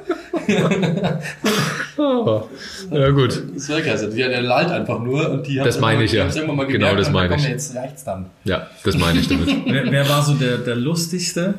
[2.91, 3.41] Ja, gut.
[3.55, 4.09] Das war klasse.
[4.09, 6.27] Der, der lallt einfach nur und die haben Das meine ich die ja.
[6.27, 7.41] Genau gemerkt das und meine ich.
[7.41, 8.25] komm, Jetzt reicht's dann.
[8.43, 9.49] Ja, das meine ich damit.
[9.65, 11.55] Wer, wer war so der, der lustigste?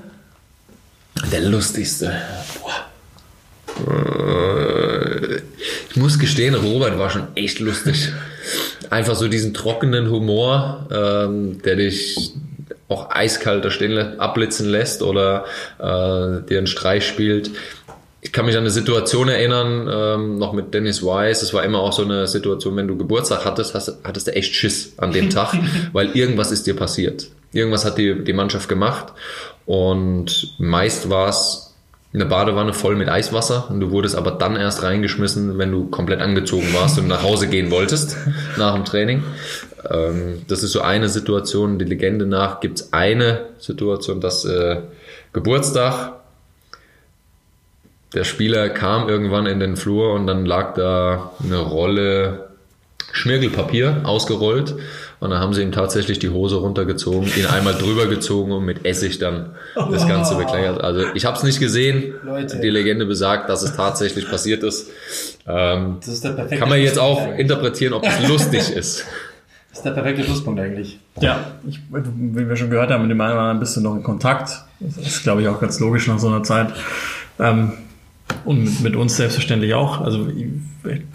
[1.32, 2.12] Der lustigste.
[2.62, 3.93] Boah.
[3.93, 5.40] Äh,
[5.90, 8.12] Ich muss gestehen, Robert war schon echt lustig.
[8.90, 12.32] Einfach so diesen trockenen Humor, ähm, der dich
[12.89, 15.45] auch eiskalt da stehen lässt, abblitzen lässt oder
[15.78, 17.51] äh, dir einen Streich spielt.
[18.29, 21.43] Ich kann mich an eine Situation erinnern, ähm, noch mit Dennis Wise.
[21.43, 24.55] Es war immer auch so eine Situation, wenn du Geburtstag hattest, hast, hattest du echt
[24.55, 25.55] Schiss an dem Tag,
[25.95, 27.31] weil irgendwas ist dir passiert.
[27.55, 29.15] Irgendwas hat die, die Mannschaft gemacht
[29.65, 31.75] und meist war es
[32.13, 36.21] eine Badewanne voll mit Eiswasser und du wurdest aber dann erst reingeschmissen, wenn du komplett
[36.21, 38.15] angezogen warst und nach Hause gehen wolltest
[38.59, 39.23] nach dem Training.
[39.91, 41.79] Ähm, das ist so eine Situation.
[41.79, 44.83] Die Legende nach gibt es eine Situation, dass äh,
[45.33, 46.13] Geburtstag,
[48.15, 52.49] der Spieler kam irgendwann in den Flur und dann lag da eine Rolle
[53.13, 54.75] Schmirgelpapier ausgerollt
[55.21, 58.85] und dann haben sie ihm tatsächlich die Hose runtergezogen, ihn einmal drüber gezogen und mit
[58.87, 60.81] Essig dann das Ganze bekleckert.
[60.83, 62.15] Also ich habe es nicht gesehen.
[62.23, 62.61] Leute.
[62.61, 64.91] Die Legende besagt, dass es tatsächlich passiert ist.
[65.47, 67.41] Ähm, Das ist der perfekte kann man jetzt auch eigentlich.
[67.41, 69.05] interpretieren, ob es lustig ist.
[69.71, 70.99] Das ist der perfekte Schlusspunkt eigentlich.
[71.21, 73.95] Ja, ich, wie wir schon gehört haben, mit dem einen oder anderen bist du noch
[73.97, 74.51] in Kontakt.
[74.81, 76.69] Das ist, glaube ich, auch ganz logisch nach so einer Zeit.
[77.41, 77.73] Ähm,
[78.45, 80.01] und mit, mit uns selbstverständlich auch.
[80.01, 80.29] Also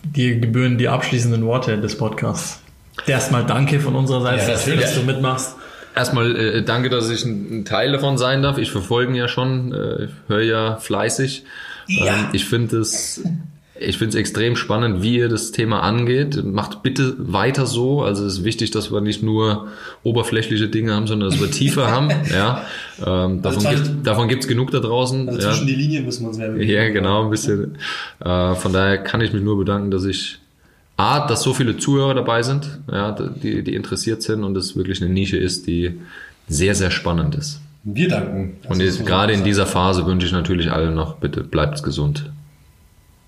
[0.03, 2.61] dir gebühren die abschließenden Worte des Podcasts.
[3.07, 4.85] Erstmal danke von unserer Seite, Ja, dass, natürlich.
[4.85, 5.55] dass du mitmachst.
[5.95, 8.57] Erstmal äh, danke, dass ich ein, ein Teil davon sein darf.
[8.57, 11.43] Ich verfolge ihn ja schon, äh, höre ja fleißig.
[11.87, 13.21] Ähm, ich finde es
[13.83, 16.43] ich finde es extrem spannend, wie ihr das Thema angeht.
[16.43, 18.01] Macht bitte weiter so.
[18.01, 19.67] Also es ist wichtig, dass wir nicht nur
[20.03, 22.09] oberflächliche Dinge haben, sondern dass wir tiefer haben.
[22.31, 22.65] Ja,
[22.99, 25.27] ähm, davon, Also gibt, davon gibt's genug da draußen.
[25.29, 25.51] Also ja.
[25.51, 27.77] zwischen die Linien müssen wir uns mehr Ja, genau, ein bisschen.
[28.23, 30.39] Äh, von daher kann ich mich nur bedanken, dass ich
[30.95, 35.01] A, dass so viele Zuhörer dabei sind, ja, die, die interessiert sind und es wirklich
[35.01, 35.99] eine Nische ist, die
[36.47, 37.61] sehr, sehr spannend ist.
[37.83, 38.57] Wir danken.
[38.69, 42.31] Und jetzt, gerade in dieser Phase wünsche ich natürlich allen noch, bitte bleibt gesund.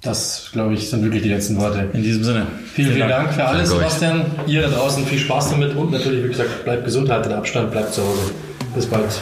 [0.05, 1.89] Das, glaube ich, sind wirklich die letzten Worte.
[1.93, 2.45] In diesem Sinne.
[2.73, 3.91] Vielen, vielen Dank für alles, Danke euch.
[3.93, 4.25] Sebastian.
[4.45, 7.93] Ihr da draußen viel Spaß damit und natürlich, wie gesagt, bleibt gesund, haltet Abstand, bleibt
[7.93, 8.31] zu Hause.
[8.75, 9.21] Bis bald.